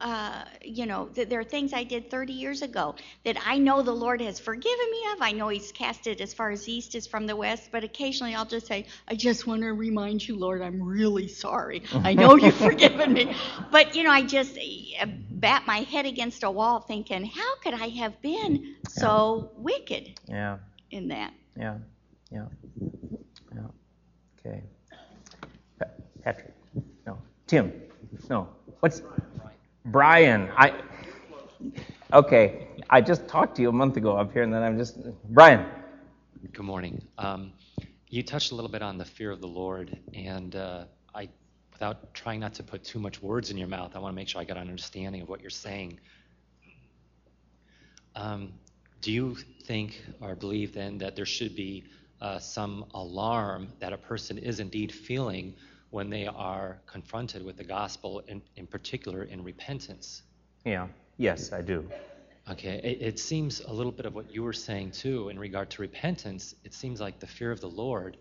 uh, 0.00 0.44
you 0.62 0.86
know, 0.86 1.08
that 1.14 1.28
there 1.28 1.40
are 1.40 1.44
things 1.44 1.72
I 1.72 1.84
did 1.84 2.10
30 2.10 2.32
years 2.32 2.62
ago 2.62 2.94
that 3.24 3.36
I 3.44 3.58
know 3.58 3.82
the 3.82 3.92
Lord 3.92 4.20
has 4.20 4.38
forgiven 4.38 4.90
me 4.90 5.02
of. 5.12 5.22
I 5.22 5.32
know 5.32 5.48
He's 5.48 5.72
cast 5.72 6.06
it 6.06 6.20
as 6.20 6.32
far 6.32 6.50
as 6.50 6.68
east 6.68 6.94
is 6.94 7.06
from 7.06 7.26
the 7.26 7.36
west, 7.36 7.70
but 7.72 7.84
occasionally 7.84 8.34
I'll 8.34 8.44
just 8.44 8.66
say, 8.66 8.86
I 9.08 9.14
just 9.14 9.46
want 9.46 9.62
to 9.62 9.72
remind 9.72 10.26
you, 10.26 10.36
Lord, 10.36 10.62
I'm 10.62 10.82
really 10.82 11.28
sorry. 11.28 11.82
I 11.92 12.14
know 12.14 12.36
you've 12.36 12.54
forgiven 12.54 13.12
me. 13.12 13.34
But, 13.70 13.96
you 13.96 14.04
know, 14.04 14.10
I 14.10 14.22
just 14.22 14.56
uh, 15.00 15.06
bat 15.30 15.64
my 15.66 15.78
head 15.78 16.06
against 16.06 16.44
a 16.44 16.50
wall 16.50 16.80
thinking, 16.80 17.24
how 17.24 17.56
could 17.56 17.74
I 17.74 17.88
have 17.88 18.20
been 18.22 18.76
so 18.88 19.50
yeah. 19.52 19.62
wicked 19.62 20.20
yeah. 20.28 20.58
in 20.90 21.08
that? 21.08 21.32
Yeah, 21.56 21.78
yeah, 22.30 22.46
yeah. 23.54 23.60
Okay. 24.38 24.62
Patrick. 26.22 26.54
No. 27.06 27.18
Tim. 27.46 27.72
No. 28.30 28.48
What's 28.80 29.02
Brian? 29.84 30.50
I. 30.56 30.80
Okay. 32.12 32.68
I 32.88 33.00
just 33.00 33.28
talked 33.28 33.56
to 33.56 33.62
you 33.62 33.68
a 33.68 33.72
month 33.72 33.96
ago 33.96 34.16
up 34.16 34.32
here, 34.32 34.42
and 34.42 34.52
then 34.52 34.62
I'm 34.62 34.78
just 34.78 34.98
Brian. 35.30 35.66
Good 36.52 36.64
morning. 36.64 37.02
Um, 37.18 37.52
you 38.08 38.22
touched 38.22 38.52
a 38.52 38.54
little 38.54 38.70
bit 38.70 38.82
on 38.82 38.98
the 38.98 39.04
fear 39.04 39.30
of 39.30 39.40
the 39.40 39.48
Lord, 39.48 39.98
and 40.14 40.56
uh, 40.56 40.84
I 41.14 41.28
without 41.72 42.14
trying 42.14 42.40
not 42.40 42.54
to 42.54 42.62
put 42.62 42.84
too 42.84 42.98
much 42.98 43.22
words 43.22 43.50
in 43.50 43.58
your 43.58 43.68
mouth, 43.68 43.92
I 43.94 43.98
want 43.98 44.12
to 44.12 44.16
make 44.16 44.28
sure 44.28 44.40
I 44.40 44.44
got 44.44 44.56
an 44.56 44.68
understanding 44.68 45.22
of 45.22 45.28
what 45.28 45.40
you're 45.40 45.50
saying. 45.50 45.98
Um, 48.16 48.52
do 49.00 49.12
you 49.12 49.36
think 49.64 50.02
or 50.20 50.34
believe 50.34 50.72
then 50.72 50.98
that 50.98 51.16
there 51.16 51.26
should 51.26 51.54
be 51.56 51.84
uh, 52.20 52.38
some 52.38 52.86
alarm 52.94 53.68
that 53.80 53.92
a 53.92 53.98
person 53.98 54.38
is 54.38 54.60
indeed 54.60 54.92
feeling 54.92 55.54
when 55.94 56.10
they 56.10 56.26
are 56.26 56.78
confronted 56.86 57.40
with 57.44 57.56
the 57.56 57.62
gospel, 57.62 58.20
in, 58.26 58.42
in 58.56 58.66
particular 58.66 59.22
in 59.22 59.44
repentance? 59.44 60.22
Yeah, 60.64 60.88
yes, 61.18 61.52
I 61.52 61.62
do. 61.62 61.88
Okay, 62.50 62.80
it, 62.82 62.98
it, 63.00 63.18
seems 63.20 63.60
a 63.60 63.72
little 63.72 63.92
bit 63.92 64.04
of 64.04 64.12
what 64.12 64.28
you 64.34 64.42
were 64.42 64.52
saying 64.52 64.90
too 64.90 65.28
in 65.28 65.38
regard 65.38 65.70
to 65.70 65.82
repentance. 65.82 66.56
It 66.64 66.74
seems 66.74 67.00
like 67.00 67.20
the 67.20 67.28
fear 67.28 67.52
of 67.52 67.60
the 67.60 67.68
Lord 67.68 68.16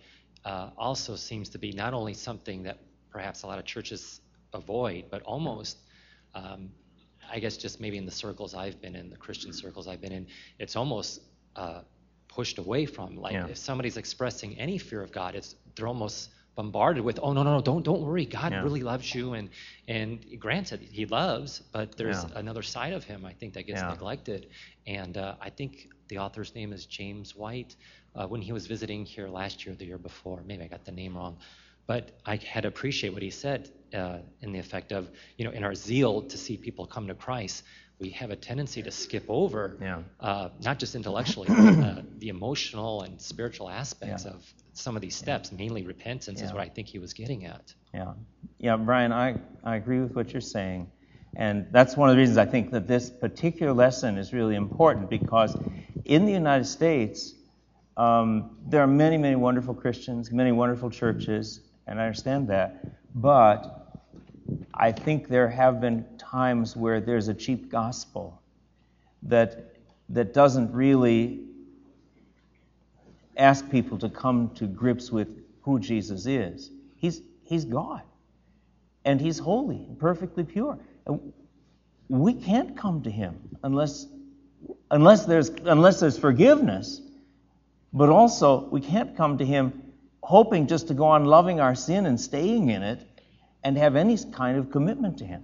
uh, 0.46 0.70
also 0.78 1.16
seems 1.16 1.50
to 1.50 1.58
be 1.58 1.72
not 1.72 1.96
only 1.96 2.14
something 2.14 2.62
that 2.62 2.78
perhaps 3.10 3.42
a 3.42 3.48
lot 3.48 3.58
of 3.58 3.66
churches 3.66 4.22
avoid, 4.54 5.06
but 5.10 5.24
almost 5.24 5.80
um, 6.36 6.70
I 7.32 7.40
guess 7.40 7.58
just 7.58 7.82
maybe 7.82 7.98
in 7.98 8.06
the 8.06 8.12
circles 8.12 8.54
I've 8.54 8.80
been 8.82 8.96
in, 8.96 9.10
the 9.10 9.18
Christian 9.18 9.52
circles 9.52 9.88
I've 9.88 10.02
been 10.02 10.12
in, 10.12 10.28
it's 10.60 10.76
almost 10.76 11.22
uh, 11.56 11.82
pushed 12.28 12.60
away 12.60 12.86
from. 12.86 13.18
Like 13.18 13.34
yeah. 13.34 13.48
if 13.48 13.58
somebody's 13.58 13.98
expressing 13.98 14.60
any 14.60 14.78
fear 14.78 15.02
of 15.02 15.12
God, 15.12 15.34
it's 15.34 15.56
they're 15.76 15.88
almost 15.88 16.30
bombarded 16.56 17.04
with, 17.04 17.20
oh 17.22 17.34
no 17.34 17.44
no 17.44 17.56
no, 17.56 17.62
don't 17.62 17.84
don't 17.84 18.02
worry, 18.02 18.26
God 18.26 18.52
yeah. 18.52 18.64
really 18.64 18.84
loves 18.84 19.14
you, 19.14 19.34
and 19.34 19.50
and 19.88 20.40
granted 20.40 20.82
He 20.82 21.06
loves, 21.06 21.62
but 21.72 21.98
there's 21.98 22.24
yeah. 22.24 22.40
another 22.40 22.62
side 22.62 22.94
of 22.94 23.04
Him 23.04 23.26
I 23.26 23.34
think 23.34 23.54
that 23.54 23.66
gets 23.68 23.82
neglected, 23.82 24.48
and 24.86 25.18
uh, 25.18 25.36
I 25.42 25.50
think 25.50 25.90
the 26.08 26.20
author's 26.20 26.54
name 26.56 26.74
is 26.74 26.86
James 26.86 27.36
White. 27.36 27.76
Uh, 28.16 28.28
when 28.28 28.42
he 28.42 28.52
was 28.52 28.68
visiting 28.68 29.06
here 29.06 29.28
last 29.28 29.66
year, 29.66 29.74
the 29.74 29.86
year 29.86 29.98
before, 29.98 30.44
maybe 30.46 30.64
I 30.64 30.68
got 30.68 30.86
the 30.86 30.92
name 30.92 31.18
wrong, 31.18 31.38
but 31.88 32.12
I 32.26 32.36
had 32.36 32.66
appreciate 32.66 33.12
what 33.12 33.24
he 33.24 33.32
said 33.32 33.72
uh, 33.94 34.20
in 34.42 34.52
the 34.52 34.60
effect 34.60 34.92
of, 34.92 35.10
you 35.38 35.46
know, 35.46 35.52
in 35.52 35.64
our 35.64 35.74
zeal 35.74 36.22
to 36.22 36.38
see 36.38 36.56
people 36.58 36.86
come 36.86 37.08
to 37.08 37.16
Christ, 37.16 37.64
we 38.00 38.10
have 38.10 38.32
a 38.32 38.36
tendency 38.36 38.82
to 38.84 38.92
skip 38.92 39.26
over, 39.30 39.78
yeah. 39.82 40.00
uh, 40.20 40.50
not 40.64 40.80
just 40.80 40.96
intellectually, 40.96 41.48
but 41.50 41.58
uh, 41.58 42.02
the 42.18 42.30
emotional 42.30 43.04
and 43.04 43.22
spiritual 43.22 43.70
aspects 43.70 44.26
yeah. 44.26 44.32
of 44.32 44.54
some 44.74 44.96
of 44.96 45.02
these 45.02 45.16
steps. 45.16 45.52
Yeah. 45.52 45.60
Mainly 45.60 45.84
repentance 45.84 46.42
is 46.42 46.52
what 46.52 46.62
I 46.62 46.70
think 46.70 46.88
he 46.88 47.00
was 47.00 47.14
getting 47.14 47.46
at. 47.46 47.74
Yeah, 47.94 48.14
yeah, 48.58 48.76
Brian, 48.76 49.12
I, 49.12 49.36
I 49.64 49.76
agree 49.76 50.00
with 50.00 50.16
what 50.16 50.32
you're 50.32 50.42
saying. 50.42 50.92
And 51.36 51.68
that's 51.72 51.98
one 51.98 52.10
of 52.10 52.16
the 52.16 52.20
reasons 52.20 52.38
I 52.38 52.46
think 52.46 52.72
that 52.72 52.88
this 52.88 53.10
particular 53.10 53.74
lesson 53.74 54.18
is 54.18 54.34
really 54.34 54.56
important 54.56 55.10
because 55.10 55.56
in 56.06 56.26
the 56.26 56.32
United 56.32 56.66
States, 56.66 57.34
um, 57.98 58.58
there 58.68 58.82
are 58.82 58.88
many, 58.88 59.18
many 59.18 59.36
wonderful 59.36 59.74
Christians, 59.74 60.32
many 60.32 60.52
wonderful 60.52 60.90
churches, 60.90 61.62
and 61.88 62.00
I 62.00 62.06
understand 62.06 62.48
that. 62.50 62.86
But 63.16 63.84
I 64.74 64.92
think 64.92 65.28
there 65.28 65.48
have 65.48 65.80
been 65.80 66.06
times 66.34 66.76
where 66.76 67.00
there's 67.00 67.28
a 67.28 67.34
cheap 67.34 67.70
gospel 67.70 68.42
that, 69.22 69.76
that 70.10 70.34
doesn't 70.34 70.74
really 70.74 71.42
ask 73.38 73.70
people 73.70 74.00
to 74.00 74.10
come 74.10 74.50
to 74.56 74.66
grips 74.66 75.12
with 75.12 75.28
who 75.62 75.80
Jesus 75.80 76.26
is. 76.26 76.72
He's, 76.98 77.22
he's 77.44 77.66
God, 77.66 78.02
and 79.06 79.22
He's 79.22 79.38
holy 79.38 79.76
and 79.76 80.00
perfectly 80.00 80.44
pure. 80.44 80.80
And 81.06 81.34
We 82.10 82.34
can't 82.34 82.76
come 82.76 83.04
to 83.04 83.12
Him 83.12 83.38
unless, 83.64 84.08
unless, 84.90 85.26
there's, 85.26 85.50
unless 85.50 86.00
there's 86.00 86.18
forgiveness, 86.18 87.00
but 87.94 88.10
also 88.10 88.68
we 88.70 88.82
can't 88.82 89.16
come 89.16 89.38
to 89.38 89.46
Him 89.46 89.84
hoping 90.24 90.66
just 90.66 90.88
to 90.88 90.96
go 90.96 91.06
on 91.06 91.26
loving 91.26 91.60
our 91.60 91.76
sin 91.76 92.08
and 92.08 92.20
staying 92.20 92.72
in 92.72 92.82
it 92.82 93.06
and 93.64 93.78
have 93.78 93.96
any 93.96 94.18
kind 94.32 94.58
of 94.58 94.72
commitment 94.72 95.20
to 95.20 95.26
Him. 95.26 95.44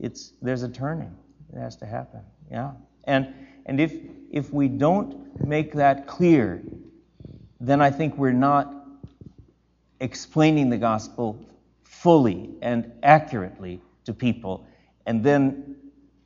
It's 0.00 0.32
there's 0.42 0.62
a 0.62 0.68
turning 0.68 1.14
that 1.52 1.60
has 1.60 1.76
to 1.76 1.86
happen. 1.86 2.20
Yeah, 2.50 2.72
and 3.04 3.34
and 3.66 3.80
if 3.80 3.94
if 4.30 4.52
we 4.52 4.68
don't 4.68 5.44
make 5.46 5.72
that 5.74 6.06
clear, 6.06 6.62
then 7.60 7.80
I 7.80 7.90
think 7.90 8.16
we're 8.16 8.32
not 8.32 8.72
explaining 10.00 10.70
the 10.70 10.78
gospel 10.78 11.44
fully 11.82 12.50
and 12.62 12.92
accurately 13.02 13.80
to 14.04 14.12
people, 14.12 14.66
and 15.06 15.24
then 15.24 15.76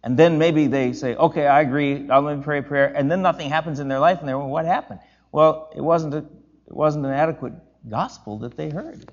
and 0.04 0.16
then 0.16 0.36
maybe 0.36 0.66
they 0.66 0.92
say, 0.92 1.14
okay, 1.14 1.46
I 1.46 1.60
agree, 1.60 2.08
I'll 2.10 2.22
let 2.22 2.36
me 2.36 2.42
pray 2.42 2.58
a 2.58 2.62
prayer, 2.62 2.92
and 2.96 3.10
then 3.10 3.22
nothing 3.22 3.48
happens 3.48 3.78
in 3.78 3.88
their 3.88 4.00
life, 4.00 4.18
and 4.18 4.28
they're, 4.28 4.38
well, 4.38 4.48
what 4.48 4.64
happened? 4.64 5.00
Well, 5.30 5.70
it 5.76 5.80
wasn't 5.80 6.14
a, 6.14 6.18
it 6.18 6.74
wasn't 6.74 7.06
an 7.06 7.12
adequate 7.12 7.52
gospel 7.88 8.38
that 8.38 8.56
they 8.56 8.68
heard. 8.68 9.04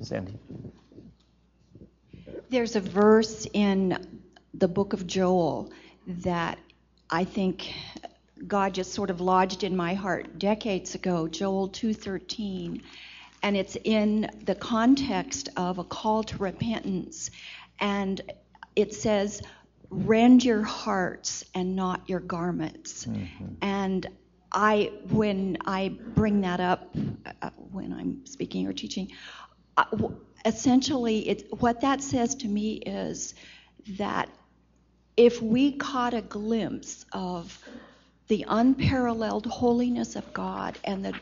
Sandy. 0.00 0.38
There's 2.48 2.76
a 2.76 2.80
verse 2.80 3.46
in 3.52 3.98
the 4.54 4.68
book 4.68 4.92
of 4.92 5.06
Joel 5.06 5.70
that 6.06 6.58
I 7.08 7.24
think 7.24 7.72
God 8.46 8.74
just 8.74 8.92
sort 8.92 9.10
of 9.10 9.20
lodged 9.20 9.64
in 9.64 9.76
my 9.76 9.94
heart 9.94 10.38
decades 10.38 10.94
ago, 10.94 11.28
Joel 11.28 11.68
2:13, 11.68 12.82
and 13.42 13.56
it's 13.56 13.76
in 13.84 14.30
the 14.44 14.54
context 14.54 15.48
of 15.56 15.78
a 15.78 15.84
call 15.84 16.22
to 16.24 16.36
repentance 16.38 17.30
and 17.78 18.20
it 18.76 18.94
says 18.94 19.42
rend 19.90 20.44
your 20.44 20.62
hearts 20.62 21.44
and 21.54 21.74
not 21.74 22.08
your 22.08 22.20
garments. 22.20 23.06
Mm-hmm. 23.06 23.46
And 23.62 24.06
I 24.52 24.92
when 25.08 25.58
I 25.64 25.96
bring 26.14 26.40
that 26.42 26.60
up 26.60 26.94
uh, 27.42 27.50
when 27.72 27.92
I'm 27.92 28.26
speaking 28.26 28.66
or 28.66 28.72
teaching, 28.72 29.10
essentially, 30.44 31.28
it, 31.28 31.60
what 31.60 31.80
that 31.80 32.02
says 32.02 32.34
to 32.36 32.48
me 32.48 32.74
is 32.74 33.34
that 33.98 34.28
if 35.16 35.42
we 35.42 35.72
caught 35.72 36.14
a 36.14 36.22
glimpse 36.22 37.04
of 37.12 37.58
the 38.28 38.44
unparalleled 38.48 39.46
holiness 39.46 40.16
of 40.16 40.32
God 40.32 40.78
and 40.84 41.04
the, 41.04 41.14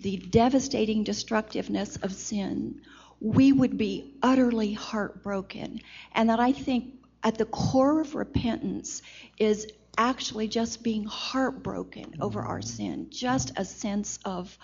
the 0.00 0.16
devastating 0.16 1.04
destructiveness 1.04 1.96
of 1.96 2.12
sin, 2.12 2.80
we 3.20 3.52
would 3.52 3.78
be 3.78 4.14
utterly 4.22 4.72
heartbroken. 4.72 5.80
And 6.12 6.28
that 6.30 6.40
I 6.40 6.52
think 6.52 6.94
at 7.22 7.38
the 7.38 7.46
core 7.46 8.00
of 8.00 8.14
repentance 8.14 9.02
is 9.38 9.66
actually 9.96 10.48
just 10.48 10.82
being 10.82 11.04
heartbroken 11.04 12.14
over 12.20 12.40
our 12.40 12.60
mm-hmm. 12.60 12.68
sin, 12.68 13.06
just 13.10 13.52
a 13.56 13.64
sense 13.64 14.18
of 14.24 14.56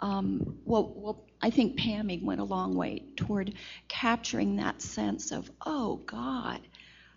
um, 0.00 0.58
well, 0.64 0.92
well, 0.94 1.24
I 1.40 1.50
think 1.50 1.78
Pammy 1.78 2.22
went 2.22 2.40
a 2.40 2.44
long 2.44 2.74
way 2.74 3.02
toward 3.16 3.54
capturing 3.88 4.56
that 4.56 4.82
sense 4.82 5.32
of, 5.32 5.50
oh 5.64 5.96
God, 6.06 6.60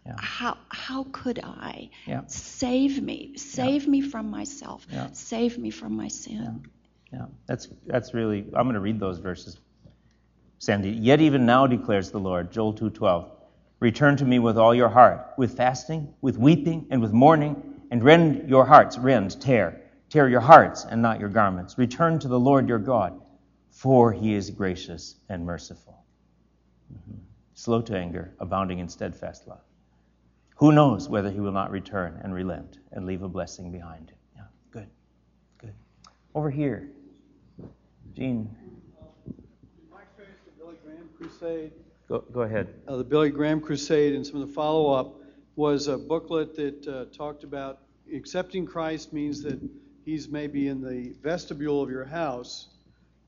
yeah. 0.06 0.16
how 0.18 0.58
how 0.70 1.06
could 1.12 1.40
I 1.44 1.90
yeah. 2.06 2.22
save 2.28 3.02
me, 3.02 3.34
save 3.38 3.84
yeah. 3.84 3.90
me 3.90 4.02
from 4.02 4.30
myself, 4.30 4.86
save 5.14 5.58
me 5.58 5.70
from 5.70 5.96
my 5.96 6.08
sin. 6.08 6.68
Yeah. 7.12 7.26
that's 7.48 7.68
that's 7.86 8.14
really. 8.14 8.46
I'm 8.54 8.64
going 8.64 8.76
to 8.76 8.80
read 8.80 9.00
those 9.00 9.20
verses. 9.20 9.60
Sandy, 10.60 10.92
yet 10.92 11.22
even 11.22 11.46
now 11.46 11.68
declares 11.68 12.12
the 12.12 12.20
Lord, 12.20 12.52
Joel 12.52 12.74
2:12, 12.74 13.30
return 13.80 14.18
to 14.18 14.26
me 14.26 14.40
with 14.40 14.58
all 14.58 14.76
your 14.76 14.90
heart, 14.90 15.34
with 15.38 15.56
fasting, 15.56 16.14
with 16.22 16.38
weeping, 16.38 16.88
and 16.92 17.02
with 17.02 17.14
mourning, 17.14 17.82
and 17.92 18.04
rend 18.04 18.50
your 18.50 18.66
hearts, 18.66 18.98
rend, 18.98 19.40
tear 19.42 19.82
Tear 20.10 20.28
your 20.28 20.42
hearts 20.42 20.86
and 20.86 21.02
not 21.02 21.20
your 21.20 21.30
garments. 21.30 21.78
Return 21.78 22.18
to 22.20 22.28
the 22.28 22.40
Lord 22.40 22.68
your 22.68 22.80
God, 22.80 23.22
for 23.70 24.12
he 24.12 24.34
is 24.34 24.50
gracious 24.50 25.16
and 25.30 25.46
merciful. 25.46 26.04
Mm-hmm. 26.92 27.20
Slow 27.54 27.82
to 27.84 27.96
anger, 27.96 28.34
abounding 28.40 28.80
in 28.80 28.90
steadfast 28.90 29.48
love. 29.48 29.62
Who 30.56 30.72
knows 30.72 31.08
whether 31.08 31.30
he 31.30 31.40
will 31.40 31.52
not 31.52 31.70
return 31.72 32.20
and 32.24 32.34
relent 32.34 32.80
and 32.92 33.06
leave 33.06 33.22
a 33.22 33.30
blessing 33.30 33.72
behind 33.72 34.10
him? 34.10 34.18
Yeah, 34.36 34.42
good, 34.72 34.88
good. 35.60 35.74
Over 36.34 36.50
here, 36.50 36.90
Gene. 38.16 38.50
My 39.92 40.02
experience 40.02 40.40
the 40.46 40.52
Billy 40.64 40.76
Graham 40.84 41.10
Crusade. 41.18 41.72
Go, 42.08 42.24
go 42.34 42.42
ahead. 42.42 42.74
Uh, 42.88 42.98
the 42.98 43.04
Billy 43.04 43.30
Graham 43.30 43.62
Crusade 43.62 44.16
and 44.16 44.26
some 44.26 44.42
of 44.42 44.48
the 44.48 44.54
follow 44.54 44.92
up 44.92 45.16
was 45.56 45.88
a 45.88 45.98
booklet 45.98 46.56
that 46.56 46.88
uh, 46.88 47.06
talked 47.16 47.44
about 47.44 47.82
accepting 48.14 48.66
Christ 48.66 49.14
means 49.14 49.44
that 49.44 49.60
he's 50.10 50.28
maybe 50.28 50.68
in 50.68 50.82
the 50.82 51.14
vestibule 51.22 51.84
of 51.84 51.90
your 51.92 52.04
house, 52.06 52.70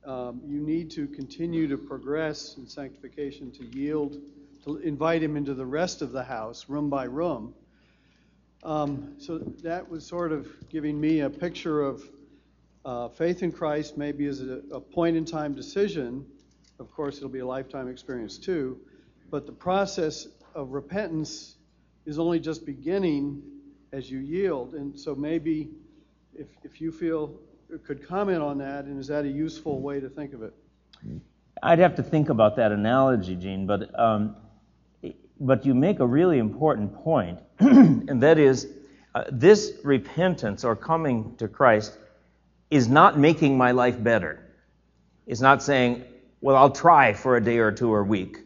um, 0.04 0.42
you 0.48 0.60
need 0.60 0.90
to 0.90 1.08
continue 1.08 1.68
to 1.68 1.78
progress 1.78 2.56
in 2.58 2.66
sanctification 2.66 3.52
to 3.52 3.64
yield, 3.78 4.18
to 4.66 4.78
invite 4.78 5.22
him 5.22 5.38
into 5.38 5.54
the 5.54 5.66
rest 5.66 6.02
of 6.02 6.12
the 6.12 6.24
house, 6.24 6.68
room 6.68 6.90
by 6.90 7.04
room. 7.04 7.54
Um, 8.64 9.14
so 9.20 9.38
that 9.62 9.88
was 9.88 10.08
sort 10.08 10.32
of 10.32 10.48
giving 10.70 11.00
me 11.00 11.20
a 11.20 11.30
picture 11.30 11.84
of 11.84 12.04
uh, 12.84 13.10
faith 13.10 13.44
in 13.44 13.52
Christ, 13.52 13.96
maybe 13.96 14.26
as 14.26 14.42
a, 14.42 14.62
a 14.72 14.82
point 14.82 15.16
in 15.16 15.24
time 15.24 15.54
decision. 15.54 16.26
Of 16.80 16.92
course, 16.92 17.18
it'll 17.18 17.30
be 17.30 17.40
a 17.40 17.46
lifetime 17.46 17.90
experience 17.90 18.40
too. 18.40 18.80
But 19.30 19.46
the 19.46 19.52
process 19.52 20.28
of 20.56 20.72
repentance 20.72 21.58
is 22.08 22.18
only 22.18 22.40
just 22.40 22.66
beginning 22.66 23.44
as 23.94 24.10
you 24.10 24.18
yield. 24.18 24.74
And 24.74 25.00
so 25.00 25.14
maybe 25.14 25.70
if, 26.38 26.48
if 26.64 26.82
you 26.82 26.92
feel 26.92 27.36
could 27.86 28.06
comment 28.06 28.42
on 28.42 28.58
that, 28.58 28.86
and 28.86 29.00
is 29.00 29.08
that 29.08 29.24
a 29.24 29.30
useful 29.30 29.80
way 29.80 30.00
to 30.00 30.10
think 30.10 30.34
of 30.34 30.44
it? 30.44 30.54
I'd 31.64 31.80
have 31.80 31.96
to 31.96 32.04
think 32.04 32.30
about 32.30 32.58
that 32.58 32.72
analogy, 32.72 33.36
Gene, 33.36 33.66
but 33.66 33.98
um, 33.98 34.36
but 35.40 35.66
you 35.66 35.74
make 35.74 36.00
a 36.00 36.06
really 36.06 36.38
important 36.38 36.94
point, 36.94 37.40
and 37.60 38.22
that 38.22 38.38
is 38.38 38.68
uh, 39.16 39.24
this 39.32 39.74
repentance 39.84 40.64
or 40.64 40.76
coming 40.76 41.36
to 41.38 41.48
Christ 41.48 41.98
is 42.70 42.88
not 42.88 43.18
making 43.18 43.58
my 43.58 43.72
life 43.72 44.02
better. 44.02 44.40
It's 45.26 45.42
not 45.42 45.64
saying, 45.64 46.04
well, 46.42 46.56
I'll 46.56 46.72
try 46.72 47.14
for 47.14 47.38
a 47.38 47.44
day 47.44 47.58
or 47.58 47.72
two 47.72 47.92
or 47.92 48.04
week, 48.04 48.40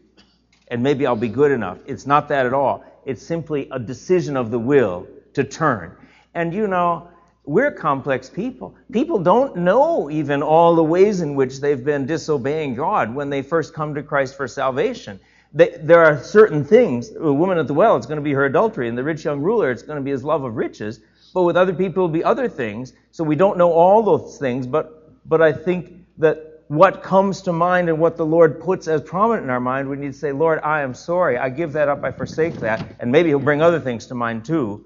and 0.68 0.82
maybe 0.82 1.06
I'll 1.06 1.16
be 1.16 1.28
good 1.28 1.52
enough. 1.52 1.78
It's 1.86 2.06
not 2.06 2.28
that 2.28 2.46
at 2.46 2.52
all. 2.52 2.84
It's 3.04 3.22
simply 3.22 3.68
a 3.70 3.78
decision 3.78 4.36
of 4.36 4.50
the 4.50 4.58
will 4.58 5.06
to 5.34 5.44
turn. 5.44 5.96
And 6.34 6.52
you 6.52 6.66
know, 6.66 7.08
we're 7.46 7.70
complex 7.70 8.28
people. 8.28 8.74
People 8.92 9.20
don't 9.20 9.56
know 9.56 10.10
even 10.10 10.42
all 10.42 10.74
the 10.74 10.82
ways 10.82 11.20
in 11.20 11.36
which 11.36 11.60
they've 11.60 11.84
been 11.84 12.04
disobeying 12.04 12.74
God 12.74 13.14
when 13.14 13.30
they 13.30 13.40
first 13.40 13.72
come 13.72 13.94
to 13.94 14.02
Christ 14.02 14.36
for 14.36 14.48
salvation. 14.48 15.20
They, 15.54 15.76
there 15.80 16.04
are 16.04 16.22
certain 16.22 16.64
things. 16.64 17.14
A 17.14 17.32
woman 17.32 17.56
at 17.56 17.68
the 17.68 17.74
well, 17.74 17.96
it's 17.96 18.06
going 18.06 18.18
to 18.18 18.22
be 18.22 18.32
her 18.32 18.44
adultery, 18.44 18.88
and 18.88 18.98
the 18.98 19.04
rich 19.04 19.24
young 19.24 19.40
ruler, 19.40 19.70
it's 19.70 19.82
going 19.82 19.96
to 19.96 20.02
be 20.02 20.10
his 20.10 20.24
love 20.24 20.42
of 20.42 20.56
riches. 20.56 21.00
But 21.32 21.44
with 21.44 21.56
other 21.56 21.72
people, 21.72 22.04
it'll 22.04 22.08
be 22.08 22.24
other 22.24 22.48
things. 22.48 22.92
So 23.12 23.22
we 23.22 23.36
don't 23.36 23.56
know 23.56 23.72
all 23.72 24.02
those 24.02 24.38
things. 24.38 24.66
But 24.66 25.28
but 25.28 25.40
I 25.40 25.52
think 25.52 25.92
that 26.18 26.62
what 26.68 27.02
comes 27.02 27.42
to 27.42 27.52
mind 27.52 27.88
and 27.88 28.00
what 28.00 28.16
the 28.16 28.26
Lord 28.26 28.60
puts 28.60 28.88
as 28.88 29.02
prominent 29.02 29.44
in 29.44 29.50
our 29.50 29.60
mind, 29.60 29.88
we 29.88 29.96
need 29.96 30.12
to 30.12 30.18
say, 30.18 30.32
Lord, 30.32 30.58
I 30.64 30.82
am 30.82 30.94
sorry. 30.94 31.38
I 31.38 31.48
give 31.48 31.72
that 31.74 31.88
up. 31.88 32.02
I 32.02 32.10
forsake 32.10 32.54
that. 32.60 32.96
And 32.98 33.12
maybe 33.12 33.28
He'll 33.28 33.38
bring 33.38 33.62
other 33.62 33.78
things 33.78 34.06
to 34.06 34.14
mind 34.14 34.44
too. 34.44 34.84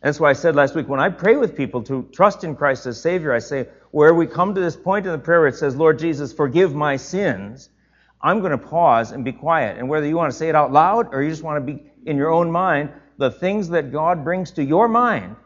That's 0.00 0.20
why 0.20 0.30
I 0.30 0.34
said 0.34 0.54
last 0.54 0.74
week, 0.74 0.88
when 0.88 1.00
I 1.00 1.08
pray 1.08 1.36
with 1.36 1.56
people 1.56 1.82
to 1.84 2.08
trust 2.12 2.44
in 2.44 2.54
Christ 2.54 2.86
as 2.86 3.00
Savior, 3.00 3.32
I 3.32 3.40
say, 3.40 3.66
where 3.90 4.14
we 4.14 4.26
come 4.26 4.54
to 4.54 4.60
this 4.60 4.76
point 4.76 5.06
in 5.06 5.12
the 5.12 5.18
prayer 5.18 5.40
where 5.40 5.48
it 5.48 5.56
says, 5.56 5.74
Lord 5.74 5.98
Jesus, 5.98 6.32
forgive 6.32 6.74
my 6.74 6.96
sins, 6.96 7.70
I'm 8.20 8.40
going 8.40 8.52
to 8.52 8.58
pause 8.58 9.12
and 9.12 9.24
be 9.24 9.32
quiet. 9.32 9.78
And 9.78 9.88
whether 9.88 10.06
you 10.06 10.16
want 10.16 10.32
to 10.32 10.38
say 10.38 10.48
it 10.48 10.54
out 10.54 10.72
loud 10.72 11.12
or 11.12 11.22
you 11.22 11.30
just 11.30 11.42
want 11.42 11.64
to 11.66 11.72
be 11.72 11.90
in 12.06 12.16
your 12.16 12.30
own 12.30 12.50
mind, 12.50 12.90
the 13.16 13.30
things 13.30 13.68
that 13.70 13.90
God 13.90 14.22
brings 14.22 14.52
to 14.52 14.64
your 14.64 14.88
mind 14.88 15.36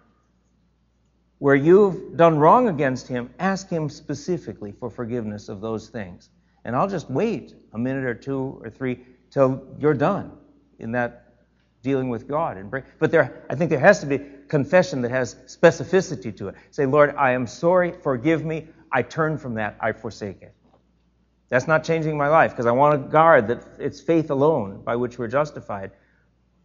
where 1.39 1.55
you've 1.55 2.17
done 2.17 2.39
wrong 2.39 2.69
against 2.69 3.09
Him, 3.09 3.31
ask 3.39 3.69
Him 3.69 3.89
specifically 3.89 4.73
for 4.73 4.89
forgiveness 4.89 5.49
of 5.49 5.61
those 5.61 5.89
things. 5.89 6.31
And 6.65 6.77
I'll 6.77 6.89
just 6.89 7.11
wait 7.11 7.55
a 7.73 7.79
minute 7.79 8.05
or 8.05 8.15
two 8.15 8.61
or 8.63 8.71
three 8.71 9.01
till 9.31 9.67
you're 9.79 9.95
done 9.95 10.33
in 10.79 10.93
that 10.93 11.35
dealing 11.83 12.09
with 12.09 12.29
God. 12.29 12.57
And 12.57 12.71
bring, 12.71 12.85
but 12.99 13.11
there, 13.11 13.45
I 13.51 13.57
think 13.57 13.71
there 13.71 13.81
has 13.81 14.01
to 14.01 14.07
be 14.07 14.21
confession 14.53 15.01
that 15.01 15.11
has 15.11 15.35
specificity 15.47 16.37
to 16.37 16.49
it. 16.49 16.55
Say, 16.73 16.85
Lord, 16.85 17.15
I 17.17 17.31
am 17.31 17.47
sorry, 17.47 17.91
forgive 17.91 18.45
me, 18.45 18.69
I 18.93 19.01
turn 19.01 19.39
from 19.39 19.55
that, 19.55 19.79
I 19.81 19.93
forsake 19.93 20.43
it. 20.43 20.53
That's 21.49 21.67
not 21.67 21.85
changing 21.85 22.19
my 22.19 22.29
life 22.29 22.51
because 22.51 22.67
I 22.67 22.73
want 22.73 23.03
to 23.03 23.09
guard 23.11 23.49
that 23.49 23.67
it's 23.79 24.03
faith 24.03 24.31
alone 24.31 24.83
by 24.83 24.95
which 24.97 25.19
we're 25.19 25.29
justified. 25.29 25.93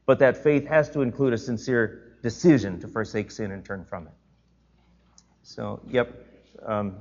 But 0.06 0.20
that 0.20 0.44
faith 0.44 0.68
has 0.68 0.90
to 0.90 1.02
include 1.02 1.32
a 1.32 1.38
sincere 1.38 2.18
decision 2.22 2.78
to 2.82 2.90
forsake 2.90 3.32
sin 3.32 3.52
and 3.52 3.64
turn 3.64 3.86
from 3.86 4.08
it. 4.08 4.14
So, 5.44 5.80
yep. 5.88 6.26
Um, 6.66 6.98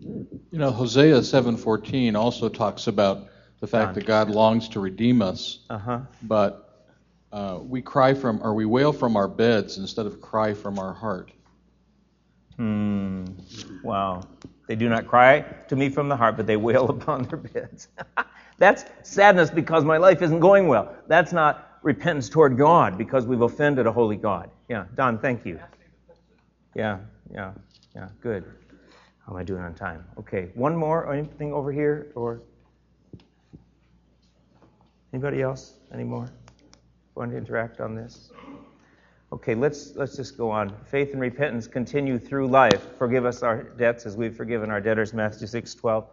you 0.00 0.58
know, 0.62 0.70
Hosea 0.70 1.22
7:14 1.22 2.14
also 2.14 2.48
talks 2.48 2.86
about 2.86 3.26
the 3.58 3.66
fact 3.66 3.96
that 3.96 4.06
God 4.06 4.30
longs 4.30 4.68
to 4.68 4.80
redeem 4.80 5.22
us, 5.22 5.58
uh-huh. 5.70 6.00
but 6.22 6.71
uh, 7.32 7.58
we 7.62 7.80
cry 7.80 8.12
from 8.12 8.40
or 8.42 8.54
we 8.54 8.66
wail 8.66 8.92
from 8.92 9.16
our 9.16 9.28
beds 9.28 9.78
instead 9.78 10.06
of 10.06 10.20
cry 10.20 10.52
from 10.52 10.78
our 10.78 10.92
heart. 10.92 11.32
Hmm. 12.56 13.24
Wow. 13.82 14.22
They 14.68 14.76
do 14.76 14.88
not 14.88 15.06
cry 15.06 15.40
to 15.68 15.76
me 15.76 15.88
from 15.88 16.08
the 16.08 16.16
heart, 16.16 16.36
but 16.36 16.46
they 16.46 16.56
wail 16.56 16.88
upon 16.96 17.24
their 17.24 17.38
beds. 17.38 17.88
That's 18.58 18.84
sadness 19.02 19.50
because 19.50 19.84
my 19.84 19.96
life 19.96 20.22
isn't 20.22 20.40
going 20.40 20.68
well. 20.68 20.94
That's 21.08 21.32
not 21.32 21.78
repentance 21.82 22.28
toward 22.28 22.56
God 22.56 22.96
because 22.96 23.26
we've 23.26 23.40
offended 23.40 23.86
a 23.86 23.92
holy 23.92 24.16
God. 24.16 24.50
Yeah, 24.68 24.84
Don, 24.94 25.18
thank 25.18 25.44
you. 25.44 25.58
Yeah, 26.74 26.98
yeah, 27.32 27.52
yeah, 27.94 28.08
good. 28.20 28.44
How 29.26 29.32
am 29.32 29.38
I 29.38 29.42
doing 29.42 29.62
on 29.62 29.74
time? 29.74 30.04
Okay, 30.18 30.50
one 30.54 30.76
more 30.76 31.04
or 31.04 31.12
anything 31.12 31.52
over 31.52 31.72
here 31.72 32.12
or 32.14 32.42
anybody 35.12 35.42
else? 35.42 35.74
Any 35.92 36.04
more? 36.04 36.28
Want 37.14 37.30
to 37.30 37.36
interact 37.36 37.80
on 37.80 37.94
this? 37.94 38.30
Okay, 39.32 39.54
let's 39.54 39.94
let's 39.96 40.16
just 40.16 40.36
go 40.36 40.50
on. 40.50 40.74
Faith 40.84 41.12
and 41.12 41.20
repentance 41.20 41.66
continue 41.66 42.18
through 42.18 42.48
life. 42.48 42.96
Forgive 42.98 43.26
us 43.26 43.42
our 43.42 43.62
debts 43.62 44.06
as 44.06 44.16
we've 44.16 44.34
forgiven 44.34 44.70
our 44.70 44.80
debtors. 44.80 45.12
Matthew 45.12 45.46
6, 45.46 45.74
12. 45.74 46.06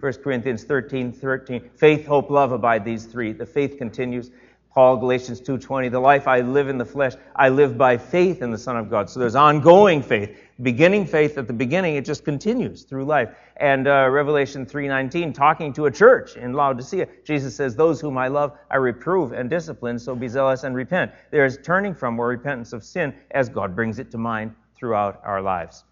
1 0.00 0.12
Corinthians 0.14 0.64
13, 0.64 1.12
13. 1.12 1.70
Faith, 1.76 2.06
hope, 2.06 2.30
love 2.30 2.52
abide 2.52 2.84
these 2.84 3.04
three. 3.04 3.32
The 3.32 3.44
faith 3.46 3.76
continues. 3.76 4.30
Paul, 4.72 4.96
Galatians 4.96 5.40
2.20, 5.40 5.90
the 5.90 6.00
life 6.00 6.28
I 6.28 6.40
live 6.40 6.68
in 6.68 6.78
the 6.78 6.84
flesh, 6.84 7.14
I 7.34 7.48
live 7.48 7.76
by 7.76 7.98
faith 7.98 8.40
in 8.40 8.50
the 8.50 8.58
Son 8.58 8.76
of 8.76 8.88
God. 8.88 9.10
So 9.10 9.18
there's 9.18 9.34
ongoing 9.34 10.00
faith. 10.00 10.38
Beginning 10.62 11.06
faith 11.06 11.38
at 11.38 11.46
the 11.46 11.52
beginning, 11.52 11.96
it 11.96 12.04
just 12.04 12.24
continues 12.24 12.82
through 12.82 13.04
life. 13.04 13.30
And 13.56 13.86
uh, 13.86 14.08
Revelation 14.10 14.66
3.19, 14.66 15.32
talking 15.32 15.72
to 15.74 15.86
a 15.86 15.90
church 15.90 16.36
in 16.36 16.52
Laodicea, 16.52 17.06
Jesus 17.24 17.54
says, 17.56 17.76
those 17.76 18.00
whom 18.00 18.18
I 18.18 18.28
love, 18.28 18.58
I 18.70 18.76
reprove 18.76 19.32
and 19.32 19.48
discipline, 19.48 19.98
so 19.98 20.14
be 20.14 20.28
zealous 20.28 20.64
and 20.64 20.74
repent. 20.74 21.12
There 21.30 21.44
is 21.44 21.58
turning 21.62 21.94
from 21.94 22.18
or 22.18 22.28
repentance 22.28 22.72
of 22.72 22.84
sin 22.84 23.14
as 23.30 23.48
God 23.48 23.74
brings 23.74 23.98
it 23.98 24.10
to 24.10 24.18
mind 24.18 24.54
throughout 24.76 25.20
our 25.24 25.40
lives. 25.40 25.84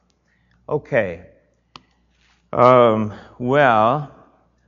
Okay. 0.68 1.26
Um, 2.52 3.14
well, 3.38 4.14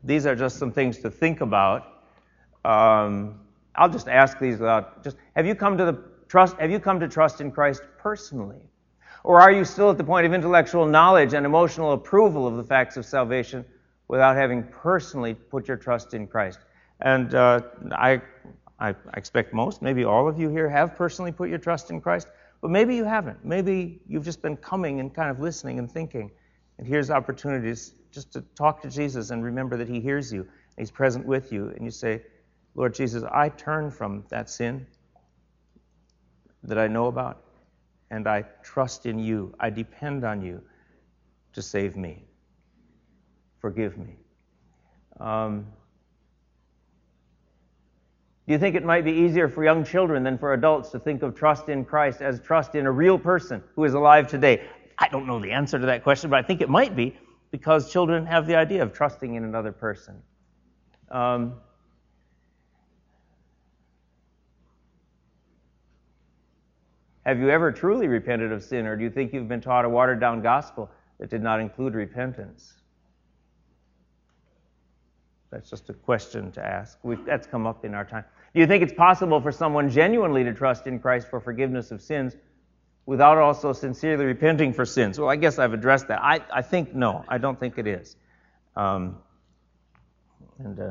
these 0.04 0.26
are 0.26 0.34
just 0.34 0.58
some 0.58 0.72
things 0.72 0.98
to 1.00 1.10
think 1.10 1.40
about. 1.40 2.04
Um, 2.64 3.40
I'll 3.74 3.88
just 3.88 4.08
ask 4.08 4.38
these 4.38 4.58
without 4.58 5.02
just 5.04 5.16
have 5.36 5.46
you 5.46 5.54
come 5.54 5.78
to 5.78 5.84
the 5.84 6.02
trust 6.28 6.56
have 6.58 6.70
you 6.70 6.80
come 6.80 7.00
to 7.00 7.08
trust 7.08 7.40
in 7.40 7.50
Christ 7.50 7.82
personally? 7.98 8.69
Or 9.22 9.40
are 9.40 9.52
you 9.52 9.64
still 9.64 9.90
at 9.90 9.98
the 9.98 10.04
point 10.04 10.26
of 10.26 10.32
intellectual 10.32 10.86
knowledge 10.86 11.34
and 11.34 11.44
emotional 11.44 11.92
approval 11.92 12.46
of 12.46 12.56
the 12.56 12.64
facts 12.64 12.96
of 12.96 13.04
salvation 13.04 13.64
without 14.08 14.36
having 14.36 14.62
personally 14.64 15.34
put 15.34 15.68
your 15.68 15.76
trust 15.76 16.14
in 16.14 16.26
Christ? 16.26 16.58
And 17.00 17.34
uh, 17.34 17.60
I, 17.92 18.22
I 18.78 18.94
expect 19.14 19.52
most, 19.52 19.82
maybe 19.82 20.04
all 20.04 20.28
of 20.28 20.38
you 20.38 20.48
here, 20.48 20.68
have 20.68 20.96
personally 20.96 21.32
put 21.32 21.48
your 21.48 21.58
trust 21.58 21.90
in 21.90 22.00
Christ, 22.00 22.28
but 22.60 22.70
maybe 22.70 22.94
you 22.94 23.04
haven't. 23.04 23.44
Maybe 23.44 24.00
you've 24.06 24.24
just 24.24 24.42
been 24.42 24.56
coming 24.56 25.00
and 25.00 25.14
kind 25.14 25.30
of 25.30 25.40
listening 25.40 25.78
and 25.78 25.90
thinking. 25.90 26.30
And 26.78 26.86
here's 26.86 27.10
opportunities 27.10 27.94
just 28.10 28.32
to 28.32 28.42
talk 28.54 28.82
to 28.82 28.90
Jesus 28.90 29.30
and 29.30 29.44
remember 29.44 29.76
that 29.76 29.88
He 29.88 30.00
hears 30.00 30.32
you, 30.32 30.46
He's 30.78 30.90
present 30.90 31.26
with 31.26 31.52
you, 31.52 31.68
and 31.68 31.84
you 31.84 31.90
say, 31.90 32.22
Lord 32.74 32.94
Jesus, 32.94 33.22
I 33.30 33.48
turn 33.50 33.90
from 33.90 34.24
that 34.28 34.48
sin 34.48 34.86
that 36.62 36.78
I 36.78 36.86
know 36.86 37.06
about, 37.06 37.42
and 38.10 38.26
I 38.26 38.44
trust 38.62 39.06
in 39.06 39.18
you. 39.18 39.54
I 39.60 39.70
depend 39.70 40.24
on 40.24 40.42
you 40.42 40.60
to 41.52 41.62
save 41.62 41.96
me. 41.96 42.24
Forgive 43.60 43.98
me. 43.98 44.16
Um, 45.18 45.66
do 48.46 48.54
you 48.54 48.58
think 48.58 48.74
it 48.74 48.84
might 48.84 49.04
be 49.04 49.12
easier 49.12 49.48
for 49.48 49.62
young 49.62 49.84
children 49.84 50.24
than 50.24 50.38
for 50.38 50.54
adults 50.54 50.90
to 50.90 50.98
think 50.98 51.22
of 51.22 51.36
trust 51.36 51.68
in 51.68 51.84
Christ 51.84 52.20
as 52.20 52.40
trust 52.40 52.74
in 52.74 52.86
a 52.86 52.90
real 52.90 53.18
person 53.18 53.62
who 53.76 53.84
is 53.84 53.94
alive 53.94 54.26
today? 54.26 54.62
I 54.98 55.08
don't 55.08 55.26
know 55.26 55.38
the 55.38 55.52
answer 55.52 55.78
to 55.78 55.86
that 55.86 56.02
question, 56.02 56.30
but 56.30 56.38
I 56.38 56.42
think 56.42 56.60
it 56.60 56.68
might 56.68 56.96
be 56.96 57.16
because 57.50 57.92
children 57.92 58.26
have 58.26 58.46
the 58.46 58.56
idea 58.56 58.82
of 58.82 58.92
trusting 58.92 59.34
in 59.34 59.44
another 59.44 59.72
person. 59.72 60.22
Um, 61.10 61.54
Have 67.26 67.38
you 67.38 67.50
ever 67.50 67.70
truly 67.70 68.08
repented 68.08 68.50
of 68.52 68.62
sin, 68.62 68.86
or 68.86 68.96
do 68.96 69.04
you 69.04 69.10
think 69.10 69.32
you've 69.32 69.48
been 69.48 69.60
taught 69.60 69.84
a 69.84 69.88
watered 69.88 70.20
down 70.20 70.40
gospel 70.40 70.90
that 71.18 71.28
did 71.28 71.42
not 71.42 71.60
include 71.60 71.94
repentance? 71.94 72.74
That's 75.50 75.68
just 75.68 75.90
a 75.90 75.92
question 75.94 76.52
to 76.52 76.64
ask. 76.64 76.98
We've, 77.02 77.24
that's 77.24 77.46
come 77.46 77.66
up 77.66 77.84
in 77.84 77.94
our 77.94 78.04
time. 78.04 78.24
Do 78.54 78.60
you 78.60 78.66
think 78.66 78.82
it's 78.82 78.92
possible 78.92 79.40
for 79.40 79.52
someone 79.52 79.90
genuinely 79.90 80.44
to 80.44 80.54
trust 80.54 80.86
in 80.86 80.98
Christ 80.98 81.28
for 81.28 81.40
forgiveness 81.40 81.90
of 81.90 82.00
sins 82.00 82.36
without 83.04 83.38
also 83.38 83.72
sincerely 83.72 84.24
repenting 84.24 84.72
for 84.72 84.84
sins? 84.84 85.18
Well, 85.18 85.28
I 85.28 85.36
guess 85.36 85.58
I've 85.58 85.72
addressed 85.72 86.08
that. 86.08 86.20
I, 86.22 86.40
I 86.52 86.62
think 86.62 86.94
no. 86.94 87.24
I 87.28 87.38
don't 87.38 87.58
think 87.58 87.78
it 87.78 87.86
is. 87.86 88.16
Um, 88.76 89.18
and 90.58 90.78
uh, 90.78 90.90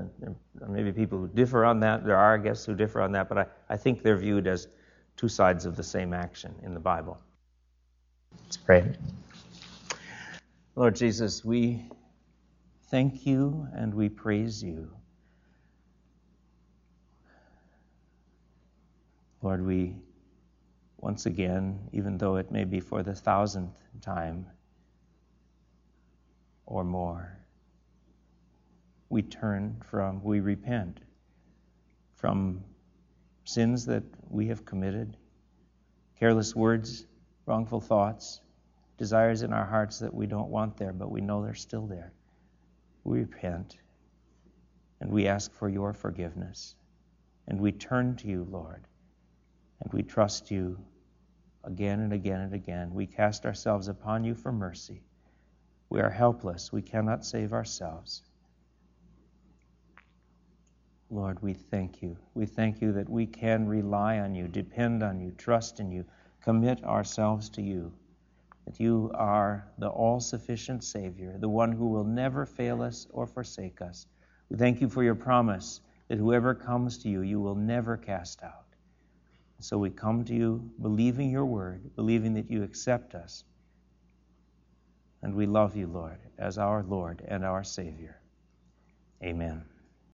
there 0.56 0.68
may 0.68 0.84
be 0.84 0.92
people 0.92 1.20
who 1.20 1.28
differ 1.28 1.64
on 1.64 1.80
that. 1.82 2.06
There 2.06 2.18
are, 2.18 2.36
I 2.36 2.38
guess, 2.38 2.66
who 2.66 2.76
differ 2.76 3.02
on 3.02 3.14
that, 3.14 3.30
but 3.30 3.38
I, 3.38 3.46
I 3.70 3.78
think 3.78 4.04
they're 4.04 4.18
viewed 4.18 4.48
as 4.48 4.68
two 5.20 5.28
sides 5.28 5.65
of 5.65 5.76
the 5.76 5.84
same 5.84 6.13
action 6.13 6.55
in 6.63 6.74
the 6.74 6.80
Bible. 6.80 7.20
Let's 8.45 8.55
pray. 8.55 8.89
Lord 10.78 10.95
Jesus, 10.95 11.43
we 11.43 11.84
thank 12.89 13.26
you 13.26 13.67
and 13.76 13.93
we 13.93 14.07
praise 14.07 14.63
you. 14.63 14.89
Lord, 19.41 19.65
we 19.65 19.97
once 20.99 21.26
again, 21.26 21.89
even 21.91 22.17
though 22.17 22.38
it 22.38 22.49
may 22.49 22.63
be 22.63 22.80
for 22.80 23.03
the 23.03 23.13
thousandth 23.13 23.76
time, 23.99 24.45
or 26.65 26.86
more. 26.86 27.38
We 29.09 29.22
turn 29.22 29.82
from, 29.84 30.24
we 30.24 30.39
repent 30.39 31.01
from 32.13 32.63
sins 33.43 33.86
that 33.88 34.03
we 34.30 34.48
have 34.48 34.66
committed, 34.66 35.18
careless 36.20 36.56
words, 36.56 37.06
wrongful 37.46 37.82
thoughts, 37.82 38.42
desires 38.98 39.42
in 39.42 39.54
our 39.54 39.66
hearts 39.66 40.00
that 40.00 40.14
we 40.14 40.28
don't 40.28 40.50
want 40.50 40.78
there, 40.78 40.94
but 40.94 41.10
we 41.12 41.22
know 41.22 41.44
they're 41.44 41.56
still 41.56 41.88
there. 41.88 42.14
We 43.04 43.20
repent 43.20 43.78
and 45.00 45.12
we 45.12 45.28
ask 45.28 45.52
for 45.54 45.70
your 45.70 45.94
forgiveness. 45.94 46.76
And 47.48 47.60
we 47.60 47.72
turn 47.72 48.16
to 48.18 48.28
you, 48.28 48.46
Lord, 48.50 48.86
and 49.82 49.92
we 49.92 50.04
trust 50.04 50.52
you 50.52 50.78
again 51.64 52.00
and 52.00 52.14
again 52.14 52.42
and 52.42 52.54
again. 52.54 52.94
We 52.94 53.08
cast 53.08 53.46
ourselves 53.46 53.88
upon 53.88 54.24
you 54.24 54.36
for 54.36 54.52
mercy. 54.52 55.02
We 55.90 56.02
are 56.02 56.10
helpless. 56.10 56.72
We 56.72 56.84
cannot 56.84 57.26
save 57.26 57.54
ourselves. 57.54 58.22
Lord, 61.12 61.41
we 61.41 61.53
thank 61.53 62.01
you. 62.01 62.18
We 62.36 62.45
thank 62.45 62.82
you 62.82 62.91
that 62.93 63.10
we 63.10 63.26
can 63.26 63.68
rely 63.68 64.20
on 64.20 64.36
you, 64.36 64.47
depend 64.47 65.01
on 65.01 65.20
you, 65.20 65.32
trust 65.32 65.80
in 65.80 65.91
you, 65.91 66.05
commit 66.41 66.84
ourselves 66.84 67.49
to 67.51 67.62
you. 67.62 67.91
That 68.66 68.80
you 68.80 69.10
are 69.16 69.68
the 69.80 69.89
all 69.89 70.20
sufficient 70.20 70.84
Savior, 70.84 71.36
the 71.39 71.49
one 71.49 71.72
who 71.72 71.88
will 71.88 72.03
never 72.03 72.45
fail 72.45 72.84
us 72.84 73.07
or 73.10 73.26
forsake 73.26 73.82
us. 73.82 74.05
We 74.49 74.57
thank 74.57 74.82
you 74.82 74.89
for 74.89 75.03
your 75.03 75.16
promise 75.16 75.82
that 76.10 76.20
whoever 76.20 76.53
comes 76.53 76.99
to 76.99 77.10
you, 77.10 77.22
you 77.22 77.39
will 77.39 77.55
never 77.55 77.97
cast 77.97 78.43
out. 78.43 78.66
So 79.60 79.78
we 79.78 79.89
come 79.89 80.24
to 80.26 80.34
you 80.34 80.70
believing 80.82 81.30
your 81.32 81.45
word, 81.45 81.95
believing 81.95 82.34
that 82.36 82.49
you 82.49 82.64
accept 82.64 83.16
us. 83.16 83.43
And 85.22 85.36
we 85.36 85.47
love 85.47 85.76
you, 85.76 85.88
Lord, 85.88 86.20
as 86.38 86.57
our 86.57 86.84
Lord 86.84 87.24
and 87.28 87.43
our 87.43 87.64
Savior. 87.64 88.22
Amen. 89.24 89.68